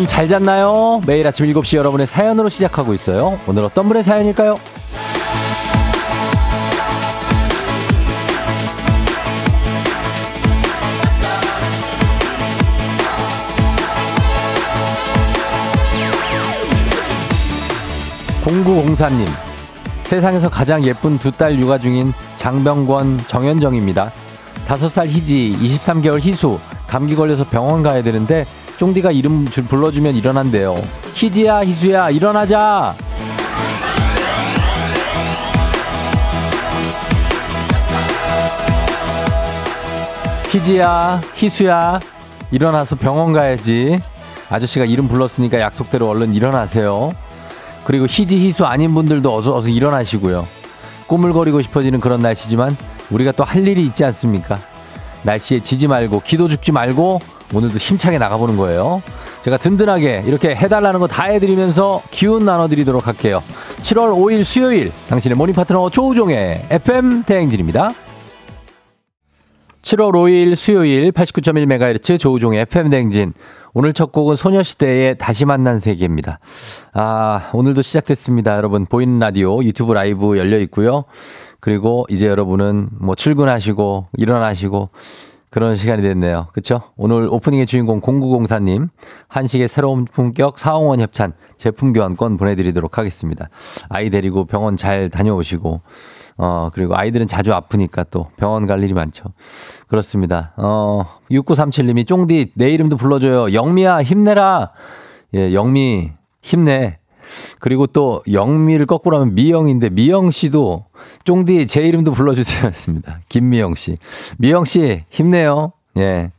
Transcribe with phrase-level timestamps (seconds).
[0.00, 1.02] 여러분 잘 잤나요?
[1.06, 3.38] 매일 아침 7시 여러분의 사연으로 시작하고 있어요.
[3.46, 4.58] 오늘 어떤 분의 사연일까요?
[18.44, 19.26] 0904님,
[20.04, 24.10] 세상에서 가장 예쁜 두 딸 육아 중인 장병권 정현정입니다.
[24.66, 28.46] 5살 희지, 23개월 희수, 감기 걸려서 병원 가야 되는데
[28.80, 30.74] 쫑디가 이름 불러주면 일어난대요.
[31.12, 32.96] 희지야, 희수야, 일어나자!
[40.50, 42.00] 희지야, 희수야,
[42.50, 43.98] 일어나서 병원 가야지.
[44.48, 47.12] 아저씨가 이름 불렀으니까 약속대로 얼른 일어나세요.
[47.84, 50.46] 그리고 희지 희수 아닌 분들도 어서 어서 일어나시고요.
[51.06, 52.78] 꾸물거리고 싶어지는 그런 날씨지만
[53.10, 54.58] 우리가 또 할 일이 있지 않습니까?
[55.22, 57.20] 날씨에 지지 말고 기도 죽지 말고
[57.52, 59.02] 오늘도 힘차게 나가보는 거예요.
[59.42, 63.42] 제가 든든하게 이렇게 해달라는 거 다 해드리면서 기운 나눠드리도록 할게요.
[63.80, 67.92] 7월 5일 수요일 당신의 morning 파트너 조우종의 FM 대행진입니다.
[69.82, 73.32] 7월 5일 수요일 89.1MHz 조우종의 FM 대행진.
[73.72, 76.40] 오늘 첫 곡은 소녀시대의 다시 만난 세계입니다.
[76.92, 78.56] 아, 오늘도 시작됐습니다.
[78.56, 81.04] 여러분, 보이는 라디오, 유튜브 라이브 열려 있고요.
[81.60, 84.90] 그리고 이제 여러분은 뭐 출근하시고, 일어나시고,
[85.50, 86.46] 그런 시간이 됐네요.
[86.52, 86.80] 그쵸?
[86.96, 88.88] 오늘 오프닝의 주인공 0904님,
[89.28, 93.50] 한식의 새로운 품격 사홍원 협찬 제품 교환권 보내드리도록 하겠습니다.
[93.88, 95.80] 아이 데리고 병원 잘 다녀오시고,
[96.36, 99.24] 어, 그리고 아이들은 자주 아프니까 또 병원 갈 일이 많죠.
[99.88, 100.52] 그렇습니다.
[100.56, 103.52] 어, 6937님이 쫑디 내 이름도 불러줘요.
[103.52, 104.72] 영미야, 힘내라.
[105.34, 106.12] 예, 영미,
[106.42, 106.98] 힘내.
[107.58, 110.86] 그리고 또 영미를 거꾸로 하면 미영인데 미영 씨도
[111.24, 112.66] 쫑디 제 이름도 불러주세요.
[112.68, 113.20] 했습니다.
[113.28, 113.98] 김미영 씨.
[114.38, 115.72] 미영 씨, 힘내요.
[115.98, 116.32] 예.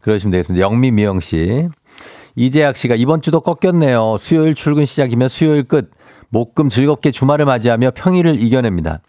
[0.00, 0.62] 그러시면 되겠습니다.
[0.62, 1.68] 영미, 미영 씨.
[2.36, 4.16] 이재학 씨가 이번 주도 꺾였네요.
[4.18, 5.90] 수요일 출근 시작이면 수요일 끝.
[6.30, 9.00] 목금 즐겁게 주말을 맞이하며 평일을 이겨냅니다.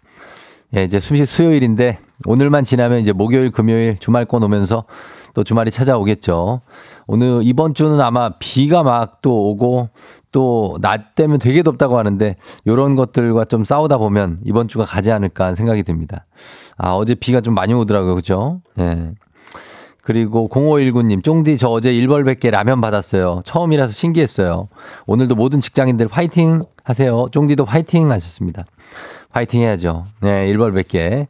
[0.76, 4.84] 예, 이제 숨쉬 수요일인데 오늘만 지나면 이제 목요일, 금요일 주말권 오면서
[5.34, 6.60] 또 주말이 찾아오겠죠.
[7.06, 9.88] 오늘 이번 주는 아마 비가 막 또 오고
[10.32, 12.36] 또 낮 되면 되게 덥다고 하는데
[12.66, 16.26] 요런 것들과 좀 싸우다 보면 이번 주가 가지 않을까 생각이 듭니다.
[16.76, 18.14] 아, 어제 비가 좀 많이 오더라고요.
[18.14, 18.60] 그죠?
[18.78, 19.12] 예.
[20.02, 23.42] 그리고 0519님, 쫑디 저 어제 1벌 100개 라면 받았어요.
[23.44, 24.68] 처음이라서 신기했어요.
[25.06, 27.26] 오늘도 모든 직장인들 화이팅 하세요.
[27.30, 28.64] 쫑디도 화이팅 하셨습니다.
[29.30, 30.06] 화이팅 해야죠.
[30.20, 31.26] 네, 1벌 100개.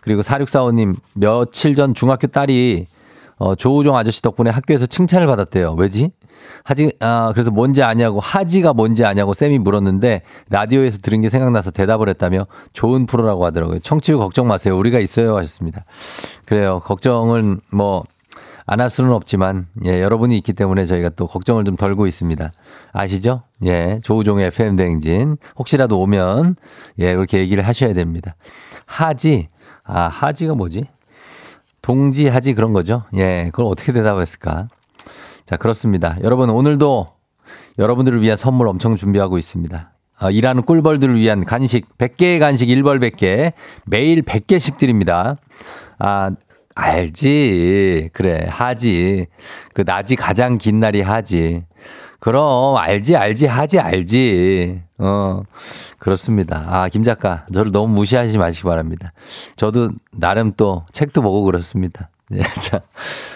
[0.00, 2.86] 그리고 4645님, 며칠 전 중학교 딸이
[3.36, 5.74] 어, 조우종 아저씨 덕분에 학교에서 칭찬을 받았대요.
[5.74, 6.10] 왜지?
[6.64, 12.08] 하지, 아, 그래서 뭔지 아냐고, 하지가 뭔지 아냐고 쌤이 물었는데, 라디오에서 들은 게 생각나서 대답을
[12.08, 13.78] 했다며, 좋은 프로라고 하더라고요.
[13.80, 14.76] 청취율 걱정 마세요.
[14.76, 15.36] 우리가 있어요.
[15.36, 15.84] 하셨습니다.
[16.44, 16.80] 그래요.
[16.84, 18.04] 걱정은 뭐,
[18.66, 22.52] 안 할 수는 없지만, 예, 여러분이 있기 때문에 저희가 또 걱정을 좀 덜고 있습니다.
[22.92, 23.42] 아시죠?
[23.64, 25.36] 예, 조우종의 FM대행진.
[25.56, 26.56] 혹시라도 오면,
[26.98, 28.34] 예, 그렇게 얘기를 하셔야 됩니다.
[28.86, 29.48] 하지,
[29.84, 30.84] 아, 하지가 뭐지?
[31.80, 33.04] 동지, 하지 그런 거죠?
[33.14, 34.68] 예, 그걸 어떻게 대답했을까?
[35.44, 36.16] 자, 그렇습니다.
[36.22, 37.06] 여러분, 오늘도
[37.78, 39.92] 여러분들을 위한 선물 엄청 준비하고 있습니다.
[40.18, 43.52] 아, 일하는 꿀벌들을 위한 간식, 100개의 간식 1벌 100개,
[43.86, 45.36] 매일 100개씩 드립니다.
[45.98, 46.30] 아,
[46.74, 48.10] 알지.
[48.12, 49.26] 그래, 하지.
[49.74, 51.64] 그 낮이 가장 긴 날이 하지.
[52.18, 54.80] 그럼, 알지, 알지, 하지, 알지.
[54.98, 55.42] 어,
[55.98, 56.64] 그렇습니다.
[56.68, 59.12] 아, 김 작가, 저를 너무 무시하지 마시기 바랍니다.
[59.56, 62.10] 저도 나름 또 책도 보고 그렇습니다.
[62.32, 62.80] 예, 자,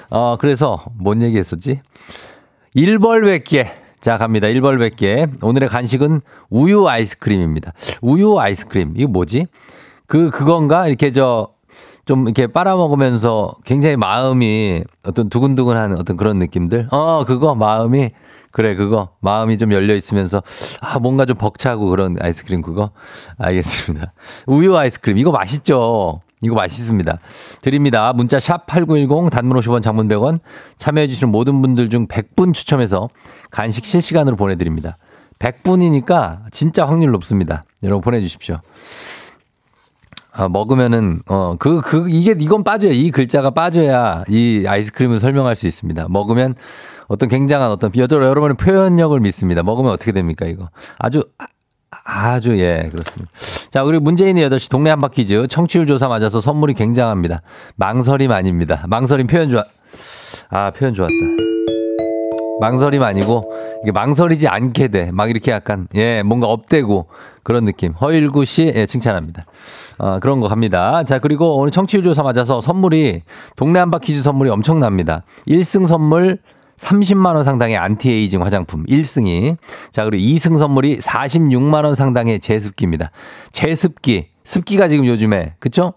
[0.08, 1.80] 어, 그래서 뭔 얘기 했었지?
[2.76, 3.66] 1벌 100개.
[4.00, 4.46] 자, 갑니다.
[4.46, 5.42] 1벌 100개.
[5.42, 7.72] 오늘의 간식은 우유 아이스크림입니다.
[8.02, 8.94] 우유 아이스크림.
[8.96, 9.46] 이거 뭐지?
[10.06, 10.86] 그, 그건가?
[10.86, 11.48] 이렇게 저,
[12.06, 16.88] 좀 이렇게 빨아먹으면서 굉장히 마음이 어떤 두근두근한 어떤 그런 느낌들?
[16.92, 18.10] 어, 그거 마음이
[18.52, 19.10] 그래, 그거.
[19.20, 20.42] 마음이 좀 열려 있으면서,
[20.80, 22.90] 아, 뭔가 좀 벅차고 그런 아이스크림 그거?
[23.36, 24.14] 알겠습니다.
[24.46, 25.18] 우유 아이스크림.
[25.18, 26.22] 이거 맛있죠?
[26.40, 27.18] 이거 맛있습니다.
[27.60, 28.14] 드립니다.
[28.14, 30.38] 문자 샵 8910 단문 50원 장문 100원
[30.78, 33.10] 참여해 주시는 모든 분들 중 100분 추첨해서
[33.50, 34.96] 간식 실시간으로 보내 드립니다.
[35.38, 37.64] 100분이니까 진짜 확률 높습니다.
[37.82, 38.60] 여러분 보내 주십시오.
[40.36, 45.66] 아, 먹으면은, 어, 그, 그, 이게, 이건 빠져야, 이 글자가 빠져야 이 아이스크림을 설명할 수
[45.66, 46.08] 있습니다.
[46.10, 46.54] 먹으면
[47.08, 49.62] 어떤 굉장한 어떤, 여러, 여러분의 표현력을 믿습니다.
[49.62, 50.68] 먹으면 어떻게 됩니까, 이거.
[50.98, 51.24] 아주,
[52.04, 53.32] 아주, 예, 그렇습니다.
[53.70, 55.46] 자, 그리고 문재인의 8시 동네 한바 퀴즈.
[55.48, 57.40] 청취율 조사 맞아서 선물이 굉장합니다.
[57.76, 58.84] 망설임 아닙니다.
[58.88, 59.64] 망설임 표현 좋아.
[60.50, 61.14] 아, 표현 좋았다.
[62.60, 65.10] 망설임 아니고 이게 망설이지 않게 돼.
[65.12, 67.06] 막 이렇게 약간 예 뭔가 업되고
[67.42, 67.92] 그런 느낌.
[67.92, 69.44] 허일구 씨 예, 칭찬합니다.
[69.98, 71.04] 어, 그런 거 갑니다.
[71.04, 73.22] 자 그리고 오늘 청취율 조사 맞아서 선물이
[73.56, 75.22] 동네 한바 퀴즈 선물이 엄청납니다.
[75.46, 76.38] 1승 선물
[76.76, 79.56] 30만원 상당의 안티에이징 화장품 1승이.
[79.90, 83.10] 자, 그리고 2승 선물이 46만원 상당의 제습기입니다.
[83.50, 84.28] 제습기.
[84.44, 85.94] 습기가 지금 요즘에, 그쵸?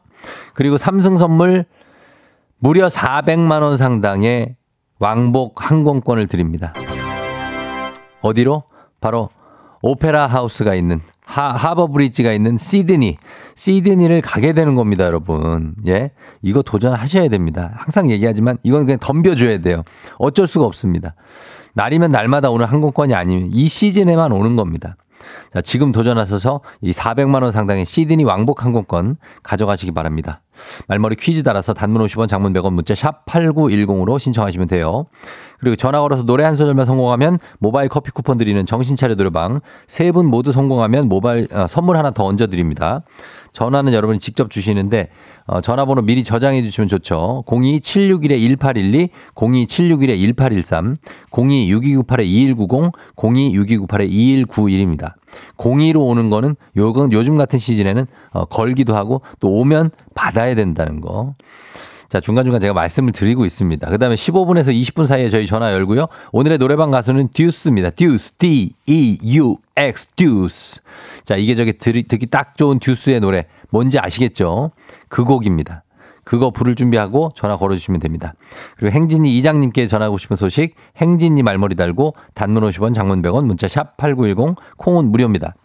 [0.54, 1.66] 그리고 3승 선물
[2.60, 4.56] 무려 400만원 상당의
[5.00, 6.74] 왕복 항공권을 드립니다.
[8.22, 8.64] 어디로?
[9.00, 9.30] 바로
[9.82, 13.18] 오페라 하우스가 있는 하, 하버 브리지가 있는 시드니.
[13.56, 15.76] 시드니를 가게 되는 겁니다, 여러분.
[15.88, 16.12] 예.
[16.42, 17.72] 이거 도전하셔야 됩니다.
[17.76, 19.84] 항상 얘기하지만 이건 그냥 덤벼줘야 돼요.
[20.18, 21.16] 어쩔 수가 없습니다.
[21.76, 24.98] 날이면 날마다 오는 항공권이 아니면 이 시즌에만 오는 겁니다.
[25.54, 30.42] 자, 지금 도전하셔서 이 400만원 상당의 시드니 왕복 항공권 가져가시기 바랍니다.
[30.88, 35.06] 말머리 퀴즈 따라서 단문 50원 장문 100원 문자 샵 8910으로 신청하시면 돼요.
[35.60, 40.26] 그리고 전화 걸어서 노래 한 소절만 성공하면 모바일 커피 쿠폰 드리는 정신차려 노래방 세 분
[40.26, 43.02] 모두 성공하면 모바일 어, 선물 하나 더 얹어 드립니다.
[43.52, 45.10] 전화는 여러분이 직접 주시는데
[45.46, 47.44] 어, 전화번호 미리 저장해 주시면 좋죠.
[47.48, 50.96] 02761-1812, 02761-1813,
[51.32, 55.14] 026298-2190, 026298-2191입니다.
[55.58, 61.36] 02로 오는 거는 요건 요즘 같은 시즌에는 어, 걸기도 하고 또 오면 받아야 된다는 거.
[62.10, 63.88] 자, 중간중간 제가 말씀을 드리고 있습니다.
[63.88, 66.08] 그 다음에 15분에서 20분 사이에 저희 전화 열고요.
[66.32, 67.92] 오늘의 노래방 가수는 듀스입니다.
[67.92, 70.82] 듀스, D-E-U-X, 듀스.
[71.24, 73.46] 자, 이게 듣기, 듣기 딱 좋은 듀스의 노래.
[73.70, 74.72] 뭔지 아시겠죠?
[75.08, 75.84] 그 곡입니다.
[76.30, 78.36] 그거 부를 준비하고 전화 걸어주시면 됩니다.
[78.78, 83.98] 그리고 행진이 이장님께 전하고 싶은 소식, 행진이 말머리 달고 단문 50원, 장문 100원, 문자 샵
[83.98, 85.56] 8910, 콩은 무료입니다.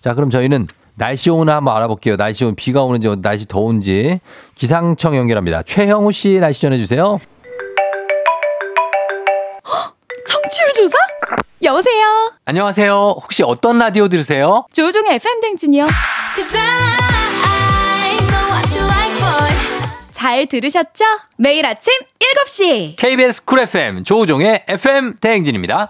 [0.00, 0.66] 자, 그럼 저희는
[0.96, 2.16] 날씨 오늘 한번 알아볼게요.
[2.16, 4.18] 날씨 오늘 비가 오는지 날씨 더운지
[4.56, 5.62] 기상청 연결합니다.
[5.62, 7.20] 최형우 씨 날씨 전해주세요.
[10.26, 10.96] 청취율 조사?
[11.62, 12.32] 여보세요.
[12.44, 12.92] 안녕하세요.
[13.22, 14.66] 혹시 어떤 라디오 들으세요?
[14.72, 15.86] 조우종의 FM 대행진이요.
[20.18, 21.04] 잘 들으셨죠?
[21.36, 21.92] 매일 아침
[22.44, 22.96] 7시.
[22.96, 25.86] KBS 쿨 FM 조우종의 FM 대행진입니다.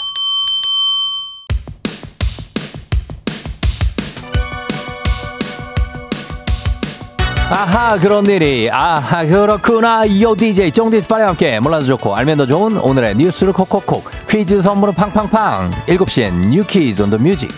[7.50, 12.76] 아하 그런 일이 아하 그렇구나 요 DJ 쫑디스 파리와 함께 몰라도 좋고 알면 더 좋은
[12.76, 17.48] 오늘의 뉴스를 콕콕콕 퀴즈 선물은 팡팡팡 7시엔 뉴 퀴즈 on the music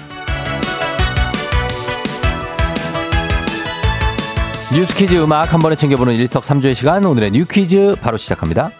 [4.72, 8.70] 뉴스 퀴즈 음악 한 번에 챙겨보는 일석삼조의 시간 오늘의 뉴 퀴즈 바로 시작합니다.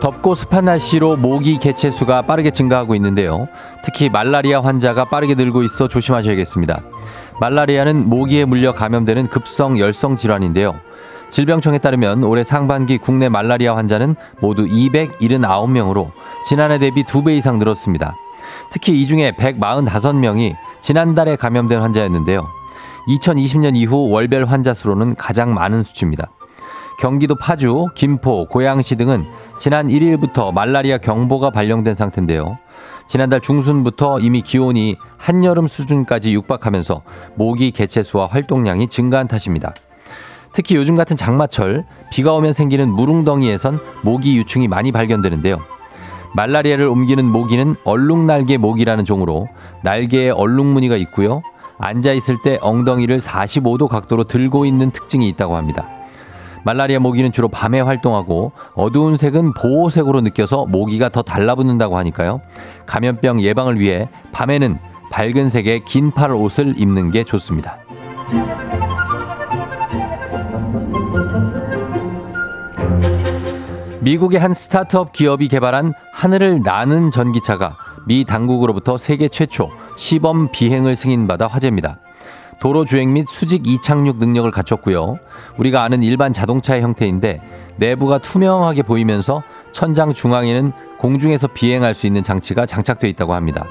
[0.00, 3.46] 덥고 습한 날씨로 모기 개체 수가 빠르게 증가하고 있는데요.
[3.84, 6.82] 특히 말라리아 환자가 빠르게 늘고 있어 조심하셔야겠습니다.
[7.40, 10.80] 말라리아는 모기에 물려 감염되는 급성 열성 질환인데요.
[11.30, 16.10] 질병청에 따르면 올해 상반기 국내 말라리아 환자는 모두 279명으로
[16.44, 18.16] 지난해 대비 2배 이상 늘었습니다.
[18.70, 22.46] 특히 이 중에 145명이 지난달에 감염된 환자였는데요.
[23.08, 26.30] 2020년 이후 월별 환자 수로는 가장 많은 수치입니다.
[26.98, 29.24] 경기도 파주, 김포, 고양시 등은
[29.58, 32.58] 지난 1일부터 말라리아 경보가 발령된 상태인데요.
[33.06, 37.02] 지난달 중순부터 이미 기온이 한여름 수준까지 육박하면서
[37.36, 39.74] 모기 개체 수와 활동량이 증가한 탓입니다.
[40.52, 45.58] 특히 요즘 같은 장마철 비가 오면 생기는 무릉덩이에선 모기 유충이 많이 발견되는데요.
[46.34, 49.48] 말라리아를 옮기는 모기는 얼룩날개 모기라는 종으로
[49.82, 51.42] 날개에 얼룩 무늬가 있고요.
[51.78, 55.88] 앉아 있을 때 엉덩이를 45도 각도로 들고 있는 특징이 있다고 합니다.
[56.64, 62.40] 말라리아 모기는 주로 밤에 활동하고 어두운 색은 보호색으로 느껴서 모기가 더 달라붙는다고 하니까요.
[62.86, 64.78] 감염병 예방을 위해 밤에는
[65.10, 67.78] 밝은 색의 긴 팔 옷을 입는 게 좋습니다.
[74.00, 77.76] 미국의 한 스타트업 기업이 개발한 하늘을 나는 전기차가
[78.06, 81.98] 미 당국으로부터 세계 최초 시범 비행을 승인받아 화제입니다.
[82.60, 85.18] 도로 주행 및 수직 이착륙 능력을 갖췄고요.
[85.58, 87.40] 우리가 아는 일반 자동차의 형태인데
[87.76, 93.66] 내부가 투명하게 보이면서 천장 중앙에는 공중에서 비행할 수 있는 장치가 장착되어 있다고 합니다.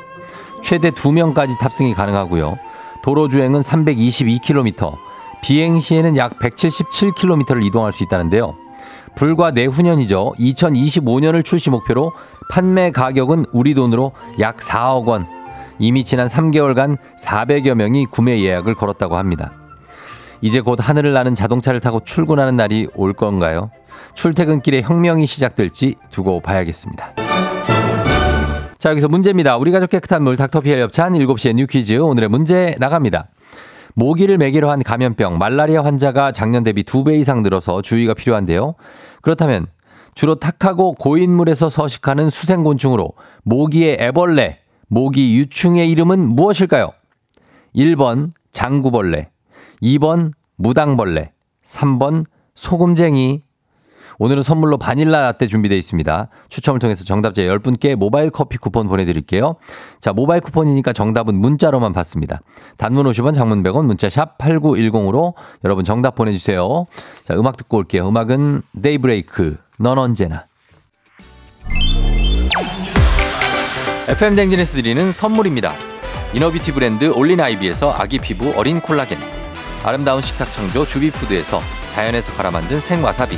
[0.61, 2.57] 최대 2명까지 탑승이 가능하고요.
[3.01, 4.95] 도로 주행은 322km,
[5.41, 8.66] 비행 시에는 약 177km를 이동할 수 있다는데요.
[9.17, 10.33] 불과 내후년이죠.
[10.37, 12.13] 2025년을 출시 목표로
[12.49, 15.27] 판매 가격은 우리 돈으로 약 4억 원.
[15.79, 19.51] 이미 지난 3개월간 400여 명이 구매 예약을 걸었다고 합니다.
[20.41, 23.71] 이제 곧 하늘을 나는 자동차를 타고 출근하는 날이 올 건가요?
[24.13, 27.15] 출퇴근길에 혁명이 시작될지 두고 봐야겠습니다.
[28.77, 29.57] 자, 여기서 문제입니다.
[29.57, 31.97] 우리 가족 깨끗한 물 닥터피엘 협찬 7시에 뉴 퀴즈.
[31.97, 33.29] 오늘의 문제 나갑니다.
[33.97, 38.75] 모기를 매개로 한 감염병 말라리아 환자가 작년 대비 2배 이상 늘어서 주의가 필요한데요.
[39.23, 39.65] 그렇다면
[40.13, 46.91] 주로 탁하고 고인물에서 서식하는 수생곤충으로 모기의 애벌레, 모기 유충의 이름은 무엇일까요?
[47.75, 49.31] 1번 장구벌레,
[49.81, 51.31] 2번 무당벌레,
[51.65, 53.41] 3번 소금쟁이.
[54.19, 56.27] 오늘은 선물로 바닐라 라떼 준비되어 있습니다.
[56.49, 59.57] 추첨을 통해서 정답자 10분께 모바일 커피 쿠폰 보내드릴게요.
[59.99, 62.41] 자, 모바일 쿠폰이니까 정답은 문자로만 받습니다.
[62.77, 65.33] 단문 50원, 장문 100원, 문자 샵 8910으로
[65.63, 66.87] 여러분 정답 보내주세요.
[67.25, 68.07] 자, 음악 듣고 올게요.
[68.07, 70.45] 음악은 데이브레이크, 넌 언제나.
[74.07, 75.73] FM 대행진에서 드리는 선물입니다.
[76.33, 79.17] inner beauty 브랜드 올린 아이비에서 아기 피부 어린 콜라겐.
[79.85, 83.37] 아름다운 식탁 창조 주비푸드에서 자연에서 갈아 만든 생와사비.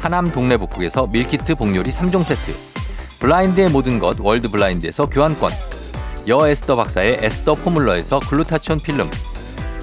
[0.00, 2.54] 하남 동래복국에서 밀키트 복요리 3종 세트
[3.20, 5.52] 블라인드의 모든 것 월드 블라인드에서 교환권
[6.28, 9.10] 여 에스더 박사의 에스더 포뮬러에서 글루타치온 필름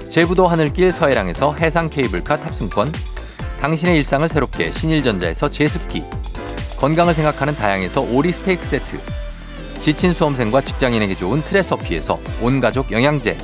[0.08, 2.92] 제부도 하늘길 서해랑에서 해상 케이블카 탑승권
[3.60, 6.04] 당신의 일상을 새롭게 신일전자에서 제습기
[6.78, 9.00] 건강을 생각하는 다향에서 오리 스테이크 세트
[9.80, 13.36] 지친 수험생과 직장인에게 좋은 트레서피에서 온가족 영양제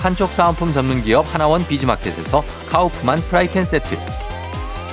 [0.00, 3.96] 판촉 사은품 전문 기업 하나원 비즈마켓에서 카우프만 프라이팬 세트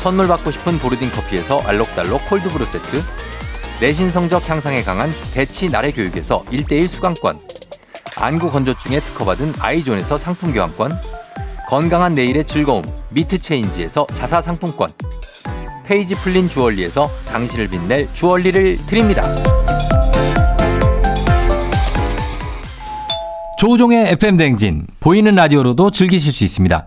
[0.00, 3.02] 선물 받고 싶은 보르딘 커피에서 알록달록 콜드브루 세트,
[3.82, 7.38] 내신 성적 향상에 강한 대치 나래 교육에서 1대1 수강권,
[8.16, 10.98] 안구 건조증에 특허받은 아이존에서 상품 교환권,
[11.68, 14.90] 건강한 내일의 즐거움 미트 체인지에서 자사 상품권,
[15.84, 19.22] 페이지 풀린 주얼리에서 당신을 빛낼 주얼리를 드립니다.
[23.58, 26.86] 조우종의 FM 댕진 보이는 라디오로도 즐기실 수 있습니다.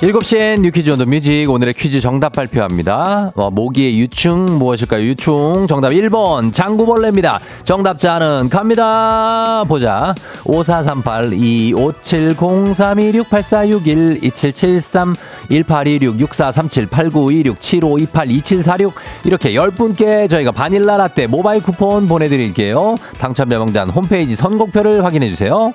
[0.00, 3.32] 7시엔 New Quiz on the Music 오늘의 퀴즈 정답 발표합니다.
[3.34, 5.04] 어, 모기의 유충 무엇일까요?
[5.04, 7.38] 유충 정답 1번 장구벌레입니다.
[7.64, 9.62] 정답자는 갑니다.
[9.68, 10.14] 보자.
[10.46, 15.14] 5438 2570 3226 8461 2773
[15.50, 22.94] 1826 6437 8926 7528 2746 이렇게 10분께 저희가 바닐라 라떼 모바일 쿠폰 보내드릴게요.
[23.18, 25.74] 당첨자 명단 홈페이지 선곡표를 확인해주세요.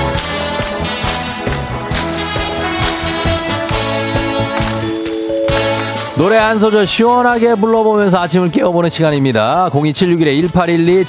[6.21, 9.71] 노래 한 소절 시원하게 불러보면서 아침을 깨워보는 시간입니다.
[9.71, 11.03] 02761-1812,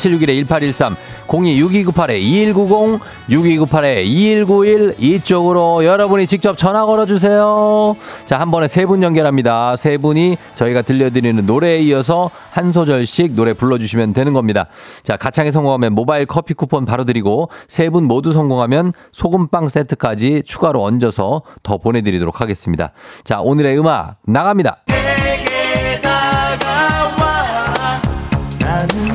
[0.46, 7.94] 761-1813, 026298-2190, 6298-2191 이쪽으로 여러분이 직접 전화 걸어주세요.
[8.24, 9.76] 자, 한 번에 세 분 연결합니다.
[9.76, 14.64] 세 분이 저희가 들려드리는 노래에 이어서 한 소절씩 노래 불러주시면 되는 겁니다.
[15.02, 20.82] 자, 가창에 성공하면 모바일 커피 쿠폰 바로 드리고 세 분 모두 성공하면 소금빵 세트까지 추가로
[20.82, 22.92] 얹어서 더 보내드리도록 하겠습니다.
[23.24, 24.78] 자, 오늘의 음악 나갑니다.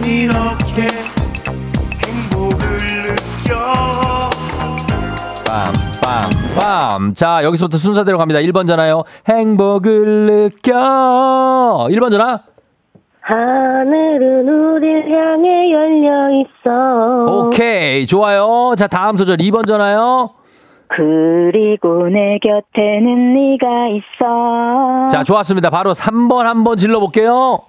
[0.08, 0.88] 이렇게
[2.06, 3.60] 행복을 느껴.
[5.44, 7.14] 빰빰빰.
[7.16, 8.40] 자 여기서부터 순서대로 갑니다.
[8.40, 9.04] 1번 전화요.
[9.28, 11.88] 행복을 느껴.
[11.90, 12.40] 1번 전화.
[13.20, 17.26] 하늘은 우릴 향해 열려 있어.
[17.30, 18.76] 오케이 좋아요.
[18.78, 20.30] 자 다음 소절 2번 전화요.
[20.88, 25.08] 그리고 내 곁에는 네가 있어.
[25.10, 25.70] 자 좋았습니다.
[25.70, 27.60] 바로 3번 한번 질러볼게요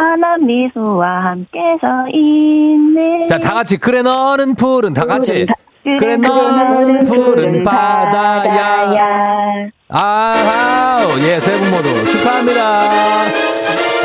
[0.00, 3.26] 아난 미소와 함께 서 있네.
[3.26, 5.46] 자 다 같이 그래 너는 푸른 다 같이.
[5.98, 8.90] 그래, 너는 푸른 바다야.
[9.88, 11.18] 아우.
[11.20, 12.80] 예세 분 모두 축하합니다.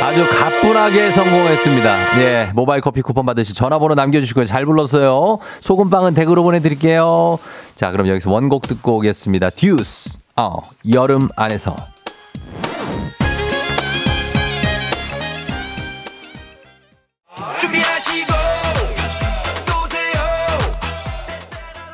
[0.04, 2.22] 아주 가뿐하게 성공했습니다.
[2.22, 5.40] 예 모바일 커피 쿠폰 받으실 전화번호 남겨주시고요 잘 불렀어요.
[5.62, 7.40] 소금빵은 댁으로 보내드릴게요.
[7.76, 9.50] 자 그럼 여기서 원곡 듣고 오겠습니다.
[9.52, 10.58] 듀스 어
[10.94, 11.76] 여름 안에서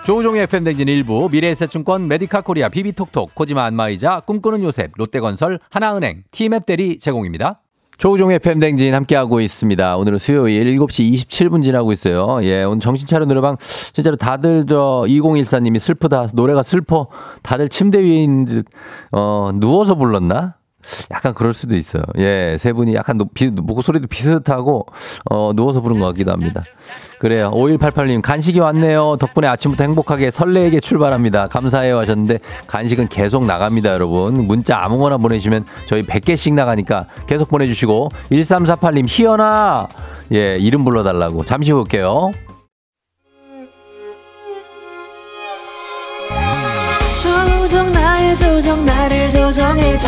[0.03, 6.97] 조우종의 FM댕진 1부 미래에셋증권 메디카 코리아 비비톡톡 코지마 안마의자 꿈꾸는 요셉 롯데건설 하나은행 티맵 대리
[6.97, 7.61] 제공입니다.
[7.99, 9.97] 조우종의 FM댕진 함께하고 있습니다.
[9.97, 12.39] 오늘은 수요일 7시 27분 지나고 있어요.
[12.41, 13.57] 예, 오늘 정신차려 노래방
[13.93, 16.29] 진짜로 다들 저 2014님이 슬프다.
[16.33, 17.07] 노래가 슬퍼.
[17.43, 18.65] 다들 침대 있는 듯,
[19.11, 20.55] 어, 누워서 불렀나?
[21.11, 22.03] 약간 그럴 수도 있어요.
[22.17, 24.85] 예, 세 분이 약간 비, 목소리도 비슷하고,
[25.29, 26.63] 어, 누워서 부른 것 같기도 합니다.
[27.19, 27.51] 그래요.
[27.53, 29.17] 5188님, 간식이 왔네요.
[29.19, 31.47] 덕분에 아침부터 행복하게 설레게 출발합니다.
[31.47, 34.47] 감사해요 하셨는데, 간식은 계속 나갑니다, 여러분.
[34.47, 39.87] 문자 아무거나 보내시면 저희 100개씩 나가니까 계속 보내주시고, 1348님, 희연아!
[40.33, 41.43] 예, 이름 불러달라고.
[41.43, 42.31] 잠시 후 올게요.
[47.21, 50.07] 조정 나의 조정 나를 조정해줘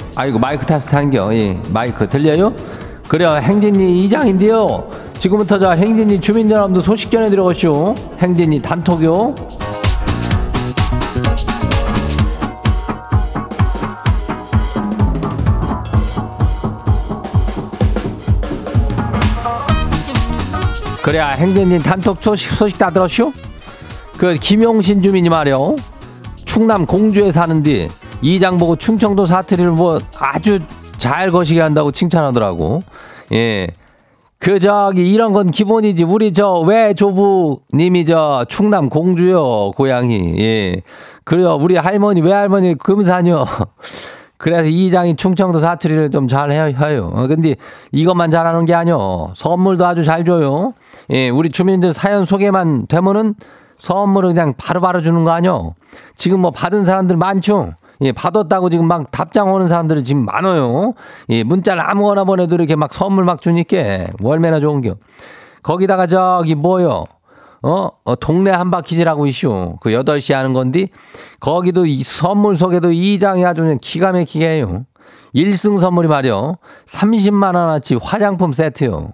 [0.15, 1.33] 아이고, 마이크 테스트 한겨.
[1.35, 1.59] 예.
[1.69, 2.53] 마이크 들려요?
[3.07, 3.35] 그래요.
[3.35, 4.89] 행진이 이장인데요.
[5.17, 7.95] 지금부터 자, 행진이 주민 여러분들 소식 전해 드려가시오.
[8.19, 9.35] 행진이 단톡요.
[21.01, 23.33] 그래야 행진이 단톡 소식, 소식 다 들었쇼?
[24.17, 25.75] 그 김용신 주민이 말이요.
[26.45, 27.87] 충남 공주에 사는데
[28.21, 30.59] 이장 보고 충청도 사투리를 뭐 아주
[30.97, 32.83] 잘 거시게 한다고 칭찬하더라고.
[33.33, 33.67] 예.
[34.39, 36.03] 그 저기 이런 건 기본이지.
[36.03, 40.35] 우리 저 외조부님이 저 충남 공주요 고향이.
[40.39, 40.81] 예.
[41.23, 41.55] 그래요.
[41.55, 43.45] 우리 할머니 외할머니 금산요.
[44.37, 47.11] 그래서 이장이 충청도 사투리를 좀 잘 해요.
[47.13, 47.55] 어, 근데
[47.91, 49.33] 이것만 잘하는 게 아니요.
[49.35, 50.73] 선물도 아주 잘 줘요.
[51.11, 53.35] 예, 우리 주민들 사연 소개만 되면은
[53.77, 55.75] 선물을 그냥 바로바로 주는 거 아니요.
[56.15, 57.73] 지금 뭐 받은 사람들 많죠.
[58.01, 60.93] 예, 받았다고 지금 막 답장 오는 사람들이 지금 많아요.
[61.29, 64.95] 예, 문자를 아무거나 보내도 이렇게 막 선물 막 주니까 얼마나 좋은겨.
[65.63, 67.05] 거기다가 저기 뭐요?
[67.63, 69.77] 어, 어 동네 한바퀴즈라고 이슈.
[69.81, 70.87] 그 8시 하는 건데
[71.39, 74.85] 거기도 이 선물 속에도 이 장이 아주 그냥 기가 막히게 해요.
[75.35, 76.57] 1승 선물이 말이요.
[76.87, 79.13] 30만 원어치 화장품 세트요.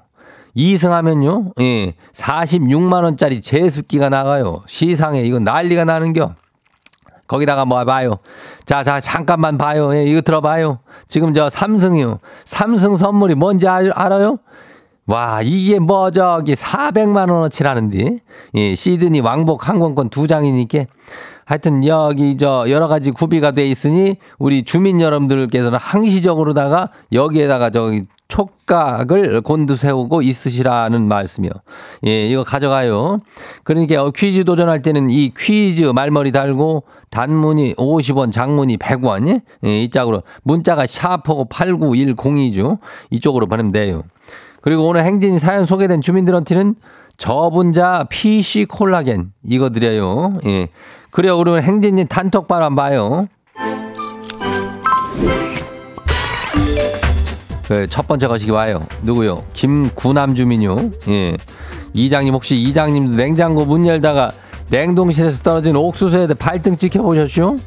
[0.56, 1.52] 2승 하면요.
[1.60, 1.93] 예.
[2.13, 4.63] 46만 원짜리 제습기가 나가요.
[4.65, 6.34] 시상에 이거 난리가 나는겨.
[7.28, 8.18] 거기다가 뭐 봐요.
[8.66, 9.94] 자, 자, 잠깐만 봐요.
[9.96, 10.80] 예, 이거 들어봐요.
[11.08, 12.20] 지금 저 삼승이요.
[12.46, 14.40] 삼승 선물이 뭔지 알, 알아요?
[15.06, 18.18] 와, 이게 뭐 저기 400만 원어치라는데.
[18.56, 20.86] 예, 시드니 왕복 항공권 두 장이니까
[21.46, 28.04] 하여튼 여기 저 여러 가지 구비가 돼 있으니 우리 주민 여러분들께서는 항시적으로다가 여기에다가 저기
[28.38, 31.52] 촉각을 곤두세우고 있으시라는 말씀이요.
[32.06, 33.19] 예, 이거 가져가요.
[33.63, 40.21] 그러니까 퀴즈 도전할 때는 이 퀴즈 말머리 달고 단문이 50원, 장문이 100원, 예, 이 짝으로
[40.43, 42.78] 문자가 샤프고 89102죠.
[43.10, 44.04] 이쪽으로 보내면 돼요.
[44.62, 46.76] 그리고 오늘 행진이 사연 소개된 주민들한테는
[47.17, 50.34] 저분자 PC 콜라겐 이거 드려요.
[50.45, 50.67] 예.
[51.10, 51.38] 그래요.
[51.38, 53.28] 그러면 행진이 단톡방 한번 봐요.
[57.67, 58.86] 그 첫 번째 거시기 와요.
[59.03, 59.43] 누구요?
[59.53, 60.91] 김구남 주민요.
[61.10, 61.36] 예.
[61.93, 64.32] 이장님 혹시 이장님도 냉장고 문 열다가
[64.69, 67.58] 냉동실에서 떨어진 옥수수에 발등 찍혀보셨쇼?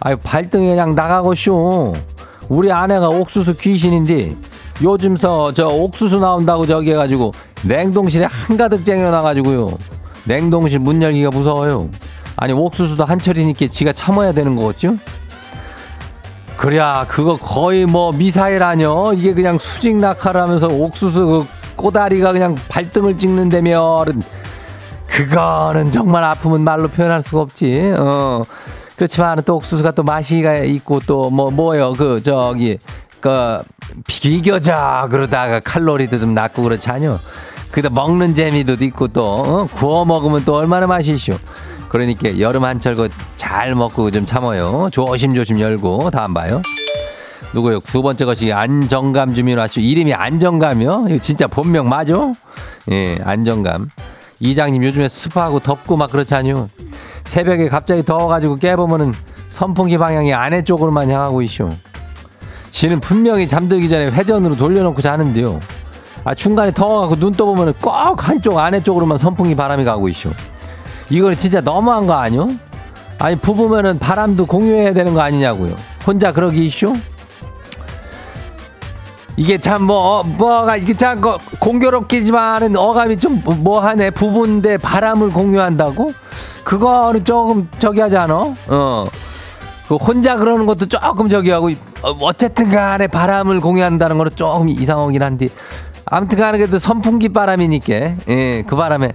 [0.00, 1.94] 아유 발등에 그냥 나가고쇼.
[2.48, 4.36] 우리 아내가 옥수수 귀신인데
[4.82, 7.32] 요즘서 저 옥수수 나온다고 저기 해가지고
[7.64, 9.78] 냉동실에 한가득 쟁여놔가지고요.
[10.24, 11.88] 냉동실 문 열기가 무서워요.
[12.36, 14.96] 아니 옥수수도 한철이니까 지가 참아야 되는 거겠죠?
[16.56, 22.56] 그래야 그거 거의 뭐 미사일 아니여 이게 그냥 수직 낙하를 하면서 옥수수 그 꼬다리가 그냥
[22.68, 24.22] 발등을 찍는다면
[25.06, 27.94] 그거는 정말 아픔은 말로 표현할 수가 없지.
[27.98, 28.42] 어.
[28.96, 31.92] 그렇지만 또 옥수수가 또 맛이가 있고 또 뭐 뭐요?
[31.92, 32.78] 그 저기
[33.20, 33.58] 그
[34.06, 37.20] 비교적 그러다가 칼로리도 좀 낮고 그렇지 않요?
[37.70, 39.66] 그다 먹는 재미도 있고 또 어?
[39.74, 41.34] 구워 먹으면 또 얼마나 맛있쇼
[41.88, 44.88] 그러니까 여름 한철 그잘 먹고 좀 참아요.
[44.92, 46.62] 조심조심 열고 다음 봐요.
[47.52, 47.80] 누구요?
[47.80, 49.80] 두 번째 것이 안정감 주민 왔죠.
[49.80, 51.06] 이름이 안정감이요?
[51.08, 52.32] 이거 진짜 본명 맞아?
[52.90, 53.88] 예, 안정감.
[54.40, 56.68] 이장님 요즘에 습하고 덥고 막 그렇지 않요?
[57.24, 59.14] 새벽에 갑자기 더워가지고 깨보면은
[59.48, 61.70] 선풍기 방향이 아래 쪽으로만 향하고 있쇼.
[62.70, 65.60] 지는 분명히 잠들기 전에 회전으로 돌려놓고 자는데요.
[66.24, 70.30] 아, 중간에 더워가고 눈 떠보면은 꼭 한쪽 아래 쪽으로만 선풍기 바람이 가고 있쇼.
[71.10, 72.48] 이거 진짜 너무한 거 아니요?
[73.18, 75.74] 아니 부부면은 바람도 공유해야 되는 거 아니냐고요.
[76.06, 76.94] 혼자 그러기 이슈?
[79.38, 86.12] 이게 참 뭐 뭐가 이게 참 거- 공교롭기지만은 어감이 좀 뭐하네 부부인데 바람을 공유한다고?
[86.64, 88.34] 그거는 조금 저기 하지 않아?
[88.68, 89.06] 어.
[89.88, 91.68] 그 혼자 그러는 것도 조금 저기 하고
[92.02, 95.48] 어, 어쨌든 간에 바람을 공유한다는 거는 조금 이상하긴 한데
[96.06, 97.94] 아무튼 간에 그래도 선풍기 바람이니까
[98.28, 99.12] 예, 그 바람에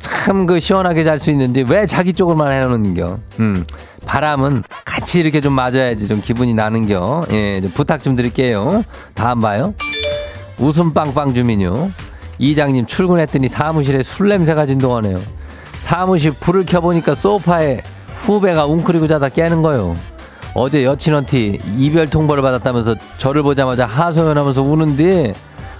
[0.00, 3.18] 참 그 시원하게 잘 수 있는데 왜 자기 쪽으로만 해놓는겨?
[3.40, 3.64] 음,
[4.06, 7.26] 바람은 같이 이렇게 좀 맞아야지 좀 기분이 나는겨.
[7.32, 8.82] 예, 좀 부탁 좀 드릴게요.
[9.14, 9.74] 다음 봐요.
[10.58, 11.90] 웃음 빵빵 주민요.
[12.38, 15.20] 이장님 출근했더니 사무실에 술 냄새가 진동하네요.
[15.78, 17.82] 사무실 불을 켜보니까 소파에
[18.14, 19.96] 후배가 웅크리고 자다 깨는 거요.
[20.54, 25.32] 어제 여친한테 이별 통보를 받았다면서 저를 보자마자 하소연하면서 우는데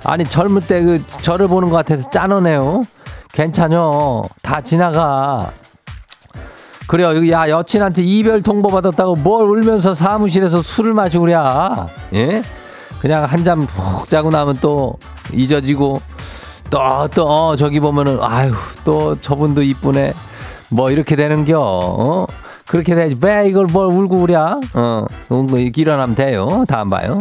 [0.05, 2.83] 아니 젊을 때 그 저를 보는 것 같아서 짠하네요.
[3.33, 4.23] 괜찮요.
[4.43, 5.53] 다 지나가.
[6.87, 7.13] 그래요.
[7.13, 11.37] 이거 야 여친한테 이별 통보 받았다고 뭘 울면서 사무실에서 술을 마시고 그래.
[12.15, 12.43] 예?
[13.01, 14.99] 그냥 한 잔 푹 자고 나면 또
[15.33, 16.03] 잊어지고
[16.71, 18.53] 또또 어, 저기 보면은 아유
[18.85, 20.13] 또 저분도 이쁘네.
[20.71, 21.57] 뭐 이렇게 되는겨.
[21.61, 22.27] 어?
[22.67, 23.17] 그렇게 돼야지.
[23.23, 24.35] 왜 이걸 뭘 울고 그래?
[24.37, 26.65] 어, 음, 일어나면 돼요.
[26.69, 27.19] 다음 봐요.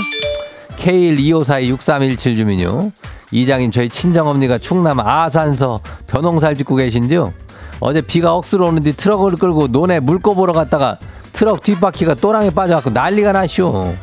[0.77, 2.91] K125426317 주민요.
[3.31, 7.33] 이장님 저희 친정엄니가 충남 아산서 벼농살 짓고 계신데요.
[7.79, 10.97] 어제 비가 억수로 오는데 트럭을 끌고 논에 물고 보러 갔다가
[11.31, 13.93] 트럭 뒷바퀴가 또랑에 빠져갖고 난리가 나시오.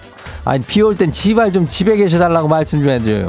[0.44, 3.28] 아니 비 올 땐 지발 좀 집에 계셔달라고 말씀 좀 해줘요.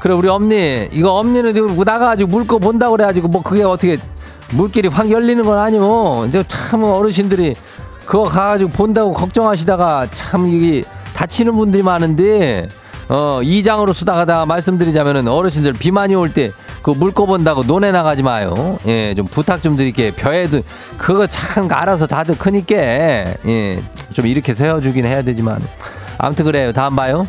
[0.00, 3.98] 그래 우리 엄니 이거 엄니는 지금 나가가지고 물고 본다고 그래가지고 뭐 그게 어떻게
[4.50, 6.26] 물길이 확 열리는 건 아니오.
[6.28, 7.54] 이제 참 어르신들이
[8.04, 10.82] 그거 가가지고 본다고 걱정하시다가 참 이게
[11.14, 12.68] 다치는 분들이 많은데
[13.08, 18.78] 어 이장으로 쓰다가다 말씀드리자면은 어르신들 비 많이 올 때 그 물고 본다고 논에 나가지 마요.
[18.86, 20.12] 예, 좀 부탁 좀 드릴게.
[20.12, 20.60] 벼에도
[20.96, 25.60] 그거 참 알아서 다들 크니까 예, 좀 이렇게 세워주긴 해야 되지만
[26.16, 26.72] 아무튼 그래요.
[26.72, 27.26] 다음 봐요.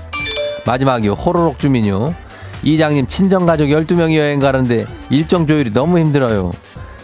[0.67, 1.13] 마지막이요.
[1.13, 2.13] 호로록 주민요.
[2.61, 6.51] 이장님 친정가족 12명이 여행 가는데 일정 조율이 너무 힘들어요.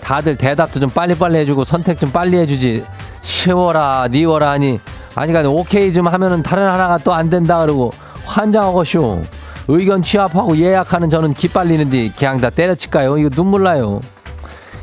[0.03, 2.86] 다들 대답도 좀 빨리빨리 해주고 선택 좀 빨리 해주지.
[3.21, 4.79] 쉬워라, 니워라 하니.
[5.15, 7.91] 아니 가 오케이 좀 하면은 다른 하나가 또 안 된다 그러고
[8.25, 9.21] 환장하고 쇼.
[9.67, 13.17] 의견 취합하고 예약하는 저는 기빨리는데 그냥 다 때려칠까요?
[13.17, 14.01] 이거 눈물 나요.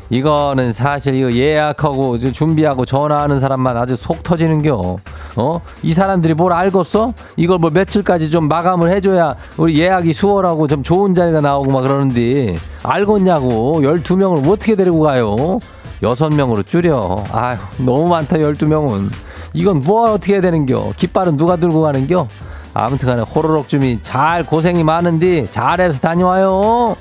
[0.09, 4.97] 이거는 사실 이거 예약하고 준비하고 전화하는 사람만 아주 속 터지는겨.
[5.37, 5.61] 어?
[5.83, 7.13] 이 사람들이 뭘 알겠어?
[7.37, 12.57] 이걸 뭐 며칠까지 좀 마감을 해줘야 우리 예약이 수월하고 좀 좋은 자리가 나오고 막 그러는데
[12.83, 13.79] 알겠냐고.
[13.81, 15.59] 12명을 어떻게 데리고 가요?
[16.01, 17.23] 6명으로 줄여.
[17.31, 19.09] 아휴, 너무 많다, 12명은.
[19.53, 20.93] 이건 뭐 어떻게 해야 되는겨?
[20.97, 22.27] 깃발은 누가 들고 가는겨?
[22.73, 26.95] 아무튼 간에 호로록 주민 잘 고생이 많은데 잘해서 다녀와요.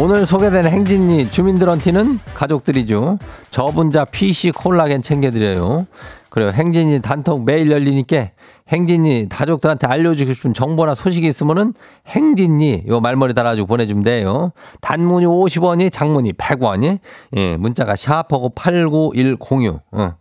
[0.00, 3.18] 오늘 소개된 행진이 주민들한테는 가족들이죠.
[3.50, 5.86] 저분자 PC 콜라겐 챙겨드려요.
[6.30, 6.50] 그래요.
[6.50, 8.28] 행진이 단톡 매일 열리니까
[8.68, 11.74] 행진이 가족들한테 알려주고 싶은 정보나 소식이 있으면은
[12.06, 14.52] 행진이 요 말머리 달아주고 보내주면 돼요.
[14.82, 17.00] 단문이 50원이 장문이 100원이
[17.36, 19.80] 예, 문자가 샤프하고 89106.
[19.92, 20.14] 어.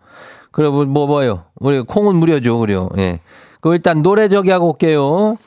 [0.58, 1.44] 그래 뭐, 뭐 뭐요?
[1.60, 2.58] 우리 콩은 무료죠.
[2.58, 2.90] 그래요.
[2.98, 3.20] 예.
[3.62, 5.38] 그 일단 노래 저기 하고 올게요.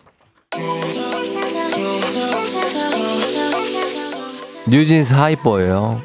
[4.68, 6.00] 뉴진스 하이퍼예요.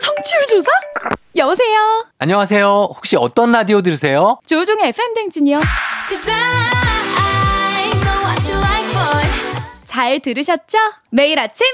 [0.00, 0.68] 청취율 조사?
[1.36, 2.06] 여보세요.
[2.18, 2.66] 안녕하세요.
[2.92, 4.40] 혹시 어떤 라디오 들으세요?
[4.48, 5.60] 조종의 FM 댕진이요.
[9.96, 10.76] 잘 들으셨죠?
[11.08, 11.66] 매일 아침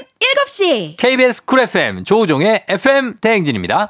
[0.47, 0.95] 7시.
[0.95, 3.89] KBS 쿨 FM 조우종의 FM 대행진입니다.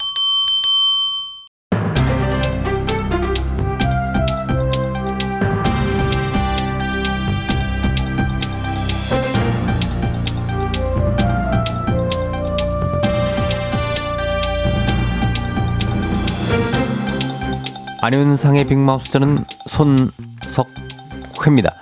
[18.01, 21.79] 안윤상의 빅마우스 저는 손석회입니다.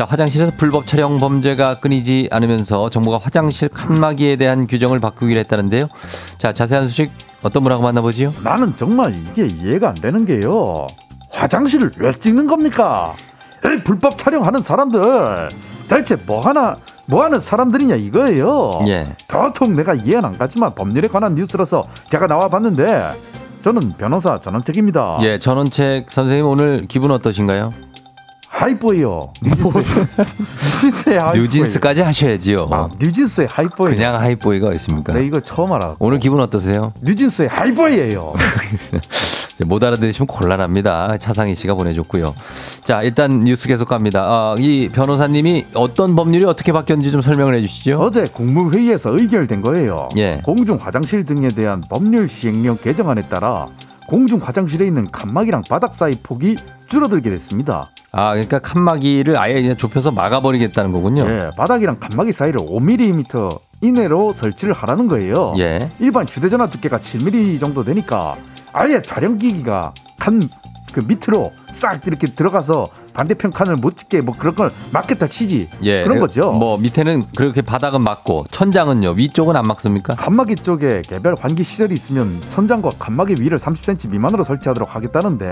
[0.00, 5.88] 자, 화장실에서 불법 촬영 범죄가 끊이지 않으면서 정부가 화장실 칸막이에 대한 규정을 바꾸기로 했다는데요.
[6.38, 7.10] 자, 자세한 소식
[7.42, 8.32] 어떤 분하고 만나보지요?
[8.42, 10.86] 나는 정말 이게 이해가 안 되는 게요.
[11.30, 13.12] 화장실을 왜 찍는 겁니까?
[13.62, 15.50] 에이, 불법 촬영하는 사람들
[15.90, 18.82] 대체 뭐 하나 뭐 하는 사람들이냐 이거예요.
[18.86, 19.06] 예.
[19.28, 23.10] 도통 내가 이해는 안 가지만 법률에 관한 뉴스라서 제가 나와 봤는데
[23.62, 25.18] 저는 변호사 전원책입니다.
[25.20, 27.89] 예, 전원책 선생님 오늘 기분 어떠신가요?
[28.50, 29.32] Hype Boy요.
[29.42, 30.06] 뉴진스.
[30.64, 31.40] 뉴진스의 Hype Boy.
[31.42, 32.68] 뉴진스까지 하셔야지요.
[32.72, 33.94] 아, 뉴진스의 Hype Boy.
[33.94, 35.12] 그냥 Hype Boy가 있습니까?
[35.14, 35.94] 네, 이거 처음 알아.
[35.98, 36.92] 오늘 기분 어떠세요?
[37.00, 38.34] 뉴진스의 Hype Boy예요.
[39.66, 41.16] 못 알아들으시면 곤란합니다.
[41.18, 42.34] 차상희 씨가 보내줬고요.
[42.82, 44.24] 자, 일단 뉴스 계속 갑니다.
[44.26, 48.00] 아, 이 변호사님이 어떤 법률이 어떻게 바뀌었는지 좀 설명을 해 주시죠.
[48.00, 50.08] 어제 국무회의에서 의결된 거예요.
[50.16, 50.40] 예.
[50.44, 53.68] 공중 화장실 등에 대한 법률 시행령 개정안에 따라
[54.10, 56.56] 공중 화장실에 있는 칸막이랑 바닥 사이 폭이
[56.88, 57.92] 줄어들게 됐습니다.
[58.10, 61.24] 아, 그러니까 칸막이를 아예 그냥 좁혀서 막아버리겠다는 거군요.
[61.28, 65.54] 예, 바닥이랑 칸막이 사이를 5mm 이내로 설치를 하라는 거예요.
[65.58, 65.92] 예.
[66.00, 68.34] 일반 휴대전화 두께가 7mm 정도 되니까
[68.72, 70.40] 아예 촬영기기가 칸
[70.92, 76.02] 그 밑으로 싹 이렇게 들어가서 반대편 칸을 못 찍게 뭐 그런 걸 막겠다 치지 예.
[76.04, 76.52] 그런 거죠.
[76.52, 79.10] 뭐 밑에는 그렇게 바닥은 막고 천장은요.
[79.12, 80.14] 위쪽은 안 막습니까?
[80.14, 85.46] 칸막이 쪽에 개별 환기 시설이 있으면 천장과 칸막이 위를 30cm 미만으로 설치하도록 하겠다는데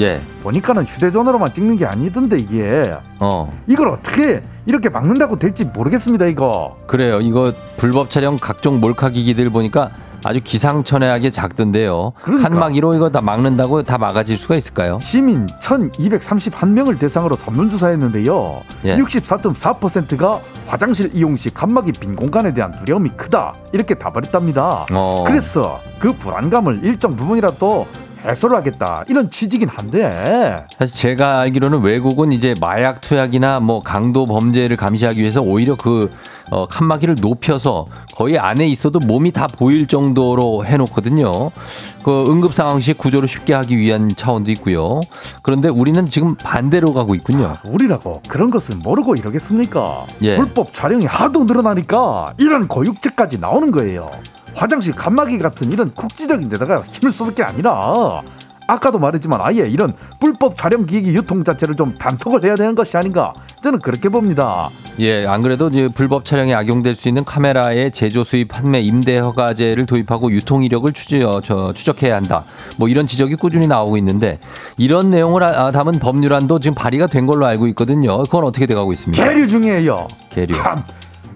[0.00, 0.20] 예.
[0.42, 3.52] 보니까는 휴대전화로만 찍는 게 아니던데 이게 어.
[3.66, 7.20] 이걸 어떻게 이렇게 막는다고 될지 모르겠습니다 이거 그래요.
[7.20, 9.90] 이거 불법 촬영 각종 몰카 기기들 보니까
[10.24, 12.12] 아주 기상천외하게 작던데요.
[12.22, 12.48] 그러니까.
[12.48, 14.98] 칸막이로 이거 다 막는다고 다 막아질 수가 있을까요?
[15.02, 18.96] 시민 1231명을 대상으로 설문조사했는데요 예.
[18.96, 25.24] 64.4%가 화장실 이용 시 칸막이 빈 공간에 대한 두려움이 크다 이렇게 답을 했답니다 어.
[25.26, 27.86] 그래서 그 불안감을 일정 부분이라도
[28.24, 34.76] 해소를 하겠다 이런 취지긴 한데 사실 제가 알기로는 외국은 이제 마약 투약이나 뭐 강도 범죄를
[34.76, 36.10] 감시하기 위해서 오히려 그
[36.50, 41.50] 어, 칸막이를 높여서 거의 안에 있어도 몸이 다 보일 정도로 해놓거든요.
[42.02, 45.00] 그 응급 상황 시 구조를 쉽게 하기 위한 차원도 있고요.
[45.42, 47.56] 그런데 우리는 지금 반대로 가고 있군요.
[47.64, 50.04] 우리라고 그런 것을 모르고 이러겠습니까?
[50.22, 50.36] 예.
[50.36, 54.10] 불법 촬영이 하도 늘어나니까 이런 고육죄까지 나오는 거예요.
[54.54, 58.22] 화장실 칸막이 같은 이런 국지적인 데다가 힘을 쏟을 게 아니라
[58.66, 63.34] 아까도 말했지만 아예 이런 불법 촬영 기기 유통 자체를 좀 단속을 해야 되는 것이 아닌가
[63.62, 64.70] 저는 그렇게 봅니다.
[65.00, 69.84] 예, 안 그래도 이제 불법 촬영에 악용될 수 있는 카메라의 제조, 수입, 판매, 임대 허가제를
[69.84, 72.44] 도입하고 유통 이력을 추적, 저, 추적해야 한다.
[72.78, 74.38] 뭐 이런 지적이 꾸준히 나오고 있는데
[74.78, 78.16] 이런 내용을 아- 담은 법률안도 지금 발의가 된 걸로 알고 있거든요.
[78.22, 79.24] 그건 어떻게 돼가고 있습니까?
[79.28, 80.08] 계류 중이에요.
[80.30, 80.54] 계류.
[80.54, 80.82] 참.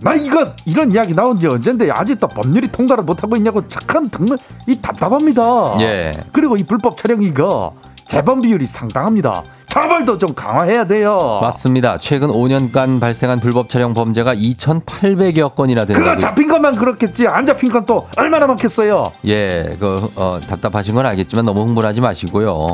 [0.00, 4.80] 나 이거 이런 이야기 나온 지 언젠데 아직도 법률이 통과를 못하고 있냐고 착한 정말 이
[4.80, 5.76] 답답합니다.
[5.80, 6.12] 예.
[6.32, 7.74] 그리고 이 불법 촬영 이거
[8.06, 9.44] 재범 비율이 상당합니다.
[9.68, 11.38] 처벌도 좀 강화해야 돼요.
[11.42, 11.98] 맞습니다.
[11.98, 16.18] 최근 5년간 발생한 불법 촬영 범죄가 2,800여 건이나 그거 된다고.
[16.20, 19.12] 잡힌 것만 그렇겠지 안 잡힌 건 또 얼마나 많겠어요.
[19.26, 22.72] 예, 그 어, 답답하신 건 알겠지만 너무 흥분하지 마시고요.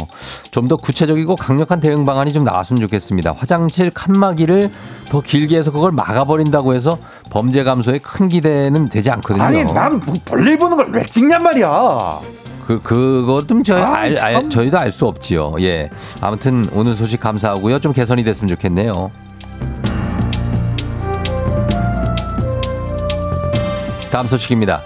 [0.50, 3.34] 좀 더 구체적이고 강력한 대응 방안이 좀 나왔으면 좋겠습니다.
[3.36, 4.70] 화장실 칸막이를
[5.10, 6.96] 더 길게 해서 그걸 막아버린다고 해서
[7.28, 9.44] 범죄 감소에 큰 기대는 되지 않거든요.
[9.44, 12.18] 아니 난 뭐- 볼일 보는 걸 왜 찍냔 말이야.
[12.66, 14.50] 그좀 저희 아, 알, 알- 참.
[14.50, 15.54] 저희도 알 수 없지요.
[15.60, 15.90] 예.
[16.20, 17.78] 아무튼 오늘 소식 감사하고요.
[17.80, 19.10] 좀 개선이 됐으면 좋겠네요.
[24.10, 24.80] 다음 소식입니다.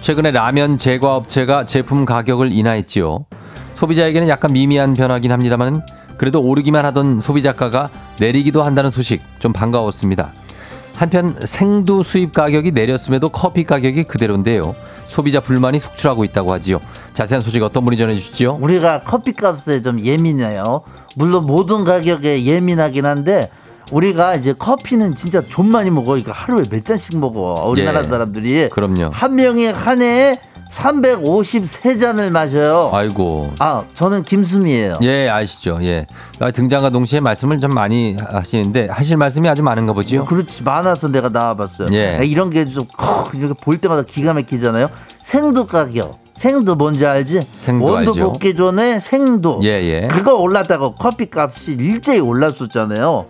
[0.00, 3.24] 최근에 라면 제과 업체가 제품 가격을 인하했지요.
[3.72, 5.84] 소비자에게는 약간 미미한 변화긴 합니다만
[6.18, 7.88] 그래도 오르기만 하던 소비자가가
[8.20, 10.32] 내리기도 한다는 소식 좀 반가웠습니다.
[10.94, 14.76] 한편 생두 수입 가격이 내렸음에도 커피 가격이 그대로인데요.
[15.06, 16.80] 소비자 불만이 속출하고 있다고 하지요.
[17.12, 18.58] 자세한 소식 어떤 분이 전해주시죠?
[18.60, 20.82] 우리가 커피값에 좀 예민해요.
[21.16, 23.50] 물론 모든 가격에 예민하긴 한데
[23.92, 26.16] 우리가 이제 커피는 진짜 좀 많이 먹어.
[26.16, 27.66] 이거 하루에 몇 잔씩 먹어.
[27.68, 28.04] 우리나라 예.
[28.04, 29.10] 사람들이 그럼요.
[29.12, 30.38] 한 명이 한 해에
[30.74, 32.90] 353잔을 마셔요.
[32.92, 33.52] 아이고.
[33.58, 34.98] 아, 저는 김수미예요.
[35.02, 35.78] 예, 아시죠.
[35.82, 36.06] 예.
[36.40, 40.24] 아, 등장과 동시에 말씀을 좀 많이 하시는데 하실 말씀이 아주 많은가 보지요.
[40.24, 41.88] 그렇지 많아서 내가 나와 봤어요.
[41.92, 42.16] 예.
[42.18, 42.84] 아, 이런 게좀
[43.34, 44.88] 이렇게 볼 때마다 기가 막히잖아요.
[45.22, 46.18] 생두 가격.
[46.34, 47.42] 생두 뭔지 알지?
[47.54, 48.32] 생두 원두 알죠.
[48.32, 49.60] 볶기 전에 생두.
[49.62, 50.08] 예, 예.
[50.08, 53.26] 그거 올랐다고 커피 값이 일제히 올랐었잖아요.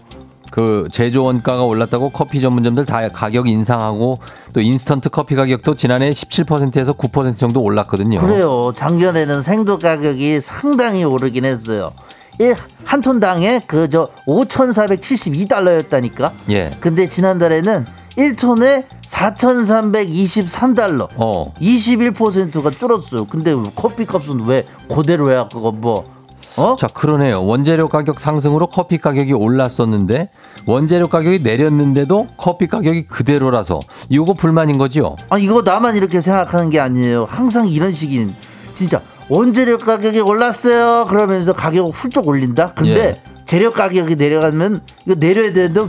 [0.55, 4.21] 그 제조 원가가 올랐다고 커피 전문점들 다 가격 인상하고
[4.53, 8.21] 또 인스턴트 커피 가격도 지난해 17%에서 9% 정도 올랐거든요.
[8.21, 8.73] 그래요.
[8.77, 11.91] 작년에는 생두 가격이 상당히 오르긴 했어요.
[12.85, 16.31] 한 톤당에 그 저 5,472달러였다니까.
[16.51, 16.71] 예.
[16.79, 17.87] 근데 지난달에는
[18.17, 21.09] 1톤에 4,323달러.
[21.17, 21.53] 어.
[21.61, 23.25] 21%가 줄었어요.
[23.25, 25.49] 근데 커피 값은 왜 그대로야?
[25.53, 26.14] 그거 뭐
[26.57, 26.77] 어?
[26.79, 27.45] 자, 그러네요.
[27.45, 30.29] 원재료 가격 상승으로 커피 가격이 올랐었는데
[30.67, 35.17] 원재료 가격이 내렸는데도 커피 가격이 그대로라서 이거 불만인 거지요.
[35.31, 37.27] 아 이거 나만 이렇게 생각하는 게 아니에요.
[37.29, 38.35] 항상 이런 식인
[38.75, 41.07] 진짜 원재료 가격이 올랐어요.
[41.09, 42.73] 그러면서 가격을 훌쩍 올린다.
[42.75, 43.15] 근데 예.
[43.47, 45.89] 재료 가격이 내려가면 이거 내려야 되는데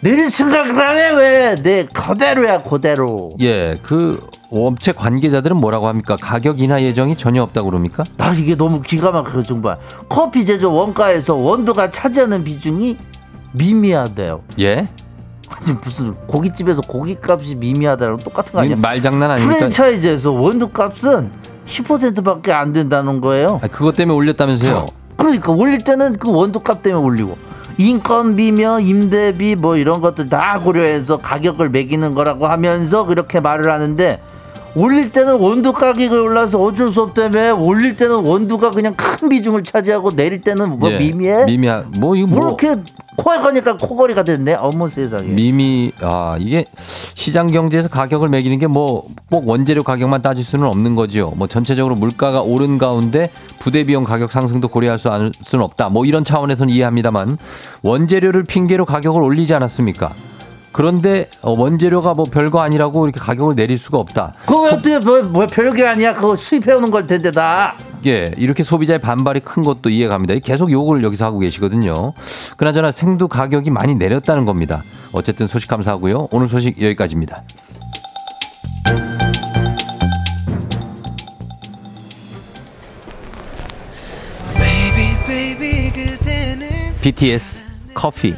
[0.00, 1.10] 내릴 생각을 안 해.
[1.10, 1.54] 왜?
[1.62, 3.32] 내 그대로야 그대로.
[3.40, 4.18] 예, 그
[4.50, 6.16] 업체 관계자들은 뭐라고 합니까?
[6.20, 8.04] 가격 인하 예정이 전혀 없다고 그럽니까?
[8.16, 9.78] 나 이게 너무 기가 막혀요 정말.
[10.08, 12.96] 커피 제조 원가에서 원두가 차지하는 비중이
[13.52, 14.42] 미미하대요.
[14.60, 14.88] 예?
[15.48, 18.76] 아니 무슨 고깃집에서 고깃값이 미미하다랑 똑같은 거 아니야?
[18.76, 19.58] 말장난 아닙니까?
[19.58, 21.30] 프랜차이즈에서 원두 값은
[21.66, 23.60] 10%밖에 안 된다는 거예요.
[23.62, 24.86] 아, 그것 때문에 올렸다면서요?
[25.16, 27.36] 그러니까 올릴 때는 그 원두값 때문에 올리고
[27.78, 34.20] 인건비며 임대비 뭐 이런 것들 다 고려해서 가격을 매기는 거라고 하면서 그렇게 말을 하는데
[34.76, 40.14] 올릴 때는 원두 가격이 올라서 어쩔 수 없다며 올릴 때는 원두가 그냥 큰 비중을 차지하고
[40.14, 42.76] 내릴 때는 뭐 예, 미미해 미미하 뭐 이거 뭐뭐 이렇게
[43.16, 46.64] 코에 가니까 코걸이가 됐네 어머 세상에 미미 아 이게
[47.14, 51.32] 시장 경제에서 가격을 매기는 게 뭐 꼭 원재료 가격만 따질 수는 없는 거죠.
[51.36, 53.30] 뭐 전체적으로 물가가 오른 가운데
[53.60, 55.08] 부대 비용 가격 상승도 고려할 수
[55.42, 55.88] 수는 없다.
[55.88, 57.38] 뭐 이런 차원에서는 이해합니다만
[57.82, 60.10] 원재료를 핑계로 가격을 올리지 않았습니까?
[60.72, 64.34] 그런데 어, 원재료가 뭐 별거 아니라고 이렇게 가격을 내릴 수가 없다.
[64.46, 67.74] 그거 어떻게 뭐, 뭐 별게 아니야 그거 수입해 오는 걸 텐데 다
[68.06, 70.34] 예, 이렇게 소비자의 반발이 큰 것도 이해갑니다.
[70.38, 72.14] 계속 욕을 여기서 하고 계시거든요.
[72.56, 74.82] 그나저나 생두 가격이 많이 내렸다는 겁니다.
[75.12, 76.28] 어쨌든 소식 감사하고요.
[76.30, 77.42] 오늘 소식 여기까지입니다.
[87.02, 88.34] BTS 커피.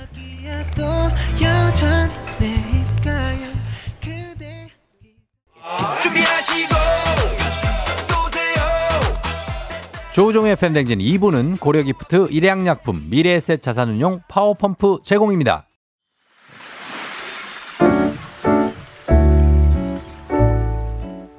[10.12, 15.66] 조우종의 FM댕진 2부는 고려기프트, 일양약품, 미래에셋 자산운용, 파워펌프 제공입니다.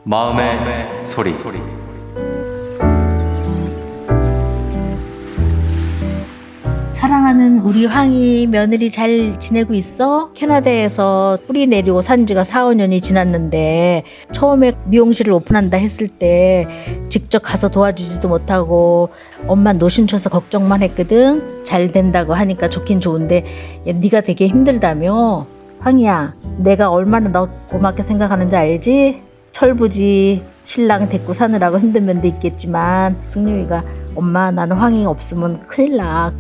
[0.06, 1.83] 마음의, 소리.
[7.34, 10.32] 사랑하는 우리 황희 며느리 잘 지내고 있어?
[10.34, 16.68] 캐나다에서 뿌리 내리고 산 지가 4, 5년이 지났는데 처음에 미용실을 오픈한다 했을 때
[17.10, 19.10] 직접 가서 도와주지도 못하고
[19.48, 21.64] 엄마 노심쳐서 걱정만 했거든.
[21.64, 25.48] 잘 된다고 하니까 좋긴 좋은데 야, 네가 되게 힘들다며.
[25.80, 29.22] 황희야, 내가 얼마나 너 고맙게 생각하는지 알지?
[29.52, 33.84] 철부지 신랑 데리고 사느라고 힘든 면도 있겠지만 승용이가
[34.16, 36.32] 엄마 나는 황희 없으면 큰일 나.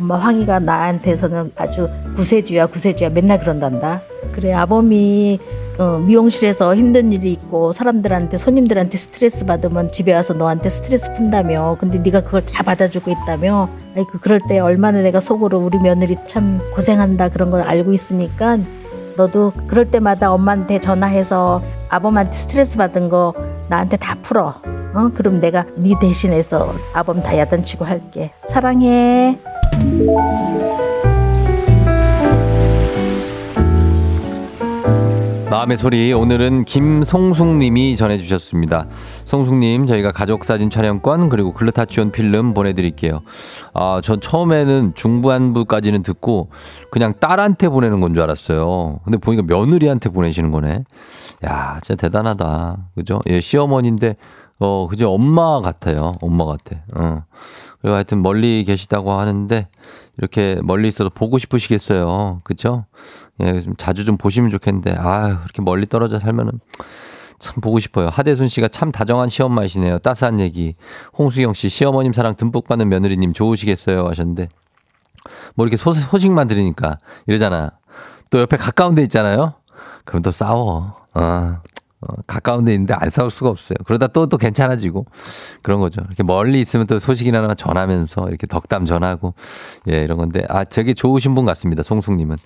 [0.00, 4.02] 엄마 황희가 나한테서는 아주 구세주야 구세주야 맨날 그런단다.
[4.32, 5.38] 그래 아범이
[5.78, 11.76] 어, 미용실에서 힘든 일이 있고 사람들한테 손님들한테 스트레스 받으면 집에 와서 너한테 스트레스 푼다며.
[11.80, 13.68] 근데 네가 그걸 다 받아주고 있다며.
[13.96, 18.58] 아이고 그럴 때 얼마나 내가 속으로 우리 며느리 참 고생한다 그런 걸 알고 있으니까
[19.16, 23.34] 너도 그럴 때마다 엄마한테 전화해서 아범한테 스트레스 받은 거
[23.68, 24.54] 나한테 다 풀어.
[24.94, 25.10] 어?
[25.12, 28.32] 그럼 내가 네 대신해서 아범 다 야단치고 할게.
[28.44, 29.38] 사랑해.
[35.50, 38.86] 마음의 소리 오늘은 김송숙 님이 전해주셨습니다.
[39.24, 43.20] 송숙님 저희가 가족 사진 촬영권 그리고 글루타치온 필름 보내드릴게요.
[43.72, 46.50] 아, 전 처음에는 중반부까지는 듣고
[46.90, 49.00] 그냥 딸한테 보내는 건 줄 알았어요.
[49.04, 50.84] 근데 보니까 며느리한테 보내시는 거네.
[51.46, 52.88] 야 진짜 대단하다.
[52.96, 53.20] 그죠?
[53.28, 54.16] 예, 시어머니인데
[54.58, 55.12] 어, 그죠?
[55.12, 56.12] 엄마 같아요.
[56.20, 56.76] 엄마 같아.
[56.94, 57.24] 어.
[57.80, 59.68] 그리고 하여튼 멀리 계시다고 하는데
[60.16, 62.40] 이렇게 멀리 있어도 보고 싶으시겠어요.
[62.44, 62.86] 그죠?
[63.40, 66.60] 예, 좀 자주 좀 보시면 좋겠는데, 아유, 이렇게 멀리 떨어져 살면은
[67.38, 68.08] 참 보고 싶어요.
[68.08, 69.98] 하대순 씨가 참 다정한 시엄마이시네요.
[69.98, 70.76] 따스한 얘기.
[71.18, 74.06] 홍수경 씨, 시어머님 사랑 듬뿍 받는 며느리님 좋으시겠어요.
[74.06, 74.48] 하셨는데,
[75.56, 77.72] 뭐 이렇게 소, 소식만 들으니까 이러잖아.
[78.30, 79.54] 또 옆에 가까운 데 있잖아요.
[80.04, 80.96] 그럼 또 싸워.
[81.14, 81.58] 어.
[82.04, 83.76] 어, 가까운 데 있는데 안 싸울 수가 없어요.
[83.84, 85.06] 그러다 또, 또 괜찮아지고
[85.62, 86.02] 그런 거죠.
[86.06, 89.34] 이렇게 멀리 있으면 또 소식이나 전하면서 이렇게 덕담 전하고
[89.88, 91.82] 예, 이런 건데 아, 되게 좋으신 분 같습니다.
[91.82, 92.36] 송숙님은.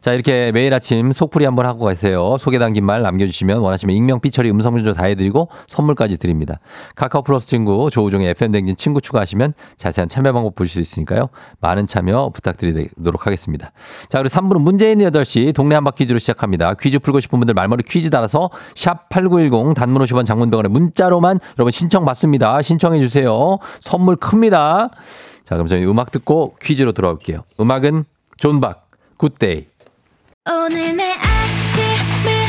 [0.00, 2.36] 자, 이렇게 매일 아침 속풀이 한번 하고 가세요.
[2.38, 6.60] 소개 담긴 말 남겨주시면 원하시면 익명, 삐처리, 음성문조 다 해드리고 선물까지 드립니다.
[6.94, 11.28] 카카오 플러스 친구 조우종의 FM댕진 친구 추가하시면 자세한 참여 방법 보실 수 있으니까요.
[11.60, 13.72] 많은 참여 부탁드리도록 하겠습니다.
[14.08, 16.74] 자, 그리고 3부는 문재인 8시 동네 한바 퀴즈로 시작합니다.
[16.74, 22.62] 퀴즈 풀고 싶은 분들 말머리 퀴즈 달아서 샵8910 단문 50원 장문병원에 문자로만 여러분 신청 받습니다.
[22.62, 23.58] 신청해 주세요.
[23.80, 24.90] 선물 큽니다.
[25.44, 27.44] 자, 그럼 저희 음악 듣고 퀴즈로 돌아올게요.
[27.60, 28.04] 음악은
[28.36, 29.66] 존박 굿데이.
[30.50, 32.48] 오늘 내 아침을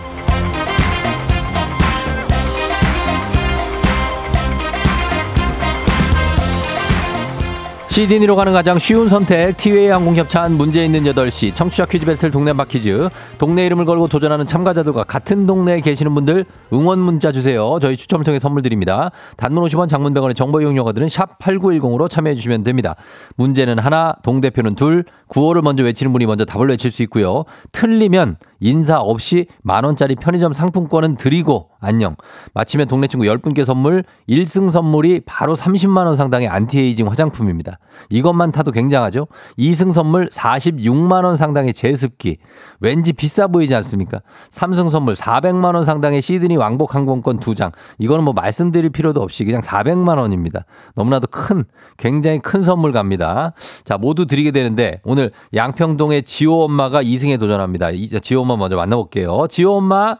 [7.91, 12.51] 시드니로 가는 가장 쉬운 선택 티웨이 항공 협찬 문제 있는 8시 청취자 퀴즈 배틀 동네
[12.51, 17.79] 한바 퀴즈 동네 이름을 걸고 도전하는 참가자들과 같은 동네에 계시는 분들 응원 문자 주세요.
[17.81, 19.11] 저희 추첨을 통해 선물 드립니다.
[19.35, 22.95] 단문 50원 장문 100원의 정보 이용료가들은 샵 8910으로 참여해 주시면 됩니다.
[23.35, 27.43] 문제는 하나 동대표는 둘 구호를 먼저 외치는 분이 먼저 답을 외칠 수 있고요.
[27.73, 32.15] 틀리면 인사 없이 만원짜리 편의점 상품권은 드리고 안녕.
[32.53, 37.79] 마치면 동네 친구 10분께 선물 1승 선물이 바로 30만 원 상당의 안티에이징 화장품입니다.
[38.11, 39.27] 이것만 타도 굉장하죠?
[39.57, 42.37] 2승 선물 46만 원 상당의 제습기.
[42.79, 44.21] 왠지 비싸 보이지 않습니까?
[44.51, 47.71] 3승 선물 400만 원 상당의 시드니 왕복 항공권 2장.
[47.97, 50.65] 이거는 뭐 말씀드릴 필요도 없이 그냥 400만 원입니다.
[50.95, 51.63] 너무나도 큰,
[51.97, 53.53] 굉장히 큰 선물 갑니다.
[53.83, 57.89] 자, 모두 드리게 되는데 오늘 양평동의 지호 엄마가 2승에 도전합니다.
[57.89, 59.47] 이- 지호 엄마 먼저 만나볼게요.
[59.49, 60.17] 지호 엄마.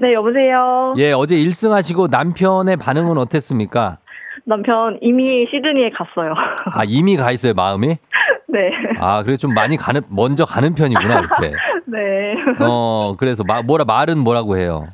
[0.00, 0.94] 네, 여보세요.
[0.98, 3.98] 예, 어제 1승 하시고 남편의 반응은 어땠습니까?
[4.44, 6.34] 남편 이미 시드니에 갔어요.
[6.72, 7.88] 아, 이미 가 있어요, 마음이?
[8.48, 8.70] 네.
[9.00, 11.54] 아, 그래 좀 많이 가는, 먼저 가는 편이구나, 이렇게.
[11.86, 12.34] 네.
[12.60, 14.86] 어, 그래서 마, 뭐라, 말은 뭐라고 해요?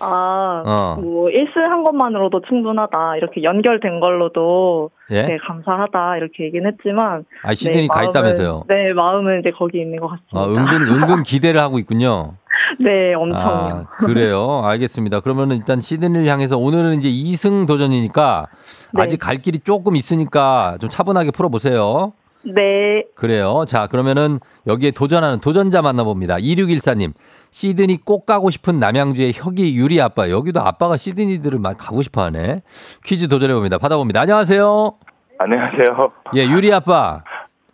[0.00, 1.00] 아, 어.
[1.00, 3.16] 뭐 1승 한 것만으로도 충분하다.
[3.18, 5.22] 이렇게 연결된 걸로도 예?
[5.22, 6.16] 네, 감사하다.
[6.16, 8.64] 이렇게 얘기는 했지만 아, 시드니 가 마음은- 있다면서요?
[8.68, 10.40] 네, 마음은 이제 거기 있는 것 같습니다.
[10.40, 12.34] 어, 은근, 은근 기대를 하고 있군요.
[12.80, 13.40] 네, 엄청요.
[13.40, 14.62] 아, 그래요?
[14.64, 15.20] 알겠습니다.
[15.20, 18.46] 그러면은 일단 시드니를 향해서 오늘은 이제 2승 도전이니까
[18.94, 19.02] 네.
[19.02, 22.12] 아직 갈 길이 조금 있으니까 좀 차분하게 풀어보세요.
[22.44, 23.04] 네.
[23.14, 23.64] 그래요.
[23.66, 26.36] 자, 그러면은 여기에 도전하는 도전자 만나봅니다.
[26.36, 27.12] 2614님.
[27.50, 30.30] 시드니 꼭 가고 싶은 남양주의 혁이 유리 아빠.
[30.30, 32.62] 여기도 아빠가 시드니들을 막 가고 싶어 하네.
[33.04, 33.78] 퀴즈 도전해봅니다.
[33.78, 34.22] 받아봅니다.
[34.22, 34.94] 안녕하세요.
[35.38, 36.12] 안녕하세요.
[36.36, 37.22] 예, 유리 아빠.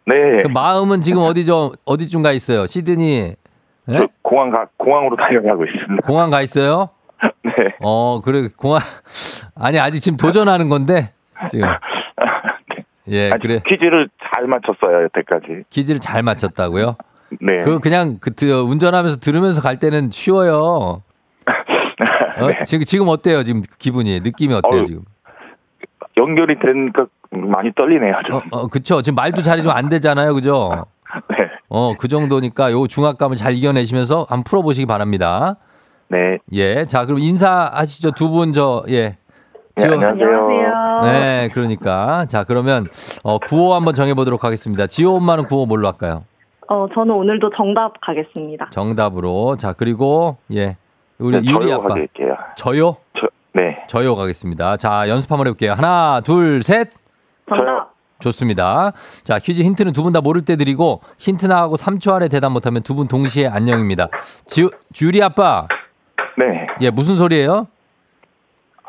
[0.06, 0.14] 네.
[0.42, 1.72] 그 마음은 지금 어디죠?
[1.84, 2.66] 어디쯤 가 있어요?
[2.66, 3.34] 시드니.
[3.88, 3.96] 예?
[3.98, 6.06] 저 공항 가, 공항으로 달려가고 있습니다.
[6.06, 6.90] 공항 가 있어요?
[7.44, 7.52] 네.
[7.80, 8.80] 어, 그래, 공항.
[9.56, 11.12] 아니, 아직 지금 도전하는 건데,
[11.50, 11.68] 지금.
[13.08, 13.60] 예, 아니, 그래.
[13.66, 15.64] 퀴즈를 잘 맞췄어요, 여태까지.
[15.70, 16.96] 퀴즈를 잘 맞췄다고요?
[17.40, 17.58] 네.
[17.64, 21.02] 그, 그냥, 그, 드- 운전하면서 들으면서 갈 때는 쉬워요.
[22.40, 22.62] 어, 네.
[22.64, 23.42] 지금, 지금 어때요?
[23.42, 25.02] 지금 기분이, 느낌이 어때요, 어우, 지금?
[26.16, 28.36] 연결이 되니까 많이 떨리네요, 좀.
[28.36, 29.02] 어, 어, 그쵸.
[29.02, 30.34] 지금 말도 잘이 좀 안 되잖아요.
[30.34, 30.86] 그죠?
[31.70, 31.76] 네.
[31.76, 35.56] 어, 그 정도니까 요 중압감을 잘 이겨내시면서 한번 풀어보시기 바랍니다.
[36.08, 36.38] 네.
[36.52, 36.84] 예.
[36.84, 38.12] 자, 그럼 인사하시죠.
[38.12, 39.16] 두 분, 저, 예.
[39.76, 41.02] 네, 지호- 안녕하세요.
[41.04, 42.24] 네, 그러니까.
[42.26, 42.86] 자, 그러면,
[43.22, 44.86] 어, 구호 한번 정해보도록 하겠습니다.
[44.86, 46.24] 지호 엄마는 구호 뭘로 할까요?
[46.68, 48.70] 어, 저는 오늘도 정답 가겠습니다.
[48.70, 49.56] 정답으로.
[49.56, 50.76] 자, 그리고, 예.
[51.18, 51.88] 우리 네, 유리 저요 아빠.
[51.88, 52.34] 가릴게요.
[52.56, 52.96] 저요?
[53.20, 53.84] 저, 네.
[53.88, 54.76] 저요 가겠습니다.
[54.78, 55.72] 자, 연습 한번 해볼게요.
[55.74, 56.90] 하나, 둘, 셋.
[57.48, 57.92] 정답.
[58.20, 58.92] 좋습니다.
[59.24, 62.82] 자, 퀴즈 힌트는 두 분 다 모를 때 드리고, 힌트 나하고 3초 안에 대답 못하면
[62.82, 64.08] 두 분 동시에 안녕입니다.
[64.46, 64.68] 지,
[65.02, 65.66] 유리 아빠.
[66.36, 66.66] 네.
[66.80, 67.66] 예, 무슨 소리예요?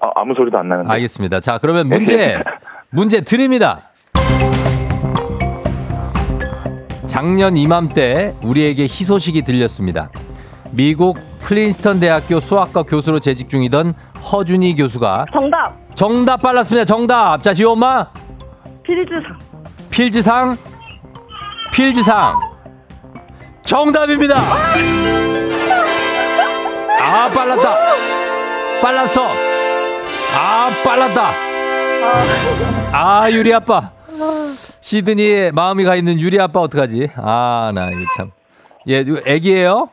[0.01, 0.89] 아, 아무 소리도 안 나는데.
[0.91, 1.39] 알겠습니다.
[1.41, 2.41] 자, 그러면 문제,
[2.89, 3.81] 문제 드립니다.
[7.07, 10.09] 작년 이맘때 우리에게 희소식이 들렸습니다.
[10.71, 13.93] 미국 프린스턴 대학교 수학과 교수로 재직 중이던
[14.31, 15.75] 허준이 교수가 정답.
[15.95, 16.85] 정답 빨랐습니다.
[16.85, 17.41] 정답.
[17.41, 18.07] 자, 지호 엄마.
[18.89, 19.37] 필즈상.
[19.91, 20.57] 필지상.
[21.71, 22.39] 필지상.
[23.63, 24.33] 정답입니다.
[26.99, 27.75] 아, 빨랐다.
[28.81, 29.21] 빨랐어.
[30.35, 31.29] 아, 빨랐다.
[32.91, 33.91] 아, 유리 아빠.
[34.81, 37.11] 시드니에 마음이 가 있는 유리 아빠 어떡하지?
[37.17, 38.31] 아, 나 이거 참.
[38.87, 39.89] 예, 애기예요?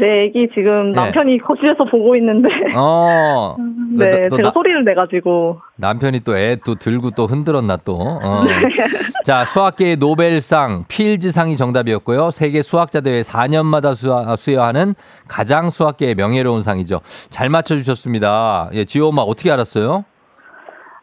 [0.00, 0.96] 네, 애기 지금 네.
[0.96, 2.48] 남편이 거실에서 보고 있는데.
[2.76, 3.56] 어.
[3.98, 5.60] 네, 너- 너 제가 나- 소리를 내가지고.
[5.76, 7.96] 남편이 또 애 또 들고 또 흔들었나 또.
[8.00, 8.44] 어.
[9.24, 12.30] 자, 수학계의 노벨상, 필즈상이 정답이었고요.
[12.30, 14.94] 세계 수학자 대회 4년마다 수하, 수여하는
[15.28, 17.00] 가장 수학계의 명예로운 상이죠.
[17.30, 18.70] 잘 맞춰주셨습니다.
[18.74, 20.04] 예, 지호 엄마 어떻게 알았어요?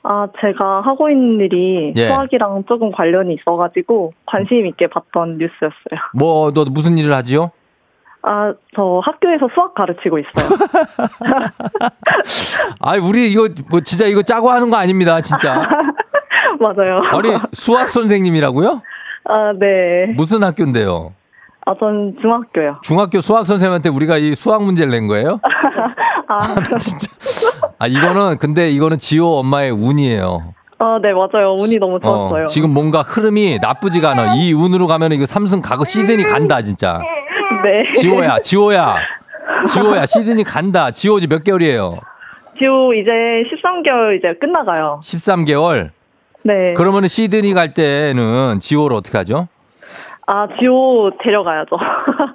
[0.03, 2.07] 아, 제가 하고 있는 일이 예.
[2.07, 5.99] 수학이랑 조금 관련이 있어가지고 관심 있게 봤던 뉴스였어요.
[6.15, 7.51] 뭐, 너 무슨 일을 하지요?
[8.22, 10.49] 아, 저 학교에서 수학 가르치고 있어요.
[12.82, 15.53] 아, 우리 이거 뭐 진짜 이거 짜고 하는 거 아닙니다, 진짜.
[16.59, 17.01] 맞아요.
[17.13, 18.82] 아니, 수학 선생님이라고요?
[19.26, 20.13] 아, 네.
[20.17, 21.13] 무슨 학교인데요?
[21.65, 22.80] 아, 전 중학교요.
[22.82, 25.39] 중학교 수학 선생님한테 우리가 이 수학 문제를 낸 거예요?
[26.28, 27.07] 아, 진짜.
[27.78, 30.41] 아, 이거는, 근데 이거는 지호 엄마의 운이에요.
[30.80, 31.55] 아, 네, 맞아요.
[31.59, 32.43] 운이 너무 좋았어요.
[32.43, 34.36] 어, 지금 뭔가 흐름이 나쁘지가 않아.
[34.36, 36.99] 이 운으로 가면 이거 삼승 가고 시드니 간다, 진짜.
[37.64, 37.91] 네.
[37.99, 38.95] 지호야, 지호야.
[39.68, 40.91] 지호야, 시드니 간다.
[40.91, 41.99] 지호 이제 몇 개월이에요?
[42.57, 44.99] 지호 이제 13개월 이제 끝나가요.
[45.03, 45.89] 13개월.
[46.43, 46.74] 네.
[46.74, 49.47] 그러면은 시드니 갈 때는 지호를 어떻게 하죠?
[50.28, 51.78] 아, 지호 데려가야죠.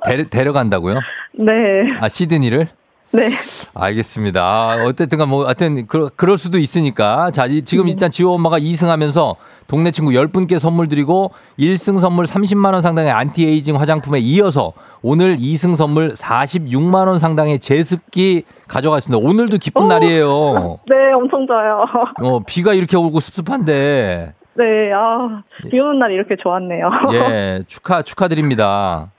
[0.05, 0.99] 데려, 데려간다고요?
[1.39, 1.53] 네.
[2.01, 2.66] 아, 시드니를?
[3.14, 3.30] 네.
[3.74, 4.42] 알겠습니다.
[4.42, 7.30] 아, 어쨌든가 뭐, 하여튼, 그, 그럴 수도 있으니까.
[7.30, 9.36] 자, 이- 지금 일단 지호 엄마가 2승 하면서
[9.68, 15.76] 동네 친구 10분께 선물 드리고 1승 선물 30만 원 상당의 안티에이징 화장품에 이어서 오늘 2승
[15.76, 19.24] 선물 46만 원 상당의 제습기 가져갔습니다.
[19.26, 19.86] 오늘도 기쁜 오.
[19.88, 20.80] 날이에요.
[20.90, 21.84] 네, 엄청 좋아요.
[22.20, 24.34] 어, 비가 이렇게 오고 습습한데.
[24.56, 26.90] 네, 아, 비 오는 날이 이렇게 좋았네요.
[27.12, 29.10] 예, 축하, 축하드립니다.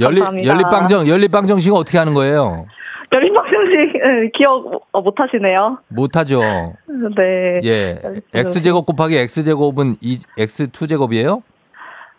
[0.00, 0.48] 감사합니다.
[0.48, 2.64] 연립방정, 연립방정식은 어떻게 하는 거예요?
[3.12, 5.78] 열린 방정식 네, 기억 어, 못 하시네요.
[5.88, 6.40] 못 하죠.
[7.16, 7.60] 네.
[7.64, 8.00] 예.
[8.04, 8.56] 연립방정식.
[8.56, 11.42] x제곱 곱하기 x제곱은 이 x2 제곱이에요?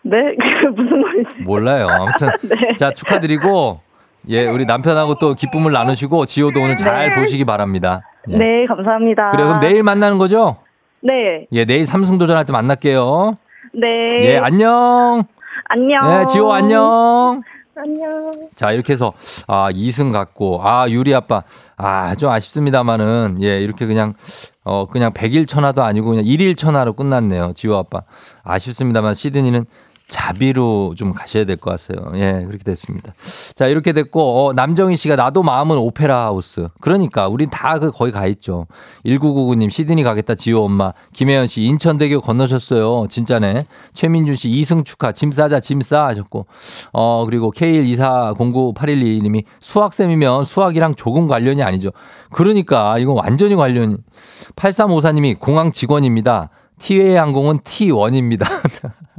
[0.02, 1.28] 네, 그게 무슨 말인지.
[1.44, 1.86] 몰라요.
[1.88, 2.74] 아무튼 네.
[2.76, 3.80] 자 축하드리고
[4.28, 7.14] 예 우리 남편하고 또 기쁨을 나누시고 지호도 오늘 잘 네.
[7.20, 8.02] 보시기 바랍니다.
[8.28, 8.36] 예.
[8.36, 9.28] 네, 감사합니다.
[9.28, 10.56] 그래 그럼 내일 만나는 거죠?
[11.00, 13.34] 네, 예 내일 삼승 도전할 때 만날게요.
[13.74, 13.86] 네.
[14.22, 15.24] 예 안녕.
[15.64, 16.00] 안녕.
[16.02, 17.42] 네 지호 안녕.
[17.74, 18.30] 안녕.
[18.54, 19.12] 자 이렇게 해서
[19.46, 21.42] 아 2승 갖고 아 유리 아빠.
[21.76, 24.14] 아 좀 아쉽습니다만은 예 이렇게 그냥
[24.64, 27.52] 어 그냥 100일 천하도 아니고 그냥 1일 천하로 끝났네요.
[27.54, 28.02] 지호 아빠.
[28.44, 29.64] 아쉽습니다만 시드니는
[30.12, 32.12] 자비로 좀 가셔야 될 것 같아요.
[32.16, 33.14] 예, 그렇게 됐습니다.
[33.54, 36.66] 자, 이렇게 됐고, 어, 남정희 씨가 나도 마음은 오페라 하우스.
[36.80, 38.66] 그러니까, 우린 다 그 거기 가 있죠.
[39.06, 40.92] 1999님, 시드니 가겠다, 지호 엄마.
[41.14, 43.06] 김혜연 씨, 인천대교 건너셨어요.
[43.08, 43.64] 진짜네.
[43.94, 45.12] 최민준 씨, 이승 축하.
[45.12, 46.06] 짐 싸자, 짐 싸.
[46.08, 46.46] 하셨고.
[46.92, 51.90] 어, 그리고 K124098122님이 수학쌤이면 수학이랑 조금 관련이 아니죠.
[52.30, 53.96] 그러니까, 이건 완전히 관련이.
[54.56, 56.50] 8354님이 공항 직원입니다.
[56.78, 58.46] 티웨이 항공은 T1입니다.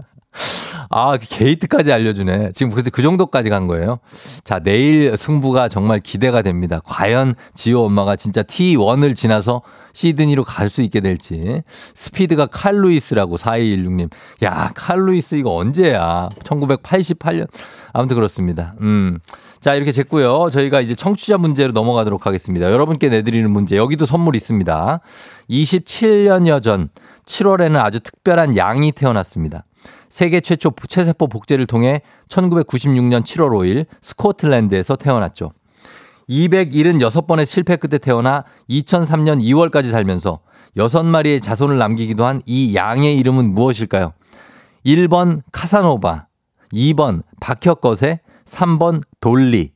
[0.90, 2.52] 아, 그 게이트까지 알려주네.
[2.54, 4.00] 지금 그래서 그 정도까지 간 거예요.
[4.44, 6.80] 자, 내일 승부가 정말 기대가 됩니다.
[6.84, 9.62] 과연 지호 엄마가 진짜 T1을 지나서
[9.94, 11.62] 시드니로 갈 수 있게 될지.
[11.94, 14.10] 스피드가 칼루이스라고 4216님.
[14.44, 16.30] 야, 칼루이스 이거 언제야?
[16.44, 17.48] 1988년.
[17.92, 18.74] 아무튼 그렇습니다.
[18.82, 19.20] 음.
[19.60, 20.50] 자, 이렇게 됐고요.
[20.52, 22.72] 저희가 이제 청취자 문제로 넘어가도록 하겠습니다.
[22.72, 23.78] 여러분께 내드리는 문제.
[23.78, 25.00] 여기도 선물 있습니다.
[25.50, 26.90] 27년여 전
[27.26, 29.64] 7월에는 아주 특별한 양이 태어났습니다.
[30.14, 35.51] 세계 최초 체세포 복제를 통해 1996년 7월 5일 스코틀랜드에서 태어났죠.
[36.30, 40.41] 276번의 실패 끝에 태어나 2003년 2월까지 살면서
[40.78, 44.14] 6마리의 자손을 남기기도 한 이 양의 이름은 무엇일까요?
[44.86, 46.28] 1번 카사노바,
[46.72, 49.72] 2번 박혁거세, 3번 돌리.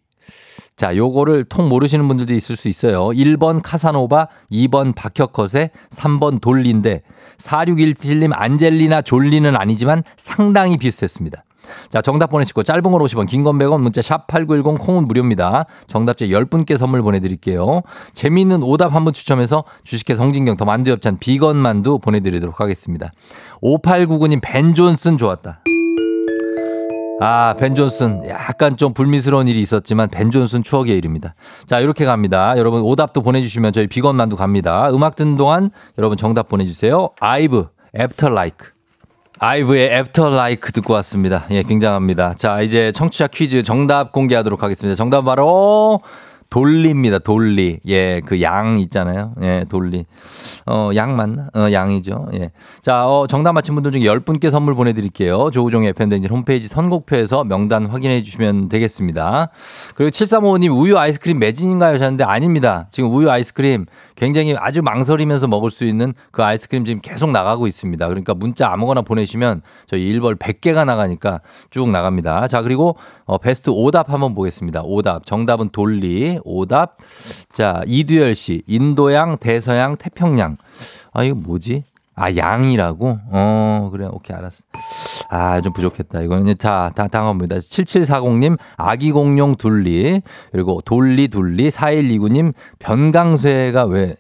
[0.76, 3.08] 자, 요거를 통 모르시는 분들도 있을 수 있어요.
[3.08, 7.02] 1번 카사노바, 2번 박혁컷의 3번 돌리인데
[7.40, 11.44] 4617님 안젤리나 졸리는 아니지만 상당히 비슷했습니다.
[11.90, 15.66] 자, 정답 보내시고 짧은 걸 50원, 긴 건 100원, 문자 샵 8910 콩은 무료입니다.
[15.88, 17.82] 정답자 10분께 선물 보내 드릴게요.
[18.14, 23.12] 재미있는 오답 한 분 추첨해서 주식회사 성진경 더 만두 엽찬 비건 만두 보내 드리도록 하겠습니다.
[23.62, 25.62] 5899님 벤 존슨 좋았다.
[27.20, 28.28] 아, 벤 존슨.
[28.30, 31.34] 약간 좀 불미스러운 일이 있었지만 벤 존슨 추억의 이름입니다.
[31.66, 32.56] 자, 이렇게 갑니다.
[32.58, 34.90] 여러분 오답도 보내주시면 저희 비건 만두 갑니다.
[34.92, 37.10] 음악 듣는 동안 여러분 정답 보내주세요.
[37.20, 38.68] 아이브, After LIKE.
[39.40, 41.46] 아이브의 After LIKE 듣고 왔습니다.
[41.52, 42.34] 예, 굉장합니다.
[42.36, 44.96] 자, 이제 청취자 퀴즈 정답 공개하도록 하겠습니다.
[44.96, 46.00] 정답 바로
[46.50, 47.20] 돌리입니다.
[47.20, 47.80] 돌리.
[47.88, 49.34] 예, 그 양 있잖아요.
[49.42, 50.06] 예, 돌리.
[50.66, 51.48] 어, 양 맞나?
[51.54, 52.30] 어, 양이죠.
[52.34, 52.52] 예.
[52.82, 55.50] 자, 어, 정답 맞힌 분들 중에 10분께 선물 보내드릴게요.
[55.52, 59.50] 조우종의 FM댕진 홈페이지 선곡표에서 명단 확인해 주시면 되겠습니다.
[59.96, 61.96] 그리고 7355님 우유 아이스크림 매진인가요?
[61.96, 62.88] 하셨는데 아닙니다.
[62.92, 63.86] 지금 우유 아이스크림
[64.18, 68.08] 굉장히 아주 망설이면서 먹을 수 있는 그 아이스크림 지금 계속 나가고 있습니다.
[68.08, 71.40] 그러니까 문자 아무거나 보내시면 저희 일벌 100개가 나가니까
[71.70, 72.48] 쭉 나갑니다.
[72.48, 74.82] 자, 그리고 어, 베스트 오답 한번 보겠습니다.
[74.84, 75.28] 오답.
[75.28, 76.40] 정답은 돌리.
[76.44, 76.98] 오답.
[77.54, 78.64] 자, 이두열 씨.
[78.66, 80.58] 인도양, 대서양, 태평양.
[81.14, 81.84] 아, 이거 뭐지?
[82.20, 83.20] 아, 양이라고?
[83.32, 84.08] 어, 그래.
[84.12, 84.64] 오케이, 알았어.
[85.30, 86.22] 아, 좀 부족했다.
[86.22, 87.58] 이거는 자, 다 당합니다.
[87.58, 90.24] 7740님, 아기 공룡 둘리.
[90.52, 91.70] 그리고 돌리 둘리.
[91.70, 94.16] 4129님, 변강쇠가 왜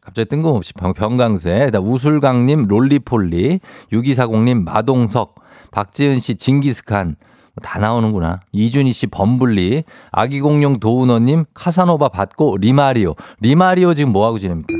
[0.00, 1.66] 갑자기 뜬금없이 변, 변강쇠.
[1.66, 3.60] 그다음 우술강님, 롤리폴리.
[3.92, 5.34] 6240님, 마동석.
[5.72, 7.16] 박지은 씨, 징기스칸.
[7.62, 8.40] 다 나오는구나.
[8.52, 13.14] 이준희 씨 범블리, 아기 공룡 도우너님 카사노바 받고 리마리오.
[13.40, 14.72] 리마리오 지금 뭐하고 지냅니까?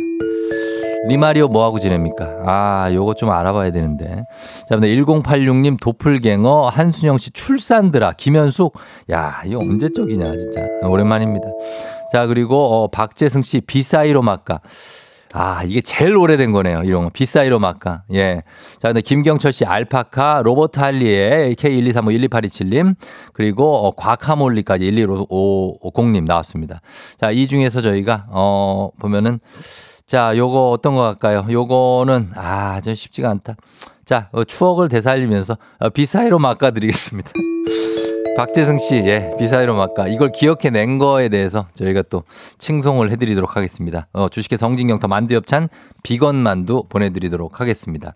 [1.08, 2.28] 리마리오 뭐하고 지냅니까?
[2.44, 4.24] 아, 요거 좀 알아봐야 되는데.
[4.68, 8.74] 자, 1086님 도플갱어, 한순영 씨 출산드라, 김현숙.
[9.10, 10.60] 야, 이거 언제 쪽이냐, 진짜.
[10.82, 11.46] 오랜만입니다.
[12.12, 14.60] 자, 그리고, 어, 박재승 씨 비사이로 막가.
[15.34, 16.82] 아, 이게 제일 오래된 거네요.
[16.84, 17.10] 이런 거.
[17.10, 18.02] 비사이로 막가.
[18.12, 18.42] 예.
[18.80, 22.94] 자, 근데 김경철 씨 알파카, 로버트 할리의 K123512827님,
[23.32, 26.82] 그리고 어, 과카몰리까지 11550님 나왔습니다.
[27.18, 29.38] 자, 이 중에서 저희가, 어, 보면은
[30.12, 31.46] 자, 요거 어떤 거 할까요?
[31.50, 33.56] 요거는, 아, 좀 쉽지가 않다.
[34.04, 37.30] 자, 어, 추억을 되살리면서 어, 비사이로 막가 드리겠습니다.
[38.36, 40.08] 박재승 씨, 예, 비사이로 막가.
[40.08, 42.24] 이걸 기억해낸 거에 대해서 저희가 또
[42.58, 44.06] 칭송을 해드리도록 하겠습니다.
[44.12, 45.70] 어, 주식회 성진경터 만두엽찬
[46.02, 48.12] 비건 만두 보내드리도록 하겠습니다.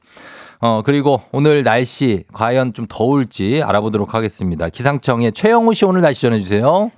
[0.61, 4.69] 어, 그리고 오늘 날씨 과연 좀 더울지 알아보도록 하겠습니다.
[4.69, 6.91] 기상청의 최영우 씨 오늘 날씨 전해주세요.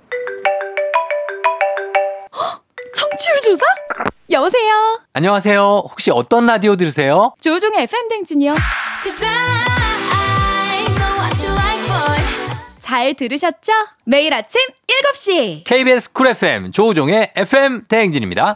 [2.93, 3.78] 청취율 조사?
[4.29, 4.99] 여보세요.
[5.13, 5.83] 안녕하세요.
[5.89, 7.33] 혹시 어떤 라디오 들으세요?
[7.41, 8.53] 조종의 FM 댕진이요.
[12.79, 13.71] 잘 들으셨죠?
[14.05, 14.61] 매일 아침
[15.13, 15.63] 7시.
[15.63, 18.55] KBS 쿨 FM 조우종의 FM 대행진입니다.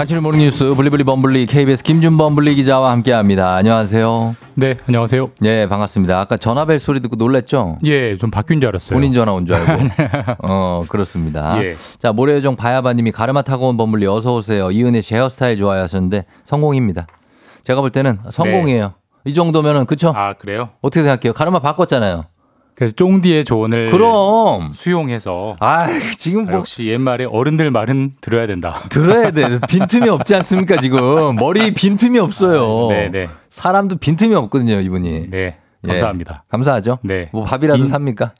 [0.00, 3.54] 간추린 morning 뉴스 블리블리 범블리 KBS 김준 범블리 기자와 함께합니다.
[3.56, 4.34] 안녕하세요.
[4.54, 5.30] 네, 안녕하세요.
[5.44, 6.18] 예, 반갑습니다.
[6.18, 7.76] 아까 전화벨 소리 듣고 놀랬죠?
[7.84, 8.96] 예, 좀 바뀐 줄 알았어요.
[8.96, 9.90] 본인 전화 온 줄 알고.
[10.42, 11.62] 어, 그렇습니다.
[11.62, 11.74] 예.
[11.98, 14.70] 자, 모래요정 바야바님이 가르마 타고 온 범블리 어서 오세요.
[14.70, 17.06] 이은혜 제 헤어스타일 좋아요 하셨는데 성공입니다.
[17.62, 18.94] 제가 볼 때는 성공이에요.
[19.26, 20.12] 이 정도면은 그쵸?
[20.14, 20.18] 네.
[20.18, 20.70] 아, 그래요?
[20.80, 21.34] 어떻게 생각해요?
[21.34, 22.24] 가르마 바꿨잖아요.
[22.80, 24.72] 그래서 쫑디의 조언을 그럼.
[24.72, 28.80] 수용해서 아, 지금 뭐 역시 옛말에 어른들 말은 들어야 된다.
[28.88, 29.58] 들어야 돼.
[29.68, 31.36] 빈틈이 없지 않습니까, 지금?
[31.36, 32.88] 머리 빈틈이 없어요.
[32.88, 33.28] 네, 네.
[33.50, 35.28] 사람도 빈틈이 없거든요, 이분이.
[35.28, 35.58] 네.
[35.84, 35.88] 예.
[35.88, 36.44] 감사합니다.
[36.48, 37.00] 감사하죠?
[37.02, 37.28] 네.
[37.34, 38.32] 뭐 밥이라도 인- 삽니까?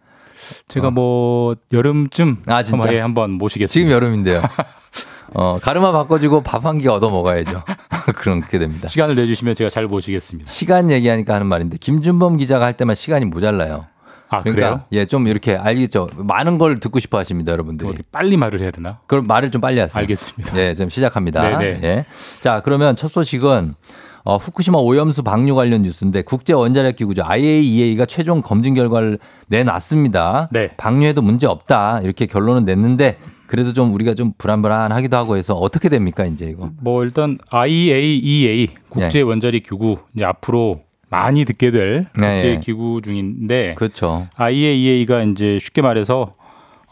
[0.68, 2.78] 제가 뭐 여름쯤 아, 진짜?
[2.78, 3.72] 한번, 예, 한번 모시겠습니다.
[3.72, 4.40] 지금 여름인데요.
[5.34, 7.62] 어, 가르마 바꿔주고 밥 한 끼 얻어 먹어야죠.
[8.16, 8.88] 그렇게 됩니다.
[8.88, 10.50] 시간을 내주시면 제가 잘 모시겠습니다.
[10.50, 13.84] 시간 얘기하니까 하는 말인데 김준범 기자가 할 때만 시간이 모자라요.
[14.30, 14.86] 아, 그러니까?
[14.92, 16.08] 예, 좀 이렇게 알겠죠.
[16.16, 17.88] 많은 걸 듣고 싶어 하십니다, 여러분들이.
[17.88, 19.00] 어떻게 빨리 말을 해야 되나?
[19.06, 20.00] 그럼 말을 좀 빨리 하세요.
[20.00, 20.56] 알겠습니다.
[20.56, 21.58] 예, 지금 시작합니다.
[21.58, 21.80] 네네.
[21.82, 22.04] 예.
[22.40, 23.74] 자, 그러면 첫 소식은
[24.22, 27.24] 어, 후쿠시마 오염수 방류 관련 뉴스인데 국제 원자력 기구죠.
[27.24, 29.18] IAEA가 최종 검증 결과를
[29.48, 30.50] 내놨습니다.
[30.52, 30.70] 네.
[30.76, 32.00] 방류해도 문제 없다.
[32.02, 36.70] 이렇게 결론은 냈는데 그래도 좀 우리가 좀 불안불안하기도 하고 해서 어떻게 됩니까, 이제 이거?
[36.80, 39.22] 뭐 일단 IAEA 국제 네.
[39.22, 42.60] 원자력 기구 이제 앞으로 많이 듣게 될 국제 네.
[42.60, 44.28] 기구 중인데 그렇죠.
[44.36, 46.34] IAEA가 이제 쉽게 말해서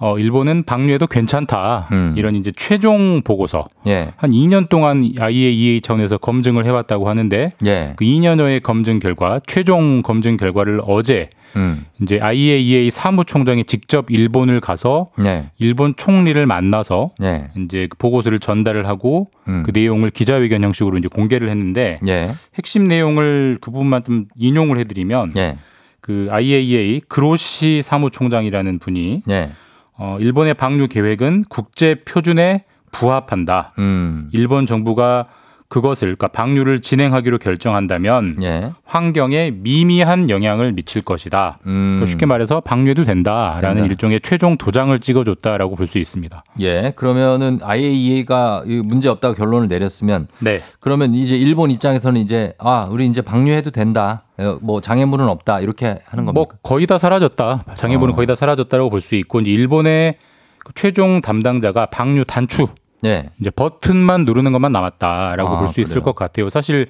[0.00, 2.14] 어 일본은 방류해도 괜찮다 음.
[2.16, 4.12] 이런 이제 최종 보고서 예.
[4.16, 7.94] 한 2년 동안 IAEA 차원에서 검증을 해왔다고 하는데 예.
[7.96, 11.84] 그 2년여의 검증 결과 최종 검증 결과를 어제 음.
[12.00, 15.50] 이제 IAEA 사무총장이 직접 일본을 가서 예.
[15.58, 17.50] 일본 총리를 만나서 예.
[17.56, 19.62] 이제 그 보고서를 전달을 하고 음.
[19.64, 22.30] 그 내용을 기자회견 형식으로 이제 공개를 했는데 예.
[22.54, 25.58] 핵심 내용을 그 부분만 좀 인용을 해드리면 예.
[26.00, 29.50] 그 IAEA 그로시 사무총장이라는 분이 예.
[29.96, 33.74] 어, 일본의 방류 계획은 국제 표준에 부합한다.
[33.78, 34.30] 음.
[34.32, 35.26] 일본 정부가
[35.68, 38.72] 그것을 그러니까 방류를 진행하기로 결정한다면 예.
[38.84, 41.58] 환경에 미미한 영향을 미칠 것이다.
[41.66, 41.96] 음.
[41.96, 43.84] 그러니까 쉽게 말해서 방류해도 된다라는 된다.
[43.86, 46.42] 일종의 최종 도장을 찍어줬다라고 볼 수 있습니다.
[46.60, 46.92] 예.
[46.96, 50.58] 그러면은 IAEA가 문제 없다고 결론을 내렸으면 네.
[50.80, 54.24] 그러면 이제 일본 입장에서는 이제 아 우리 이제 방류해도 된다.
[54.38, 56.32] 어, 뭐 장애물은 없다 이렇게 하는 겁니까?
[56.32, 57.64] 뭐 거의 다 사라졌다.
[57.74, 58.16] 장애물은 어.
[58.16, 60.16] 거의 다 사라졌다라고 볼 수 있고 일본의
[60.58, 62.68] 그 최종 담당자가 방류 단추
[63.04, 63.30] 예.
[63.40, 66.02] 이제 버튼만 누르는 것만 남았다라고 아, 볼수 있을?
[66.02, 66.48] 것 같아요.
[66.50, 66.86] 사실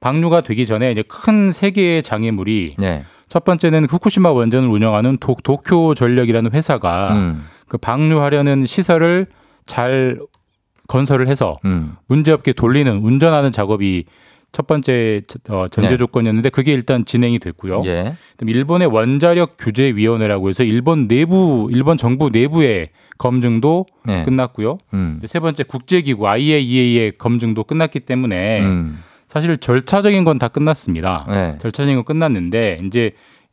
[0.00, 3.04] 방류가 되기 전에 이제 큰 세 개의 장애물이 예.
[3.28, 7.44] 첫 번째는 후쿠시마 원전을 운영하는 도, 도쿄 전력이라는 회사가 음.
[7.68, 9.26] 그 방류하려는 시설을
[9.66, 10.18] 잘
[10.88, 11.94] 건설을 해서 음.
[12.08, 14.04] 문제없게 돌리는 운전하는 작업이
[14.52, 15.96] 첫 번째 어, 전제 네.
[15.96, 17.82] 조건이었는데 그게 일단 진행이 됐고요.
[17.84, 18.14] 예.
[18.44, 22.88] 일본의 원자력 규제 위원회라고 해서 일본 내부 일본 정부 내부의
[23.18, 24.22] 검증도 예.
[24.24, 24.78] 끝났고요.
[24.94, 25.20] 음.
[25.24, 29.02] 세 번째 국제기구 IAEA의 검증도 끝났기 때문에 음.
[29.28, 31.26] 사실 절차적인 건 다 끝났습니다.
[31.30, 31.58] 예.
[31.60, 33.12] 절차적인 건 끝났는데 이제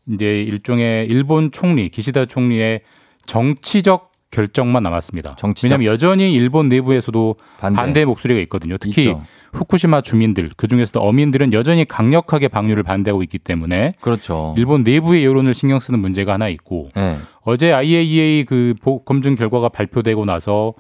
[0.10, 2.82] 이제 일종의 일본 총리 기시다 총리의
[3.26, 5.36] 정치적 결정만 남았습니다.
[5.38, 5.68] 정치적.
[5.70, 7.76] 왜냐하면 여전히 일본 내부에서도 반대.
[7.78, 8.78] 반대, 목소리가 있거든요.
[8.78, 9.22] 특히 있죠.
[9.54, 14.54] 후쿠시마 주민들 그 중에서도 어민들은 여전히 강력하게 방류를 반대하고 있기 때문에 그렇죠.
[14.58, 17.16] 일본 내부의 여론을 신경 쓰는 문제가 하나 있고 예.
[17.44, 20.74] 어제 IAEA 그 보- 검증 결과가 발표되고 나서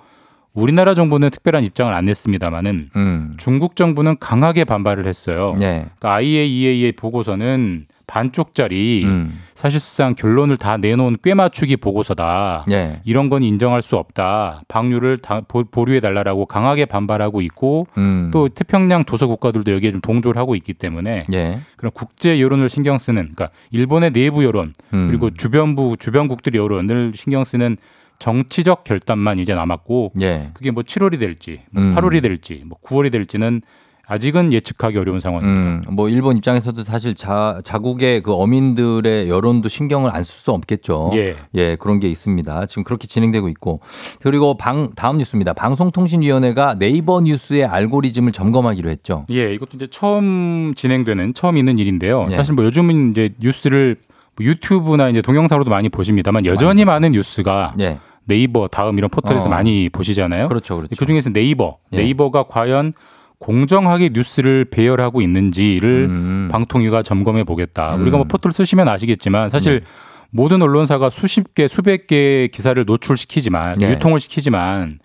[0.53, 3.33] 우리나라 정부는 특별한 입장을 안 냈습니다만은 음.
[3.37, 5.55] 중국 정부는 강하게 반발을 했어요.
[5.61, 5.85] 예.
[5.99, 9.41] 그러니까 IAEA의 보고서는 반쪽짜리 음.
[9.53, 12.65] 사실상 결론을 다 내놓은 꿰맞추기 보고서다.
[12.71, 13.01] 예.
[13.03, 14.61] 이런 건 인정할 수 없다.
[14.69, 18.29] 방류를 다 보, 보류해 달라라고 강하게 반발하고 있고 음.
[18.31, 21.59] 또 태평양 도서 국가들도 여기에 좀 동조를 하고 있기 때문에 예.
[21.75, 25.07] 그런 국제 여론을 신경 쓰는 그러니까 일본의 내부 여론 음.
[25.09, 27.77] 그리고 주변부 주변국들의 여론을 신경 쓰는
[28.19, 30.51] 정치적 결단만 이제 남았고 예.
[30.53, 31.93] 그게 뭐 7월이 될지 뭐 음.
[31.93, 33.61] 8월이 될지 뭐 9월이 될지는
[34.09, 35.89] 아직은 예측하기 어려운 상황입니다.
[35.89, 41.11] 음, 뭐 일본 입장에서도 사실 자, 자국의 그 어민들의 여론도 신경을 안 쓸 수 없겠죠.
[41.55, 41.75] 예.
[41.75, 42.65] 그런 게 있습니다.
[42.67, 43.81] 지금 그렇게 진행되고 있고.
[44.21, 45.53] 그리고 방 다음 뉴스입니다.
[45.53, 49.25] 방송통신위원회가 네이버 뉴스의 알고리즘을 점검하기로 했죠.
[49.29, 52.27] 예, 이것도 이제 처음 진행되는 처음 있는 일인데요.
[52.31, 52.35] 예.
[52.35, 53.97] 사실 뭐 요즘은 이제 뉴스를
[54.37, 57.99] 뭐 유튜브나 이제 동영상으로도 많이 보십니다만 여전히 많은 뉴스가 예.
[58.25, 59.49] 네이버 다음 이런 포털에서 어.
[59.49, 60.47] 많이 보시잖아요.
[60.47, 60.75] 그렇죠.
[60.75, 60.95] 그렇죠.
[60.97, 61.97] 그 중에서 네이버, 예.
[61.97, 62.93] 네이버가 과연
[63.39, 66.49] 공정하게 뉴스를 배열하고 있는지를 음.
[66.51, 67.95] 방통위가 점검해 보겠다.
[67.95, 68.01] 음.
[68.01, 69.83] 우리가 뭐 포털 쓰시면 아시겠지만 사실
[70.29, 73.91] 모든 언론사가 수십 개, 수백 개의 기사를 노출시키지만 네.
[73.91, 74.99] 유통을 시키지만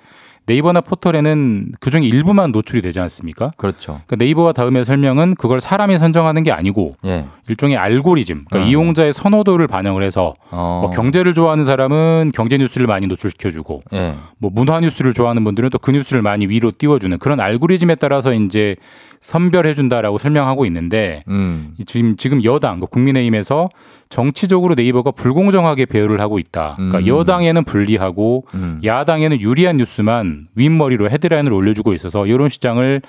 [0.46, 3.52] 네이버나 포털에는 그중에 일부만 노출이 되지 않습니까?
[3.56, 4.00] 그렇죠.
[4.06, 7.26] 그러니까 네이버와 다음의 설명은 그걸 사람이 선정하는 게 아니고 예.
[7.48, 8.70] 일종의 알고리즘, 그러니까 어.
[8.70, 10.80] 이용자의 선호도를 반영을 해서 어.
[10.82, 14.14] 뭐 경제를 좋아하는 사람은 경제 뉴스를 많이 노출시켜주고 예.
[14.38, 18.76] 뭐 문화 뉴스를 좋아하는 분들은 또 그 뉴스를 많이 위로 띄워주는 그런 알고리즘에 따라서 이제
[19.22, 21.74] 선별해 준다라고 설명하고 있는데 음.
[21.78, 23.68] 이 지금 지금 여당 그 국민의힘에서
[24.08, 26.74] 정치적으로 네이버가 불공정하게 배열을 하고 있다.
[26.76, 27.06] 그러니까 음.
[27.06, 28.80] 여당에는 불리하고 음.
[28.84, 33.00] 야당에는 유리한 뉴스만 윗머리로 헤드라인을 올려주고 있어서 여론 시장을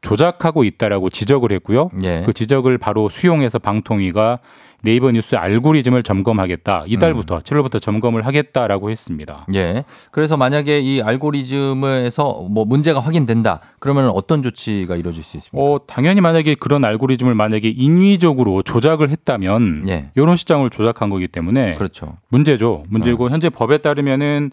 [0.00, 1.90] 조작하고 있다라고 지적을 했고요.
[2.02, 2.22] 예.
[2.24, 4.38] 그 지적을 바로 수용해서 방통위가
[4.82, 6.84] 네이버 뉴스 알고리즘을 점검하겠다.
[6.86, 9.46] 이달부터 7월부터 점검을 하겠다라고 했습니다.
[9.54, 9.84] 예.
[10.12, 13.60] 그래서 만약에 이 알고리즘에서 뭐 문제가 확인된다.
[13.80, 15.58] 그러면 어떤 조치가 이루어질 수 있습니까?
[15.60, 20.10] 어, 당연히 만약에 그런 알고리즘을 만약에 인위적으로 조작을 했다면 예.
[20.16, 22.16] 여론 시장을 조작한 거기 때문에 그렇죠.
[22.28, 22.84] 문제죠.
[22.88, 23.28] 문제고 어.
[23.30, 24.50] 현재 법에 따르면은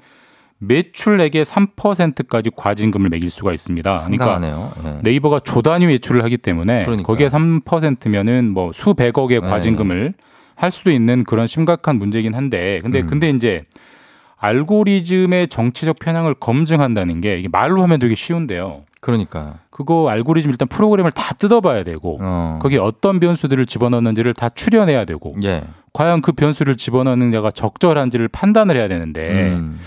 [0.60, 3.89] 매출액의 3%까지 과징금을 매길 수가 있습니다.
[3.89, 4.72] 그러니까 상당하네요.
[4.86, 4.99] 예.
[5.03, 7.06] 네이버가 조 단위 외출을 하기 때문에 그러니까요.
[7.06, 9.47] 거기에 3%면은 뭐 수백억의 네.
[9.47, 10.14] 과징금을
[10.56, 13.08] 할 수도 있는 그런 심각한 문제긴 한데 근데 음.
[13.08, 13.64] 근데 이제
[14.38, 18.84] 알고리즘의 정치적 편향을 검증한다는 게 이게 말로 하면 되게 쉬운데요.
[19.01, 19.60] 그러니까.
[19.70, 22.60] 그거 알고리즘 일단 프로그램을 다 뜯어봐야 되고 어.
[22.62, 25.64] 거기에 어떤 변수들을 집어넣는지를 다 추려내야 되고 예.
[25.93, 29.80] 과연 그 변수를 집어넣는 데가 적절한지를 판단을 해야 되는데 음.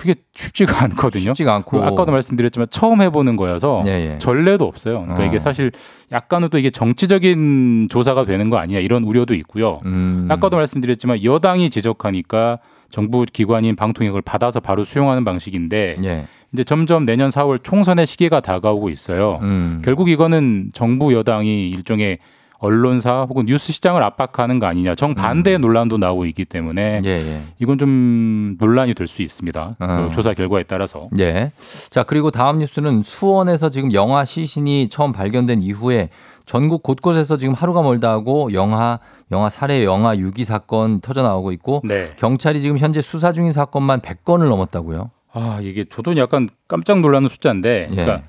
[0.00, 1.34] 그게 쉽지가 않거든요.
[1.34, 1.78] 쉽지가 않고.
[1.78, 4.18] 그 아까도 말씀드렸지만 처음 해보는 거여서 예, 예.
[4.18, 5.02] 전례도 없어요.
[5.02, 5.26] 그러니까 어.
[5.26, 5.72] 이게 사실
[6.10, 9.80] 약간은 또 이게 정치적인 조사가 되는 거 아니냐 이런 우려도 있고요.
[9.84, 10.26] 음.
[10.30, 16.26] 아까도 말씀드렸지만 여당이 지적하니까 정부 기관인 방통위를 받아서 바로 수용하는 방식인데 예.
[16.54, 19.38] 이제 점점 내년 4월 총선의 시기가 다가오고 있어요.
[19.42, 19.82] 음.
[19.84, 22.18] 결국 이거는 정부 여당이 일종의
[22.60, 27.04] 언론사 혹은 뉴스 시장을 압박하는 거 아니냐 정반대의 논란도 나오고 있기 때문에 음.
[27.04, 27.40] 예, 예.
[27.58, 29.76] 이건 좀 논란이 될 수 있습니다.
[29.78, 29.86] 어.
[30.08, 31.08] 그 조사 결과에 따라서.
[31.18, 31.52] 예.
[31.90, 36.10] 자, 그리고 다음 뉴스는 수원에서 지금 영화 시신이 처음 발견된 이후에
[36.46, 38.98] 전국 곳곳에서 지금 하루가 멀다 하고 영화,
[39.32, 42.12] 영화 살해, 영화 유기 사건 터져 나오고 있고 네.
[42.16, 45.10] 경찰이 지금 현재 수사 중인 사건만 100건을 넘었다고요.
[45.32, 47.94] 아 이게 저도 약간 깜짝 놀라는 숫자인데, 예.
[47.94, 48.22] 그러니까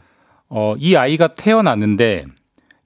[0.50, 2.22] 어, 이 아이가 태어났는데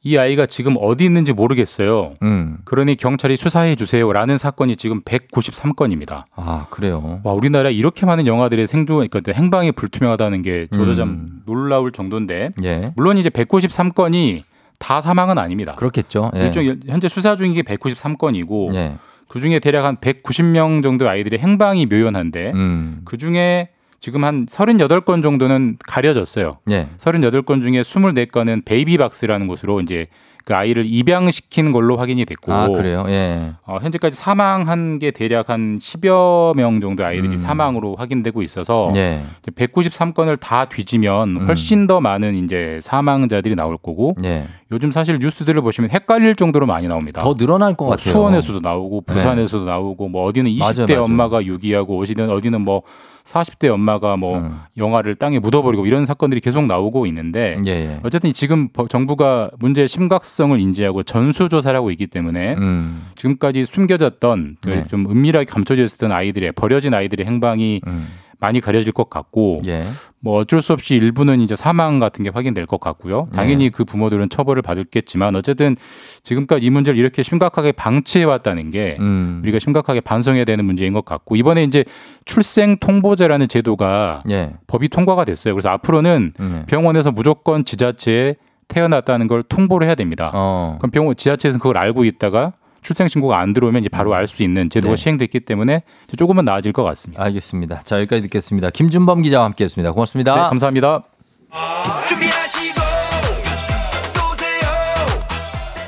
[0.05, 2.13] 이 아이가 지금 어디 있는지 모르겠어요.
[2.21, 2.59] 음.
[2.63, 6.25] 그러니 경찰이 수사해 주세요라는 사건이 지금 193건입니다.
[6.35, 7.21] 아, 그래요.
[7.23, 10.95] 와 우리나라 이렇게 많은 영화들의 생존, 그러니까 행방이 불투명하다는 게 저도 음.
[10.95, 12.93] 좀 놀라울 정도인데, 예.
[12.95, 14.43] 물론 이제 193건이
[14.77, 15.73] 다 사망은 아닙니다.
[15.73, 16.29] 그렇겠죠.
[16.35, 16.45] 예.
[16.45, 18.97] 일종 현재 수사 중인 게 193건이고 예.
[19.27, 23.01] 그 중에 대략 한 190명 정도 아이들의 행방이 묘연한데 음.
[23.05, 23.69] 그 중에
[24.05, 26.59] 지금 한 38건 정도는 가려졌어요.
[26.69, 26.89] 예.
[26.99, 30.05] 38건 중에 24건은 베이비박스라는 곳으로 이제
[30.45, 33.05] 그 아이를 입양시킨 걸로 확인이 됐고 아, 그래요.
[33.07, 33.53] 예.
[33.65, 37.35] 어, 현재까지 사망한 게 대략 한 10여 명 정도 아이들이 음.
[37.35, 39.23] 사망으로 확인되고 있어서 예.
[39.47, 41.47] 193건을 다 뒤지면 음.
[41.47, 44.45] 훨씬 더 많은 이제 사망자들이 나올 거고 예.
[44.71, 47.23] 요즘 사실 뉴스들을 보시면 헷갈릴 정도로 많이 나옵니다.
[47.23, 48.13] 더 늘어날 것뭐 같아요.
[48.13, 51.03] 수원에서도 나오고 부산에서도 나오고 뭐 어디는 20대 맞아요, 맞아요.
[51.05, 52.83] 엄마가 유기하고 어디는 어디는 뭐
[53.25, 54.59] 40대 엄마가 뭐 음.
[54.77, 57.99] 영화를 땅에 묻어버리고 이런 사건들이 계속 나오고 있는데 예, 예.
[58.03, 63.07] 어쨌든 지금 버- 정부가 문제의 심각성을 인지하고 전수조사를 하고 있기 때문에 음.
[63.15, 64.83] 지금까지 숨겨졌던 그 네.
[64.87, 68.07] 좀 은밀하게 감춰져 있었던 아이들의 버려진 아이들의 행방이 음.
[68.39, 69.83] 많이 가려질 것 같고 예.
[70.19, 73.27] 뭐 어쩔 수 없이 일부는 이제 사망 같은 게 확인될 것 같고요.
[73.33, 75.75] 당연히 그 부모들은 처벌을 받겠지만 어쨌든
[76.23, 79.41] 지금까지 이 문제를 이렇게 심각하게 방치해 왔다는 게 음.
[79.43, 81.85] 우리가 심각하게 반성해야 되는 문제인 것 같고 이번에 이제
[82.25, 84.53] 출생 통보제라는 제도가 예.
[84.67, 85.53] 법이 통과가 됐어요.
[85.53, 86.63] 그래서 앞으로는 음.
[86.67, 88.35] 병원에서 무조건 지자체에
[88.67, 90.31] 태어났다는 걸 통보를 해야 됩니다.
[90.33, 90.77] 어.
[90.79, 92.53] 그럼 병원 지자체에서는 그걸 알고 있다가
[92.85, 94.95] 출생 신고가 안 들어오면 이제 바로 알 수 있는 제도가 네.
[94.95, 95.81] 시행됐기 때문에
[96.17, 97.23] 조금은 나아질 것 같습니다.
[97.23, 97.81] 알겠습니다.
[97.83, 98.69] 자, 여기까지 듣겠습니다.
[98.69, 99.91] 김준범 기자와 함께 했습니다.
[99.91, 100.35] 고맙습니다.
[100.35, 101.03] 네, 감사합니다.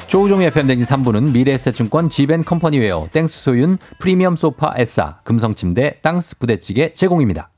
[0.07, 7.49] 조우종의 FM 대행진 3부는 미래에셋증권 지벤컴퍼니웨어 땡스 소윤 프리미엄 소파 에싸 금성침대 땅스 부대찌개 제공입니다.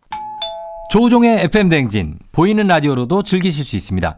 [0.91, 4.17] 조우종의 FM 대행진 보이는 라디오로도 즐기실 수 있습니다.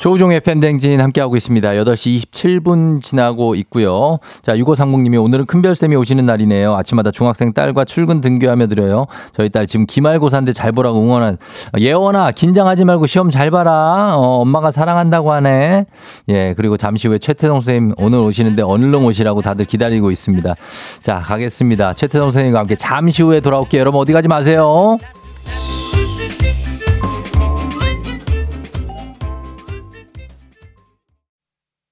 [0.00, 1.68] 조우종의 팬댕진 함께하고 있습니다.
[1.68, 4.18] 8시 27분 지나고 있고요.
[4.42, 6.74] 자, 6530님이 오늘은 큰별쌤이 오시는 날이네요.
[6.74, 9.06] 아침마다 중학생 딸과 출근 등교하며 드려요.
[9.36, 11.36] 저희 딸 지금 기말고사인데 잘 보라고 응원한
[11.78, 14.14] 예원아 긴장하지 말고 시험 잘 봐라.
[14.16, 15.84] 어, 엄마가 사랑한다고 하네.
[16.30, 20.54] 예, 그리고 잠시 후에 최태성 선생님 오늘 오시는데 얼른 오시라고 다들 기다리고 있습니다.
[21.02, 21.92] 자, 가겠습니다.
[21.92, 23.80] 최태성 선생님과 함께 잠시 후에 돌아올게요.
[23.80, 24.96] 여러분 어디 가지 마세요.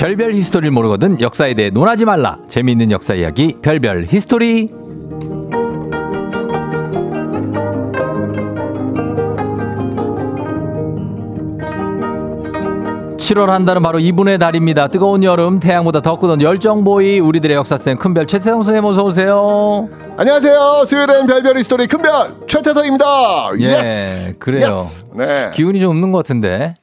[0.00, 2.38] 별별 히스토리를 모르거든 역사에 대해 논하지 말라.
[2.48, 4.70] 재미있는 역사 이야기 별별 히스토리.
[13.18, 14.88] 7월 한 달은 바로 이분의 달입니다.
[14.88, 19.88] 뜨거운 여름, 태양보다 더 뜨거운 열정 boy, 우리들의 역사쌤 큰별 최태성 선생님 어서 오세요.
[20.16, 20.84] 안녕하세요.
[20.86, 23.04] 수요일엔 별별 히스토리 큰별 최태성입니다.
[23.60, 24.34] 예, yes.
[24.38, 24.66] 그래요.
[24.66, 25.04] Yes.
[25.14, 25.50] 네.
[25.52, 26.76] 기운이 좀 없는 것 같은데.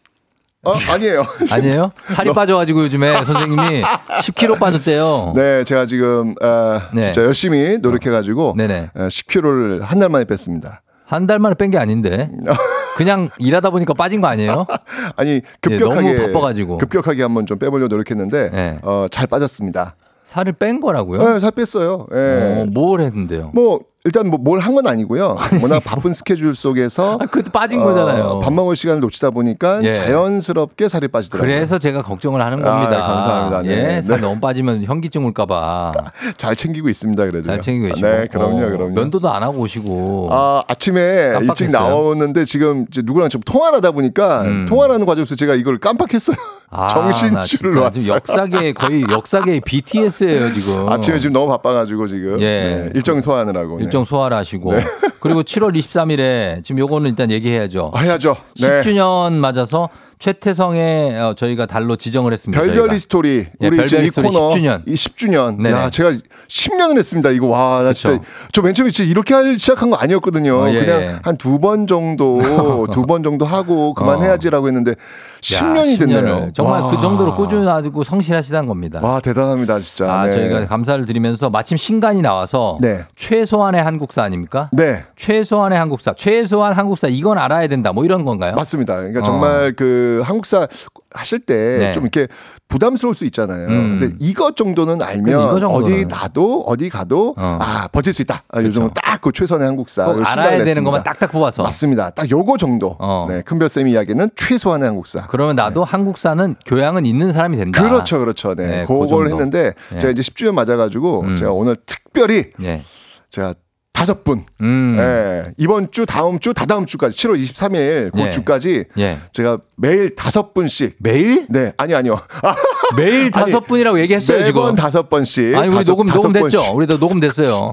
[0.67, 1.25] 어, 아니에요.
[1.51, 1.91] 아니에요?
[2.09, 3.83] 살이 빠져가지고 요즘에 선생님이
[4.21, 5.33] 10kg 빠졌대요.
[5.35, 7.01] 네, 제가 지금 어, 네.
[7.01, 8.91] 진짜 열심히 노력해가지고 네네.
[8.95, 10.81] 어, 10kg를 한 달 만에 뺐습니다.
[11.05, 12.29] 한 달 만에 뺀 게 아닌데.
[12.97, 14.65] 그냥 일하다 보니까 빠진 거 아니에요?
[15.15, 16.77] 아니 급격하게 예, 너무 바빠가지고.
[16.79, 18.77] 급격하게 한번 좀 빼보려고 노력했는데 네.
[18.81, 19.95] 어, 잘 빠졌습니다.
[20.25, 21.33] 살을 뺀 거라고요?
[21.35, 22.07] 네, 살 뺐어요.
[22.13, 22.17] 예.
[22.61, 23.51] 어, 뭘 했는데요?
[23.53, 25.37] 뭐 일단 뭐 뭘 한 건 아니고요.
[25.61, 28.23] 워낙 바쁜 스케줄 속에서 아, 그것도 빠진 거잖아요.
[28.23, 29.93] 어, 밥 먹을 시간을 놓치다 보니까 예.
[29.93, 31.53] 자연스럽게 살이 빠지더라고요.
[31.53, 33.01] 그래서 제가 걱정을 하는 아, 겁니다.
[33.03, 33.61] 감사합니다.
[33.63, 33.97] 네.
[33.97, 34.21] 예, 살 네.
[34.21, 35.91] 너무 빠지면 현기증 올까봐
[36.37, 37.25] 잘 챙기고 있습니다.
[37.25, 38.07] 그래도 잘 챙기고 계시고.
[38.07, 38.93] 네, 그럼요, 어, 그럼요.
[38.93, 40.29] 면도도 안 하고 오시고.
[40.31, 41.45] 아, 아침에 깜빡했어요?
[41.49, 44.65] 일찍 나오는데 지금 누구랑 좀 통화를 하다 보니까 음.
[44.69, 46.37] 통화를 하는 과정에서 제가 이걸 깜빡했어요.
[46.69, 48.15] 아, 나 정신줄을 놨어요.
[48.15, 50.89] 역사계 거의 역사계 BTS예요 지금.
[50.89, 52.45] 아침에 지금 너무 바빠가지고 지금 예.
[52.45, 53.77] 네, 일정 소화하느라고.
[53.77, 53.85] 네.
[53.85, 54.73] 일정 소화를 하시고
[55.21, 57.91] 그리고 7월 23일에 지금 요거는 일단 얘기해야죠.
[57.95, 58.35] 아, 해야죠.
[58.59, 58.81] 네.
[58.81, 59.89] 10주년 맞아서
[60.19, 62.61] 최태성의 어, 저희가 달로 지정을 했습니다.
[62.61, 62.91] 별별.
[62.91, 64.81] 히스토리 예, 우리 지금 이 코너 10주년.
[64.87, 65.71] 이 10주년 네네.
[65.75, 66.11] 야 제가
[66.49, 68.19] 10년을 했습니다 이거 와 나 진짜.
[68.51, 70.85] 저 맨 처음에 진짜 이렇게 할 시작한 거 아니었거든요 어, 예, 예.
[70.85, 72.39] 그냥 한두 번 정도
[72.91, 74.95] 두 번 정도 하고 그만해야지라고 했는데
[75.41, 76.53] 10년이 야, 됐네요 10년을.
[76.53, 76.89] 정말 와.
[76.91, 78.99] 그 정도로 꾸준하고 성실하시다는 겁니다.
[79.01, 80.31] 와 대단합니다 진짜 아, 네.
[80.31, 83.05] 저희가 감사를 드리면서 마침 신간이 나와서 네.
[83.15, 84.69] 최소한의 한국사 아닙니까?
[84.73, 87.91] 네 최소한의 한국사, 최소한 한국사 이건 알아야 된다.
[87.93, 88.55] 뭐 이런 건가요?
[88.55, 88.95] 맞습니다.
[88.97, 89.23] 그러니까 어.
[89.23, 90.67] 정말 그 한국사
[91.11, 91.91] 하실 때 네.
[91.93, 92.27] 좀 이렇게
[92.67, 93.67] 부담스러울 수 있잖아요.
[93.67, 93.97] 음.
[93.99, 95.29] 근데 이것 정도는 알면
[95.59, 95.67] 이거.
[95.69, 97.57] 어디 나도 어디 가도 어.
[97.61, 98.43] 아 버틸 수 있다.
[98.49, 100.05] 아, 요즘은 딱 그 최선의 한국사.
[100.05, 101.63] 꼭 알아야 되는 것만 딱딱 뽑아서.
[101.63, 102.09] 맞습니다.
[102.11, 102.95] 딱 요거 정도.
[102.99, 103.25] 어.
[103.29, 105.26] 네, 큰별 쌤이 이야기는 최소한의 한국사.
[105.29, 107.81] 그러면 나도 한국사는 교양은 있는 사람이 된다.
[107.83, 108.55] 그렇죠, 그렇죠.
[108.55, 109.29] 네, 네, 그 그걸 정도.
[109.29, 109.99] 했는데 네.
[109.99, 111.37] 제가 이제 10주년 맞아가지고 음.
[111.37, 112.83] 제가 오늘 특별히 예.
[113.29, 113.53] 제가
[113.93, 114.45] 다섯 분.
[114.61, 114.95] 음.
[114.99, 118.29] 예, 이번 주, 다음 주, 다다음 주까지 7월 23일 그 예.
[118.29, 119.19] 주까지 예.
[119.33, 121.47] 제가 매일 다섯 분씩 매일?
[121.49, 122.19] 네, 아니 아니요.
[122.95, 124.75] 매일 다섯 분이라고 얘기했어요, 매번 지금.
[124.75, 125.55] 다섯 번씩.
[125.55, 126.57] 아니, 우리 다섯- 녹음, 다섯 녹음됐죠?
[126.57, 127.69] 번씩 우리도 녹음됐어요.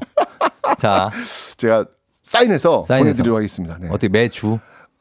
[0.79, 1.11] 자,
[1.59, 1.85] 제가
[2.23, 3.05] 사인해서, 사인해서.
[3.05, 3.77] 보내드리도록 하겠습니다.
[3.79, 3.89] 네.
[3.89, 4.59] 어떻게 매주?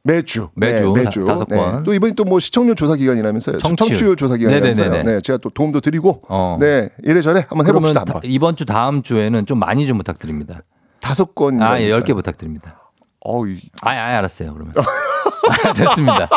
[0.07, 0.49] 매주.
[0.55, 1.21] 매주 네, 매주.
[1.23, 1.55] 다- 다섯 네.
[1.55, 1.83] 번.
[1.83, 3.57] 또 이번이 또 뭐 시청률 조사 기간이라면서요.
[3.59, 4.15] 청취율.
[4.17, 4.89] 조사 기간이라면서요.
[4.89, 5.13] 네네네네.
[5.15, 6.57] 네, 제가 또 도움도 드리고, 어.
[6.59, 8.01] 네, 이래저래 한번 해봅시다.
[8.01, 8.21] 한번.
[8.25, 10.61] 이번 주 다음 주에는 좀 많이 좀 부탁드립니다.
[11.01, 11.61] 다섯 건.
[11.61, 12.91] 아, 예, 10개 부탁드립니다.
[13.21, 14.53] 어우, 이- 아, 아, 알았어요.
[14.53, 14.73] 그러면.
[15.65, 16.27] 아, 됐습니다.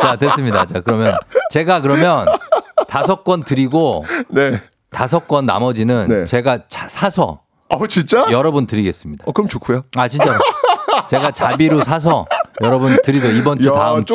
[0.00, 0.64] 자, 됐습니다.
[0.66, 1.14] 자, 그러면
[1.50, 2.26] 제가 그러면
[2.88, 4.52] 다섯 건 드리고 네.
[4.90, 6.24] 다섯 건 나머지는 네.
[6.24, 8.26] 제가 자- 사서 어, 진짜?
[8.30, 9.24] 여러분 드리겠습니다.
[9.26, 9.82] 어, 그럼 좋고요.
[9.96, 10.38] 아, 진짜로.
[11.08, 12.26] 제가 자비로 사서
[12.62, 14.14] 여러분 드리도 이번 주 다음 주.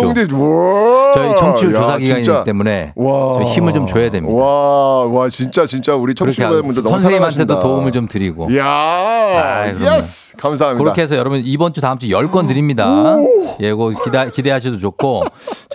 [1.13, 2.31] 저희 청취율 야, 조사 기간이기.
[2.45, 3.43] 때문에 와.
[3.43, 4.35] 힘을 좀 줘야 됩니다.
[4.35, 7.59] 와, 와, 진짜, 진짜 우리 청취자분들 너무 선생님한테도.
[7.59, 9.95] 도움을 좀 드리고 아이, 그럼요.
[9.97, 10.83] Yes, 감사합니다.
[10.83, 13.15] 그렇게 해서 여러분 이번 주 다음 주 10건 드립니다.
[13.63, 15.23] 예, 이거 기대, 기대하셔도 좋고.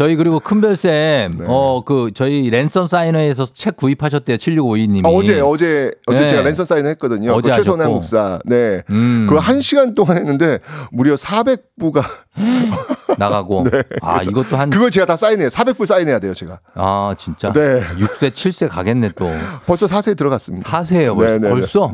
[0.01, 1.44] 저희 그리고 큰별쌤, 네.
[1.46, 4.38] 어, 그, 저희 랜선 사인회에서 책 구입하셨대요.
[4.38, 5.05] 7652님이.
[5.05, 6.26] 아, 어제 어제 어제 네.
[6.26, 7.32] 제가 랜선 사인을 했거든요.
[7.32, 7.82] 어제 그 하셨고.
[7.82, 8.38] 한국사.
[8.46, 8.80] 네.
[8.88, 9.26] 음.
[9.28, 10.59] 그거 한 시간 동안 했는데
[10.90, 12.05] 무려 400 400부가
[13.18, 13.64] 나가고.
[13.70, 13.82] 네.
[14.03, 14.70] 아, 이것도 한.
[14.70, 15.48] 그걸 제가 다 사인해요.
[15.48, 16.61] 400부를 사인해야 돼요, 제가.
[16.74, 17.53] 아, 진짜?
[17.53, 17.80] 네.
[17.98, 19.30] 6쇄, 7쇄 가겠네, 또.
[19.66, 20.68] 벌써 4세에 들어갔습니다.
[20.68, 21.32] 4세예요 벌써.
[21.32, 21.48] 네, 네, 네.
[21.51, 21.92] 벌써?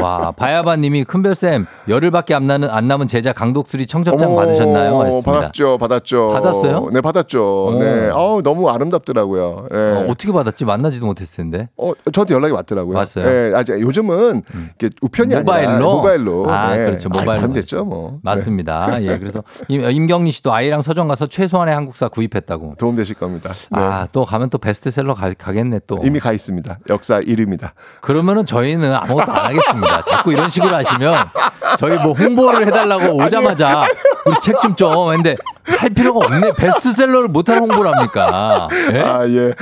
[0.00, 5.00] 와, 바야바 님이 큰별쌤 열흘밖에 안 나는 안 남은 제자 강독수리 청첩장 어머, 받으셨나요?
[5.00, 5.32] 하셨습니다.
[5.32, 6.28] 받았죠, 받았죠.
[6.28, 6.90] 받았어요?
[6.92, 7.41] 네, 받았죠.
[7.42, 7.78] 오.
[7.78, 9.68] 네, 어우 너무 아름답더라고요.
[9.70, 9.78] 네.
[9.78, 10.64] 어, 어떻게 받았지?
[10.64, 11.68] 만나지도 못했을 텐데.
[11.76, 12.96] 어, 저한테 연락이 왔더라고요.
[12.96, 13.24] 왔어요?
[13.26, 14.42] 네, 아직 요즘은
[14.78, 15.92] 이렇게 우편이 아니라 모바일로?
[15.96, 16.50] 모바일로.
[16.50, 16.84] 아, 네.
[16.86, 17.08] 그렇죠.
[17.08, 17.50] 모바일로.
[17.50, 18.18] 아, 됐죠, 뭐.
[18.22, 18.98] 맞습니다.
[19.02, 22.74] 예, 그래서 임, 임경리 씨도 아이랑 서점 가서 최소한의 한국사 구입했다고.
[22.78, 23.50] 도움 되실 겁니다.
[23.70, 23.80] 네.
[23.80, 25.98] 아, 또 가면 또 베스트셀러 가, 가겠네 또.
[26.04, 26.78] 이미 가 있습니다.
[26.90, 27.70] 역사 1위입니다.
[28.00, 30.02] 그러면은 저희는 아무것도 안 하겠습니다.
[30.08, 31.14] 자꾸 이런 식으로 하시면
[31.78, 33.86] 저희 뭐 홍보를 해달라고 오자마자
[34.26, 36.52] 우리 책 좀좀 했는데 할 필요가 없네.
[36.54, 38.68] 베스트셀러를 못하는 홍보를 합니까?
[38.92, 39.00] 예?
[39.00, 39.54] 아, 예.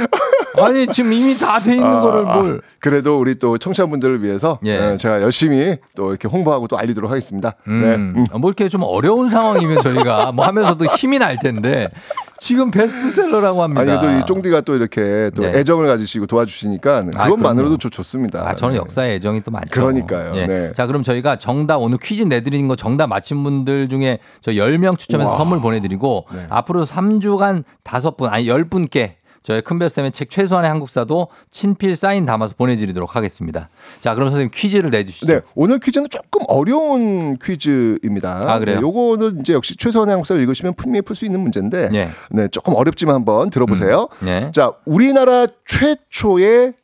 [0.59, 2.61] 아니 지금 이미 다 돼 있는 아, 거를 아, 뭘?
[2.79, 4.79] 그래도 우리 또 청취자분들을 위해서 예.
[4.79, 7.55] 어, 제가 열심히 또 이렇게 홍보하고 또 알리도록 하겠습니다.
[7.69, 7.95] 음, 네.
[7.95, 8.41] 음.
[8.41, 11.91] 뭐 이렇게 좀 어려운 상황이면 저희가 뭐 하면서도 힘이 날 텐데
[12.39, 13.83] 지금 베스트셀러라고 합니다.
[13.83, 15.59] 아니 그래도 이 쫑디가 또 이렇게 또 네.
[15.59, 17.77] 애정을 가지시고 도와주시니까 아, 그것만으로도.
[17.77, 18.49] 좋, 좋습니다.
[18.49, 18.79] 아, 저는 네.
[18.81, 19.69] 역사에 애정이 또 많죠.
[19.71, 20.33] 그러니까요.
[20.37, 20.47] 예.
[20.47, 20.73] 네.
[20.73, 25.33] 자, 그럼 저희가 정답 오늘 퀴즈 내드리는 거 정답 맞힌 분들 중에 저 10명 추첨해서
[25.33, 25.37] 와.
[25.37, 26.47] 선물 보내드리고 네.
[26.49, 33.71] 앞으로 3주간 5분, 아니 10분께 저희 큰별쌤의 책 최소한의 한국사도 친필 사인 담아서 보내드리도록 하겠습니다.
[34.01, 35.27] 자, 그럼 선생님 퀴즈를 내주시죠.
[35.33, 38.53] 네, 오늘 퀴즈는 조금 어려운 퀴즈입니다.
[38.53, 38.77] 아, 그래요?
[38.77, 42.11] 네, 요거는 이제 역시 최소한의 한국사를 읽으시면 분명히 풀수 있는 문제인데, 네.
[42.31, 44.09] 네, 조금 어렵지만 한번 들어보세요.
[44.21, 44.51] 네.
[44.55, 46.75] 자, 우리나라 최초의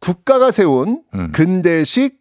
[0.00, 1.32] 국가가 세운 음.
[1.32, 2.19] 근대식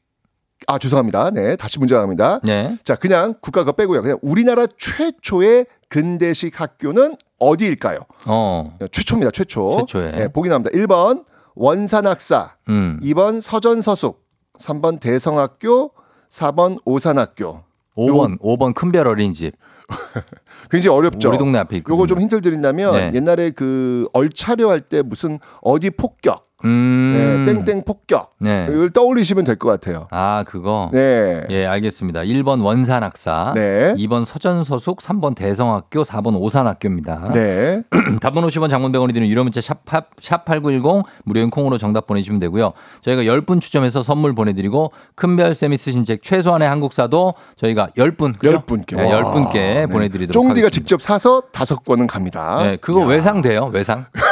[0.68, 1.32] 아 죄송합니다.
[1.32, 2.42] 네, 다시 문제 나갑니다.
[2.44, 2.78] 네.
[2.84, 4.02] 자, 그냥 국가가 빼고요.
[4.04, 8.00] 그냥 우리나라 최초의 근대식 학교는 어디일까요?
[8.28, 8.78] 어.
[8.92, 9.32] 최초입니다.
[9.32, 9.78] 최초.
[9.80, 10.12] 최초에.
[10.12, 10.70] 네, 보기 나옵니다.
[10.76, 13.00] 1번 원산학사, 음.
[13.02, 14.22] 2번 서전서숙,
[14.60, 15.92] 3번 대성학교,
[16.30, 17.64] 4번 오산학교.
[17.98, 19.54] 5번, 5번 큰별 어린이집.
[20.70, 21.30] 굉장히 어렵죠.
[21.30, 21.96] 우리 동네 앞에 있거든요.
[21.96, 23.12] 요거 좀 힌트를 드린다면 네.
[23.16, 27.44] 옛날에 그 얼차려 할 때 무슨 어디 폭격, 음.
[27.46, 28.68] 네, 땡땡 폭격 네.
[28.70, 30.08] 이걸 떠올리시면 될 것 같아요.
[30.12, 30.90] 아, 그거.
[30.94, 31.44] 네.
[31.50, 32.22] 예, 알겠습니다.
[32.22, 33.94] 1번 원산학사, 네.
[33.98, 37.32] 2번 서전서숙, 3번 대성학교, 4번 오산학교입니다.
[37.34, 37.82] 네.
[38.22, 42.72] 답은 50원 장문 100원이 드는 유료 문자 샵, 팝- 샵8910 무료인 콩으로 정답 보내주시면 되고요.
[43.02, 48.36] 저희가 10분 추첨해서 선물 보내드리고 큰별쌤이 쓰신 책 최소한의 한국사도 저희가 10분.
[48.44, 48.96] 열 분께.
[48.96, 49.22] 네, 와.
[49.34, 49.88] 10분께 네.
[49.88, 50.70] 보내드리도록 쫑디가 하겠습니다.
[50.70, 52.64] 직접 사서 다섯 권은 갑니다.
[52.64, 53.70] 네, 그거 외상 돼요?
[53.74, 54.06] 외상?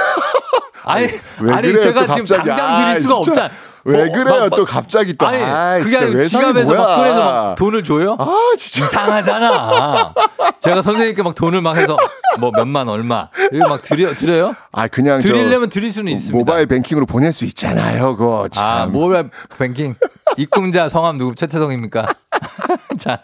[0.87, 1.07] 아니,
[1.41, 2.47] 왜 아니 그래요, 제가 또 지금 갑자기.
[2.49, 3.31] 당장 아, 드릴 수가 진짜.
[3.45, 3.49] 없잖아.
[3.89, 4.39] 왜 뭐, 그래요?
[4.41, 5.25] 막- 또 갑자기 또.
[5.25, 6.95] 아니, 아이, 그게 아니고 지갑에서 막 뭐야.
[6.97, 8.17] 꺼내서 막 돈을 줘요?
[8.19, 8.85] 아, 진짜.
[8.85, 10.13] 이상하잖아.
[10.59, 11.95] 제가 선생님께 막 돈을 막 해서
[12.39, 14.55] 뭐 몇만 얼마 이렇게 막 드려 드려요?
[14.73, 16.37] 아, 그냥 저 드리려면 드릴 수는 있습니다.
[16.37, 18.17] 모바일 뱅킹으로 보낼 수 있잖아요.
[18.17, 18.65] 그거 참.
[18.65, 19.95] 아, 모바일 뱅킹
[20.35, 22.07] 입금자 성함 누구 최태성입니까?
[22.99, 23.19] 자,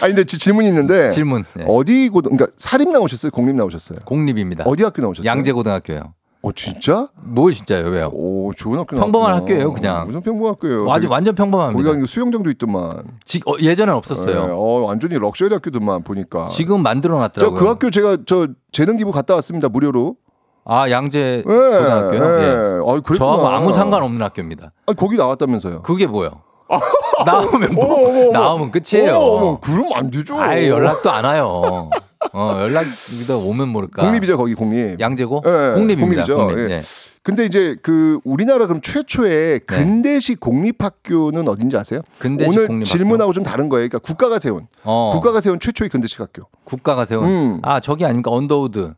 [0.00, 1.44] 아 근데 지- 질문이 있는데 질문.
[1.52, 1.64] 네.
[1.68, 3.30] 어디 고등 그러니까 사립 나오셨어요?
[3.30, 3.98] 공립 나오셨어요?
[4.06, 4.64] 공립입니다.
[4.66, 5.28] 어디 학교 나오셨어요?
[5.28, 6.14] 양재고등학교요.
[6.44, 7.08] 어 진짜?
[7.22, 7.86] 뭘 진짜요?
[7.86, 8.10] 왜요?
[8.12, 9.54] 오 좋은 학교 평범한 나왔구나.
[9.54, 10.06] 학교예요, 그냥.
[10.06, 10.90] 무슨 평범한 학교예요?
[10.90, 11.88] 아주 완전 평범합니다.
[11.90, 13.04] 거기가 수영장도 있더만.
[13.24, 14.46] 지, 어, 예전엔 없었어요.
[14.46, 16.48] 네, 어 완전히 럭셔리 학교더만 보니까.
[16.48, 17.58] 지금 만들어 저 놨더라고요.
[17.60, 20.16] 그 학교 제가 저 재능 기부 갔다 왔습니다 무료로.
[20.64, 22.38] 아, 양재 예, 고등학교요?
[22.40, 22.42] 예.
[22.44, 22.48] 예.
[22.50, 23.18] 아, 그랬구나.
[23.18, 24.72] 저하고 아무 상관없는 학교입니다.
[24.86, 25.82] 아, 거기 나왔다면서요?
[25.82, 26.42] 그게 뭐요?
[27.26, 28.32] 나오면 뭐, 어머, 어머, 어머.
[28.32, 29.16] 나오면 끝이에요.
[29.16, 30.36] 어머, 그럼 안 되죠.
[30.40, 31.90] 아예 연락도 안 와요.
[32.32, 34.02] 어, 연락도 오면 모를까.
[34.02, 35.00] 공립이죠 거기 공립.
[35.00, 35.42] 양재고?
[35.46, 36.24] 예, 공립입니다.
[36.24, 36.36] 공립이죠.
[36.36, 36.58] 공립.
[36.70, 36.74] 예.
[36.76, 36.82] 예.
[37.22, 39.64] 근데 이제 그 우리나라 그럼 최초의 네.
[39.64, 42.00] 근대식 공립학교는 어딘지 아세요?
[42.18, 42.84] 근대식 오늘 공립학교?
[42.84, 43.88] 질문하고 좀 다른 거예요.
[43.88, 46.42] 그러니까 국가가 세운 어, 국가가 세운 최초의 근대식 학교.
[46.64, 47.24] 국가가 세운.
[47.26, 47.58] 음.
[47.62, 48.30] 아, 저기 아닙니까?
[48.32, 48.94] 언더우드.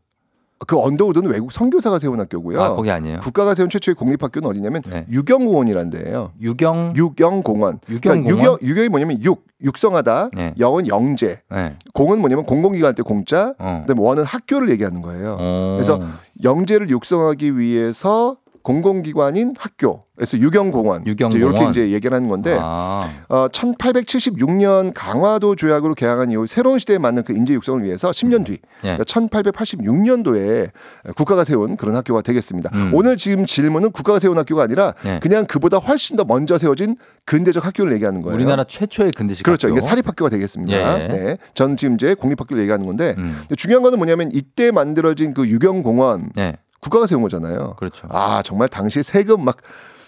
[0.66, 2.62] 그 언더우드는 외국 선교사가 세운 학교고요.
[2.62, 3.18] 아, 거기 아니에요.
[3.18, 5.04] 국가가 세운 최초의 공립학교는 어디냐면 네.
[5.10, 6.32] 육영공원이라는 데예요.
[6.40, 6.94] 육영.
[6.96, 7.80] 육영공원.
[7.88, 8.00] 육영공원?
[8.00, 10.30] 그러니까 육영 육영이 뭐냐면 육 육성하다.
[10.34, 10.54] 네.
[10.58, 11.40] 영은 영재.
[11.50, 11.76] 네.
[11.92, 13.54] 공은 뭐냐면 공공기관 할때 공자.
[13.58, 13.84] 어.
[13.86, 15.36] 그다음에 원은 학교를 얘기하는 거예요.
[15.38, 15.74] 어.
[15.76, 16.00] 그래서
[16.42, 20.04] 영재를 육성하기 위해서 공공기관인 학교.
[20.16, 21.06] 그래서 유경공원.
[21.06, 21.54] 유경공원.
[21.54, 27.24] 이렇게 이제 얘기를 하는 건데 아, 어, 1876년 강화도 조약으로 개항한 이후 새로운 시대에 맞는
[27.24, 28.52] 그 인재 육성을 위해서 10년 뒤
[28.84, 28.96] 예.
[28.96, 30.70] 그러니까 1886년도에
[31.14, 32.70] 국가가 세운 그런 학교가 되겠습니다.
[32.72, 32.94] 음.
[32.94, 35.18] 오늘 지금 질문은 국가가 세운 학교가 아니라 예.
[35.20, 36.96] 그냥 그보다 훨씬 더 먼저 세워진
[37.26, 38.34] 근대적 학교를 얘기하는 거예요.
[38.34, 39.68] 우리나라 최초의 근대식 그렇죠.
[39.68, 39.76] 학교.
[39.76, 41.02] 이게 사립학교가 되겠습니다.
[41.02, 41.08] 예.
[41.08, 41.36] 네.
[41.52, 43.42] 전 지금 이제 공립학교를 얘기하는 건데 음.
[43.56, 46.54] 중요한 거는 뭐냐면 이때 만들어진 그 유경공원 네.
[46.84, 47.74] 국가가 세운 거잖아요.
[47.78, 48.06] 그렇죠.
[48.10, 49.56] 아 정말 당시 세금 막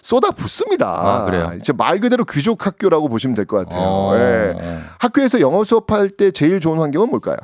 [0.03, 0.87] 쏟아 붓습니다.
[0.89, 1.53] 아, 그래요?
[1.59, 3.83] 이제 말 그대로 귀족 학교라고 보시면 될 것 같아요.
[3.83, 4.55] 어, 예.
[4.61, 4.81] 어.
[4.99, 7.37] 학교에서 영어 수업할 때 제일 좋은 환경은 뭘까요?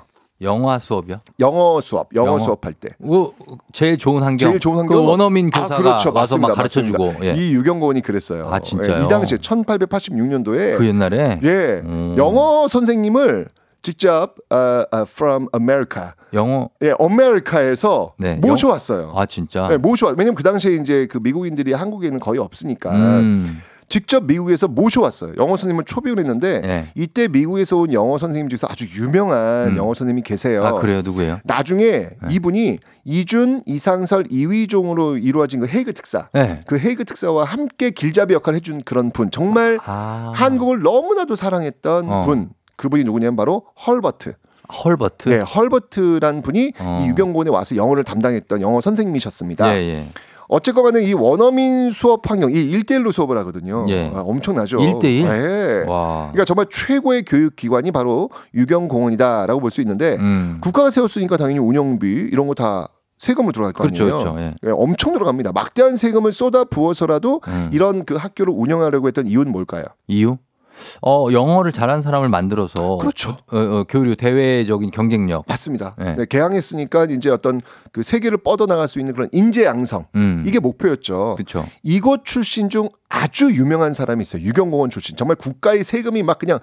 [0.42, 1.20] 영화 수업이요?
[1.40, 2.38] 영어 수업, 영어, 영어.
[2.40, 2.90] 수업할 때.
[3.00, 3.30] 그
[3.72, 4.50] 제일 좋은 환경.
[4.50, 6.08] 제일 좋은 환경은 그 원어민 교사가 아, 그렇죠.
[6.12, 6.48] 와서 맞습니다.
[6.48, 6.82] 막 가르쳐.
[6.82, 7.14] 주고.
[7.22, 7.34] 예.
[7.34, 8.48] 이 유경공원이 그랬어요.
[8.50, 9.00] 아, 진짜요?
[9.00, 12.14] 예, 이 당시에 1886년도에 그 옛날에 예 음.
[12.18, 13.48] 영어 선생님을
[13.82, 14.56] 직접 어,
[14.92, 16.12] 어, from America.
[16.32, 16.70] 영어.
[16.82, 19.12] 예, 아메리카에서 네, 모셔왔어요.
[19.14, 19.68] 아 진짜.
[19.68, 20.16] 네, 모셔왔.
[20.18, 23.62] 왜냐면 그 당시에 이제 그 미국인들이 한국에는 거의 없으니까 음.
[23.88, 25.34] 직접 미국에서 모셔왔어요.
[25.38, 26.86] 영어 선생님을 초빙을 했는데 네.
[26.94, 29.76] 이때 미국에서 온 영어 선생님 중에서 아주 유명한 음.
[29.76, 30.64] 영어 선생님이 계세요.
[30.64, 31.40] 아 그래요 누구예요?
[31.44, 36.30] 나중에 이분이 이준, 이상설, 이위종으로 이루어진 그 헤이그 특사.
[36.32, 36.56] 네.
[36.66, 39.30] 그 헤이그 특사와 함께 길잡이 역할을 해준 그런 분.
[39.30, 40.32] 정말 아.
[40.34, 42.22] 한국을 너무나도 사랑했던 어.
[42.22, 42.48] 분.
[42.76, 44.32] 그분이 누구냐면 바로 헐버트.
[44.84, 45.28] 헐버트.
[45.28, 47.02] 네, 헐버트란 분이 어.
[47.04, 49.74] 이 유경곤에 와서 영어를 담당했던 영어 선생님이셨습니다.
[49.74, 50.08] 예 예.
[50.82, 53.86] 간에 이 원어민 수업 환경, 이 1대1로 수업을 하거든요.
[53.88, 54.10] 예.
[54.14, 54.76] 아, 엄청나죠.
[54.76, 55.24] 1대1?
[55.26, 55.84] 네.
[55.88, 56.28] 와.
[56.32, 60.58] 그러니까 정말 최고의 교육 기관이 바로 유경공원이다라고 볼 수 있는데 음.
[60.60, 64.18] 국가가 세웠으니까 당연히 운영비 이런 거다 세금으로 들어갈 거 그렇죠, 아니에요.
[64.18, 64.40] 그렇죠.
[64.40, 64.52] 예.
[64.66, 65.52] 예, 엄청 들어갑니다.
[65.52, 67.70] 막대한 세금을 쏟아 부어서라도 음.
[67.72, 69.84] 이런 그 학교를 운영하려고 했던 이유는 뭘까요?
[70.08, 70.36] 이유?
[71.00, 73.36] 어 영어를 잘하는 사람을 만들어서 그렇죠.
[73.52, 75.44] 어, 어, 교류 대외적인 경쟁력.
[75.48, 75.94] 맞습니다.
[75.98, 76.16] 네.
[76.16, 77.60] 네, 개항했으니까 이제 어떤
[77.92, 80.44] 그 세계를 뻗어나갈 수 있는 그런 인재 양성 음.
[80.46, 81.34] 이게 목표였죠.
[81.36, 81.66] 그렇죠.
[81.82, 84.42] 이곳 출신 중 아주 유명한 사람이 있어요.
[84.42, 85.16] 유경공원 출신.
[85.16, 86.58] 정말 국가의 세금이 막 그냥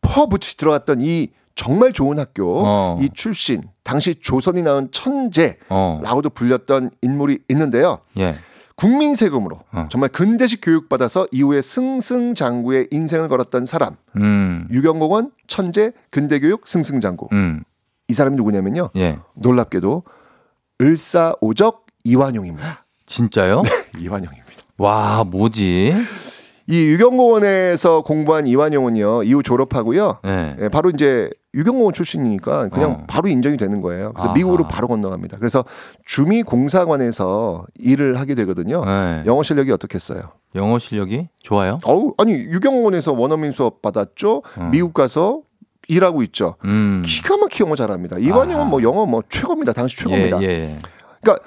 [0.00, 2.98] 퍼붓이 들어갔던 이 정말 좋은 학교 어.
[3.00, 6.32] 이 출신 당시 조선이 낳은 천재라고도 어.
[6.34, 8.00] 불렸던 인물이 있는데요.
[8.18, 8.34] 예.
[8.76, 9.86] 국민 세금으로 어.
[9.90, 14.66] 정말 근대식 교육받아서 이후에 승승장구의 인생을 걸었던 사람 음.
[14.70, 17.62] 유경공원 천재 근대교육 승승장구 음.
[18.08, 19.18] 이 사람이 누구냐면요 예.
[19.34, 20.02] 놀랍게도
[20.80, 22.84] 을사오적 이완용입니다.
[23.06, 23.62] 진짜요?
[23.98, 24.62] 이완용입니다.
[24.76, 25.94] 와 뭐지?
[26.66, 30.56] 이 유경공원에서 공부한 이완용은요 이후 졸업하고요 예.
[30.62, 33.04] 예, 바로 이제 유경공원 출신이니까 그냥 어.
[33.06, 34.12] 바로 인정이 되는 거예요.
[34.12, 34.34] 그래서 아하.
[34.34, 35.36] 미국으로 바로 건너갑니다.
[35.36, 35.64] 그래서
[36.04, 38.82] 주미 공사관에서 일을 하게 되거든요.
[38.84, 39.22] 예.
[39.26, 40.22] 영어 실력이 어떻겠어요?
[40.56, 41.78] 영어 실력이 좋아요?
[41.84, 44.42] 어우 아니 유경공원에서 원어민 수업 받았죠.
[44.56, 44.68] 어.
[44.72, 45.42] 미국 가서
[45.86, 46.56] 일하고 있죠.
[46.64, 47.02] 음.
[47.06, 48.18] 기가 막히게 영어 잘합니다.
[48.18, 48.64] 이완용은 아하.
[48.64, 49.74] 뭐 영어 뭐 최고입니다.
[49.74, 50.42] 당시 최고입니다.
[50.42, 50.78] 예, 예.
[51.20, 51.44] 그러니까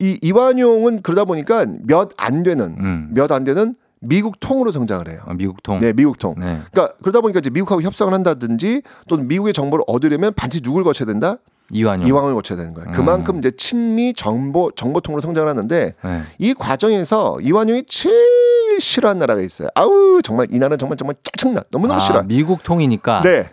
[0.00, 3.10] 이 이완용은 그러다 보니까 몇 안 되는 음.
[3.14, 5.20] 몇안 되는 미국 통으로 성장을 해요.
[5.26, 5.78] 아, 미국 통.
[5.78, 6.34] 네, 미국 통.
[6.38, 6.60] 네.
[6.72, 11.36] 그러니까 그러다 보니까 이제 미국하고 협상을 한다든지 또는 미국의 정보를 얻으려면 반드시 누굴 거쳐야 된다?
[11.72, 12.08] 이완용.
[12.08, 12.90] 이왕을 거쳐야 되는 거예요.
[12.90, 12.92] 음.
[12.92, 16.22] 그만큼 이제 친미 정보 정보통으로 성장을 하는데 네.
[16.38, 19.68] 이 과정에서 이완용이 제일 싫어하는 나라가 있어요.
[19.74, 21.62] 아우 정말 이 나라는 정말 정말 짜증나.
[21.70, 22.22] 너무너무 아, 싫어.
[22.22, 23.20] 미국 통이니까.
[23.20, 23.50] 네,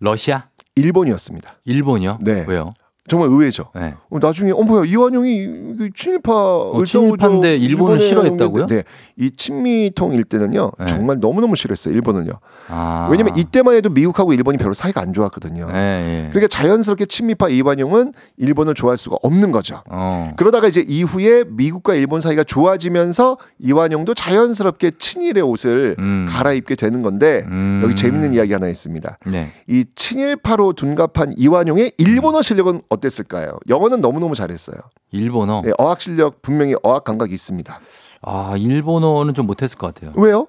[0.00, 0.44] 러시아?
[0.76, 1.56] 일본이었습니다.
[1.64, 2.18] 일본이요?
[2.22, 2.44] 네.
[2.48, 2.74] 왜요?
[3.06, 3.68] 정말 의외죠.
[3.74, 3.94] 네.
[4.08, 5.46] 어, 나중에 어 뭐야 이완용이
[5.76, 6.32] 그 친일파
[6.74, 8.66] 을사오적 친일파인데 일본의 싫어했다고요?
[8.66, 8.82] 네,
[9.18, 10.86] 이 친미통 일 때는요 네.
[10.86, 12.32] 정말 너무 너무 싫어했어요 일본은요.
[12.68, 13.08] 아.
[13.10, 15.68] 왜냐면 이때만 해도 미국하고 일본이 별로 사이가 안 좋았거든요.
[15.74, 16.28] 예, 예.
[16.30, 19.82] 그러니까 자연스럽게 친미파 이완용은 일본을 좋아할 수가 없는 거죠.
[19.90, 20.30] 어.
[20.36, 26.24] 그러다가 이제 이후에 미국과 일본 사이가 좋아지면서 이완용도 자연스럽게 친일의 옷을 음.
[26.26, 27.82] 갈아입게 되는 건데 음.
[27.84, 29.18] 여기 재밌는 이야기 하나 있습니다.
[29.26, 29.50] 네.
[29.68, 33.58] 이 친일파로 둔갑한 이완용의 일본어 실력은 어땠을까요?
[33.68, 34.76] 영어는 너무너무 잘했어요.
[35.12, 35.62] 일본어.
[35.64, 37.80] 네, 어학 실력 분명히 어학 감각이 있습니다.
[38.22, 40.12] 아, 일본어는 좀 못했을 것 같아요.
[40.16, 40.46] 왜요?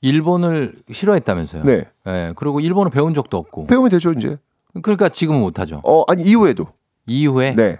[0.00, 1.64] 일본을 싫어했다면서요.
[1.64, 1.84] 네.
[2.06, 3.66] 예, 그리고 일본어 배운 적도 없고.
[3.66, 4.38] 배우면 되죠, 이제.
[4.82, 5.80] 그러니까 지금은 못하죠.
[5.84, 6.66] 어, 아니 이후에도.
[7.06, 7.78] 이후에 네.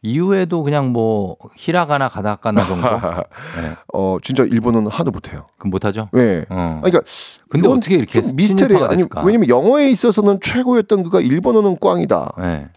[0.00, 2.88] 이후에도 그냥 뭐 히라가나 가다카나 정도.
[3.60, 3.76] 네.
[3.92, 5.46] 어, 진짜 일본어는 하도 못해요.
[5.58, 6.08] 그럼 못하죠.
[6.12, 6.46] 네.
[6.48, 6.80] 어.
[6.82, 7.02] 아니, 그러니까
[7.50, 9.22] 근데 어떻게 이렇게 좀 미스터리 아니 됐을까?
[9.24, 12.32] 왜냐면 영어에 있어서는 최고였던 그가 일본어는 꽝이다.
[12.38, 12.68] 네.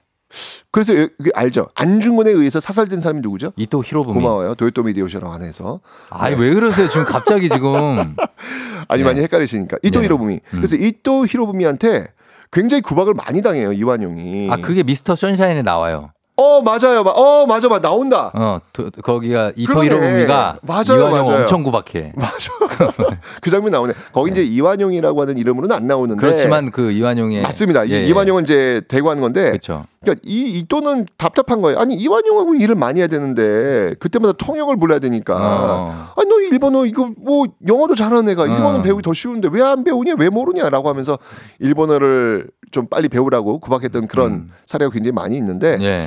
[0.71, 0.93] 그래서
[1.33, 1.67] 알죠.
[1.75, 3.53] 안중근에 의해서 사살된 사람이 누구죠?
[3.55, 4.19] 이또 히로부미.
[4.19, 4.55] 고마워요.
[4.55, 5.79] 도요토미 히데요시라고 안해서
[6.09, 6.87] 아니 왜 그러세요?
[6.87, 8.15] 지금 갑자기 지금.
[8.87, 9.03] 아니 네.
[9.03, 10.05] 많이 헷갈리시니까 이토 네.
[10.05, 10.39] 히로부미.
[10.51, 12.07] 그래서 이토 히로부미한테
[12.51, 14.49] 굉장히 구박을 많이 당해요 이완용이.
[14.51, 16.11] 아 그게 미스터 선샤인에 나와요.
[16.45, 17.03] 어 맞아요.
[17.03, 18.31] 마- 어 맞아 맞아 나온다.
[18.33, 19.83] 어 도- 거기가 이토.
[19.83, 21.39] 히로부미가 이완용 맞아요.
[21.41, 22.13] 엄청 구박해.
[22.15, 22.51] 맞아.
[23.41, 23.93] 그 장면 나오네.
[24.11, 26.19] 거기 이제 이완용이라고 하는 이름으로는 안 나오는데.
[26.19, 27.83] 그렇지만 그 이완용의 맞습니다.
[27.85, 28.05] 이- 예, 예.
[28.05, 29.45] 이완용은 이제 대구한 건데.
[29.49, 29.85] 그렇죠.
[30.01, 31.79] 그러니까 이 이또는 답답한 거예요.
[31.79, 35.35] 아니 이완용하고 일을 많이 해야 되는데 그때마다 통역을 불러야 되니까.
[35.37, 36.11] 어.
[36.15, 38.81] 아니 너 일본어 이거 뭐 영어도 잘하는 애가 일본어 어.
[38.83, 41.17] 배우기 더 쉬운데 왜 안 배우냐 왜 모르냐라고 하면서
[41.59, 44.49] 일본어를 좀 빨리 배우라고 구박했던 그런 음.
[44.67, 46.05] 사례가 굉장히 많이 있는데 예.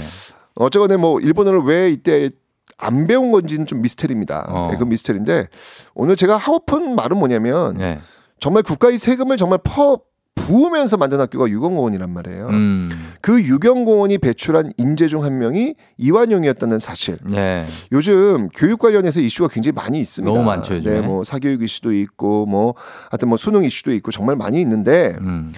[0.58, 2.30] 어쨌거나 뭐 일본어를 왜 이때
[2.76, 4.46] 안 배운 건지는 좀 미스터리입니다.
[4.48, 4.68] 어.
[4.70, 5.48] 네, 그 미스터리인데
[5.94, 8.00] 오늘 제가 하고픈 말은 뭐냐면 예.
[8.40, 10.00] 정말 국가의 세금을 정말 퍼
[10.34, 12.46] 부으면서 만든 학교가 유경공원이란 말이에요.
[12.48, 12.88] 음.
[13.20, 17.18] 그 유경공원이 배출한 인재 중 한 명이 이완용이었다는 사실.
[17.32, 17.66] 예.
[17.92, 20.32] 요즘 교육 관련해서 이슈가 굉장히 많이 있습니다.
[20.32, 21.00] 너무 많죠, 요즘에.
[21.00, 22.74] 네, 뭐 사교육 이슈도 있고 뭐
[23.10, 25.50] 하여튼 뭐 수능 이슈도 있고 정말 많이 있는데 음.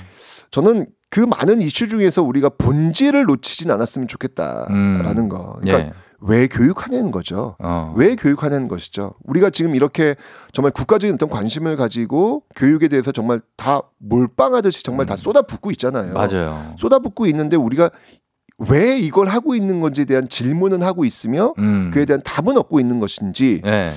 [0.50, 5.28] 저는 그 많은 이슈 중에서 우리가 본질을 놓치진 않았으면 좋겠다라는 음.
[5.28, 5.58] 거.
[5.60, 5.92] 그러니까 예.
[6.20, 7.56] 왜 교육하냐는 거죠.
[7.58, 7.92] 어.
[7.96, 9.14] 왜 교육하냐는 것이죠.
[9.24, 10.14] 우리가 지금 이렇게
[10.52, 16.12] 정말 국가적인 어떤 관심을 가지고 교육에 대해서 정말 다 몰빵하듯이 정말 다 쏟아붓고 있잖아요.
[16.12, 16.14] 음.
[16.14, 16.74] 맞아요.
[16.78, 17.90] 쏟아붓고 있는데 우리가
[18.68, 21.90] 왜 이걸 하고 있는 건지에 대한 질문은 하고 있으며 음.
[21.92, 23.90] 그에 대한 답은 얻고 있는 것인지 네.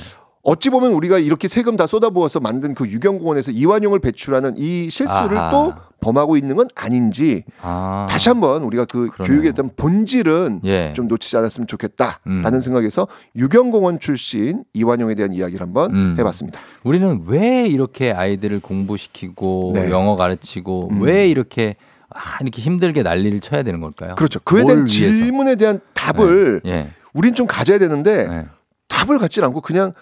[0.43, 5.51] 어찌 보면 우리가 이렇게 세금 다 쏟아부어서 만든 그 유경공원에서 이완용을 배출하는 이 실수를 아하.
[5.51, 8.05] 또 범하고 있는 건 아닌지 아.
[8.09, 9.33] 다시 한번 우리가 그 그러네요.
[9.33, 10.91] 교육에 대한 본질은 예.
[10.93, 12.59] 좀 놓치지 않았으면 좋겠다라는 음.
[12.59, 13.07] 생각에서
[13.37, 16.15] 유경공원 출신 이완용에 대한 이야기를 한번 음.
[16.19, 16.59] 해봤습니다.
[16.83, 19.89] 우리는 왜 이렇게 아이들을 공부시키고 네.
[19.91, 21.01] 영어 가르치고 음.
[21.03, 21.77] 왜 이렇게
[22.09, 24.15] 아, 이렇게 힘들게 난리를 쳐야 되는 걸까요?
[24.15, 24.41] 그렇죠.
[24.43, 24.91] 그에 뭘 대한 위해서?
[24.91, 26.89] 질문에 대한 답을 예.
[27.13, 28.45] 우린 좀 가져야 되는데 네.
[28.89, 29.93] 답을 갖지 않고 그냥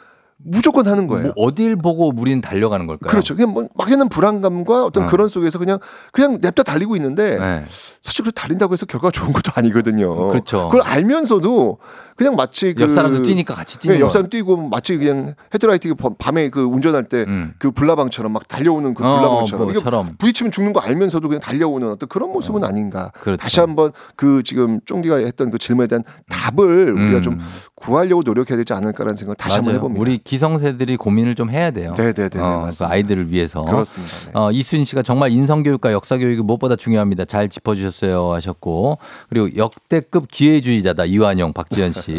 [0.43, 1.33] 무조건 하는 거예요.
[1.35, 3.09] 뭐 어딜 보고 우리는 달려가는 걸까요?
[3.09, 3.35] 그렇죠.
[3.35, 5.07] 그냥 뭐 막연한 불안감과 어떤 어.
[5.07, 5.79] 그런 속에서 그냥
[6.11, 7.65] 그냥 냅다 달리고 있는데 네.
[8.01, 10.29] 사실 그 달린다고 해서 결과가 좋은 것도 아니거든요.
[10.29, 10.69] 그렇죠.
[10.69, 11.77] 그걸 알면서도
[12.21, 14.09] 그냥 마치 그 옆 사람도 뛰니까 같이 뛰는 네, 옆 거.
[14.11, 17.53] 사람 뛰고 마치 그냥 헤드라이트 밤에 그 운전할 때그 음.
[17.73, 20.15] 불나방처럼 막 달려오는 그 어, 불나방처럼 이게 뭐처럼.
[20.19, 23.11] 부딪히면 죽는 거 알면서도 그냥 달려오는 어떤 그런 모습은 아닌가.
[23.19, 23.41] 그렇죠.
[23.41, 27.21] 다시 한번 그 지금 쫑디가 했던 그 질문에 대한 답을 우리가 음.
[27.23, 27.39] 좀
[27.75, 29.77] 구하려고 노력해야 되지 않을까라는 생각을 다시 한번 맞아요.
[29.79, 30.01] 해봅니다.
[30.01, 31.93] 우리 기성세들이 고민을 좀 해야 돼요.
[31.97, 32.85] 네네네 어, 그.
[32.85, 33.63] 아이들을 위해서.
[33.63, 34.13] 그렇습니다.
[34.25, 34.31] 네.
[34.35, 37.25] 어, 이순 씨가 정말 인성교육과 역사교육이 무엇보다 중요합니다.
[37.25, 38.99] 잘 짚어주셨어요 하셨고
[39.29, 42.10] 그리고 역대급 기회주의자다 이완용 박지현 씨.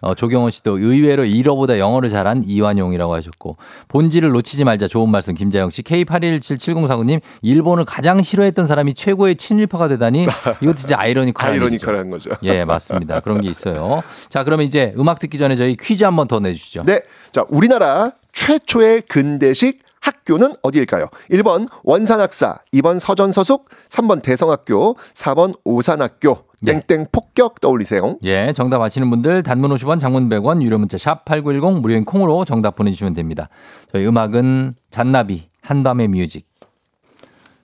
[0.00, 3.56] 어, 조경원 씨도 의외로 일어보다 영어를 잘한 이완용이라고 하셨고
[3.88, 10.26] 본질을 놓치지 말자 좋은 말씀 김자영 씨 K81177049님 일본을 가장 싫어했던 사람이 최고의 친일파가 되다니
[10.60, 11.52] 이것도 진짜 아이러니컬한.
[11.54, 12.30] 아이러니컬한 거죠.
[12.42, 13.20] 예 맞습니다.
[13.20, 14.02] 그런 게 있어요.
[14.28, 16.82] 자 그러면 이제 음악 듣기 전에 저희 퀴즈 한번 더 내주시죠.
[16.82, 17.00] 네.
[17.32, 21.08] 자, 우리나라 최초의 근대식 학교는 어디일까요?
[21.30, 26.44] 1번 원산학사, 2번 서전서숙, 3번 대성학교, 4번 오산학교.
[26.60, 26.80] 네.
[26.86, 28.18] 땡땡 폭격 떠올리세요.
[28.22, 32.76] 예, 정답 아시는 분들 단문 50원, 장문 100원, 유료 문자 샵 8910 무료인 콩으로 정답
[32.76, 33.48] 보내 주시면 됩니다.
[33.92, 36.46] 저희 음악은 잔나비 한밤의 뮤직.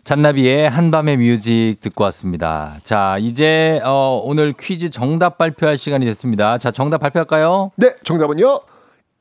[0.05, 2.79] 잔나비의 한밤의 뮤직 듣고 왔습니다.
[2.83, 6.59] 자, 이제 어, 오늘 퀴즈 정답 발표할 시간이 됐습니다.
[6.59, 7.71] 자, 정답 발표할까요?
[7.77, 8.63] 네, 정답은요.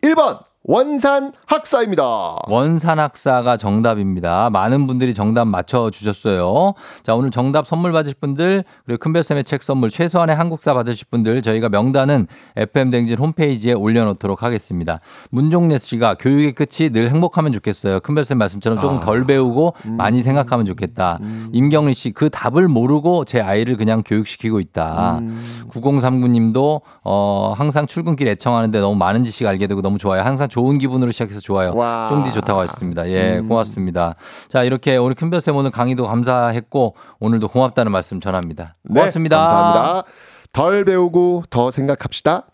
[0.04, 2.04] 1번 원산 학사입니다.
[2.48, 4.52] 원산 학사가 정답입니다.
[4.52, 6.74] 많은 분들이 정답 맞춰주셨어요.
[7.02, 11.70] 자, 오늘 정답 선물 받으실 분들, 그리고 큰별쌤의 책 선물, 최소한의 한국사 받으실 분들, 저희가
[11.70, 15.00] 명단은 FM댕진 홈페이지에 올려놓도록 하겠습니다.
[15.32, 18.00] 문종래 씨가 교육의 끝이 늘 행복하면 좋겠어요.
[18.02, 21.18] 큰별쌤 말씀처럼 조금 덜 배우고 많이 생각하면 좋겠다.
[21.54, 25.22] 임경리 씨, 그 답을 모르고 제 아이를 그냥 교육시키고 있다.
[25.70, 30.22] 9039님도, 어, 항상 출근길 애청하는데 너무 많은 지식 알게 되고 너무 좋아요.
[30.22, 31.74] 항상 좋은 기분으로 시작해서 좋아요.
[31.74, 32.08] 와.
[32.10, 33.10] 쫑디 좋다고 하셨습니다.
[33.10, 34.16] 예, 고맙습니다.
[34.50, 38.76] 자, 이렇게 우리 큰별쌤 오늘 강의도 감사했고 오늘도 고맙다는 말씀 전합니다.
[38.84, 39.38] 네, 고맙습니다.
[39.38, 40.04] 감사합니다.
[40.52, 42.48] 덜 배우고 더 생각합시다.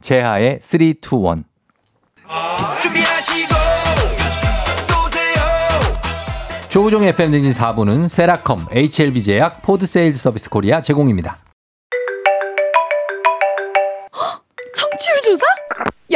[0.00, 0.96] 재하의 3, 2, 1.
[2.80, 3.54] 준비하시고
[6.68, 11.38] 조우종의 FM 대행진 4부는 세라컴, HLB 제약, 포드 세일즈 서비스 코리아 제공입니다.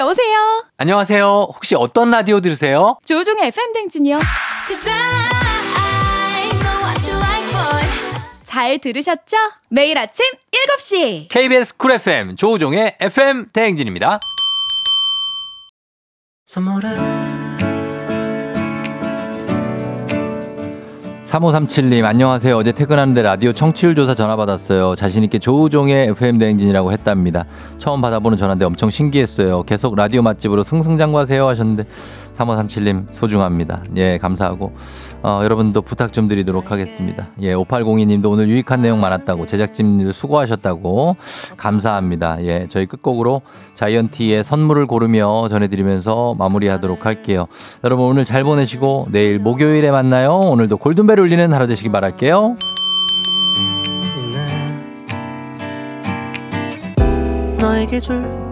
[0.00, 0.64] 여보세요.
[0.78, 1.52] 안녕하세요.
[1.54, 2.98] 혹시 어떤 라디오 들으세요?
[3.04, 4.18] 조우종의 FM 대행진이요.
[8.44, 9.36] 잘 들으셨죠?
[9.68, 10.24] 매일 아침
[10.78, 11.28] 7시.
[11.28, 14.20] KBS 쿨 FM 조우종의 FM 대행진입니다.
[16.46, 16.88] 선물을
[21.30, 22.56] 3537님, 안녕하세요.
[22.56, 24.96] 어제 퇴근하는데 라디오 청취율 조사 전화 받았어요.
[24.96, 27.44] 자신 있게 조우종의 FM대행진이라고 했답니다.
[27.78, 29.62] 처음 받아보는 전화인데 엄청 신기했어요.
[29.62, 31.84] 계속 라디오 맛집으로 승승장구하세요 하셨는데,
[32.40, 33.82] 3537님, 소중합니다.
[33.96, 34.72] 예, 감사하고.
[35.22, 37.28] 어, 여러분도 부탁 좀 드리도록 하겠습니다.
[37.42, 41.16] 예, 5802님도 오늘 유익한 내용 많았다고, 제작진들 수고하셨다고,
[41.56, 42.42] 감사합니다.
[42.44, 43.42] 예, 저희 끝곡으로
[43.74, 47.46] 자이언티의 선물을 고르며 전해드리면서 마무리하도록 할게요.
[47.84, 50.34] 여러분 오늘 잘 보내시고, 내일 목요일에 만나요.
[50.34, 52.56] 오늘도 골든벨 울리는 하루 되시기 바랄게요.
[57.58, 58.49] 너에게 줄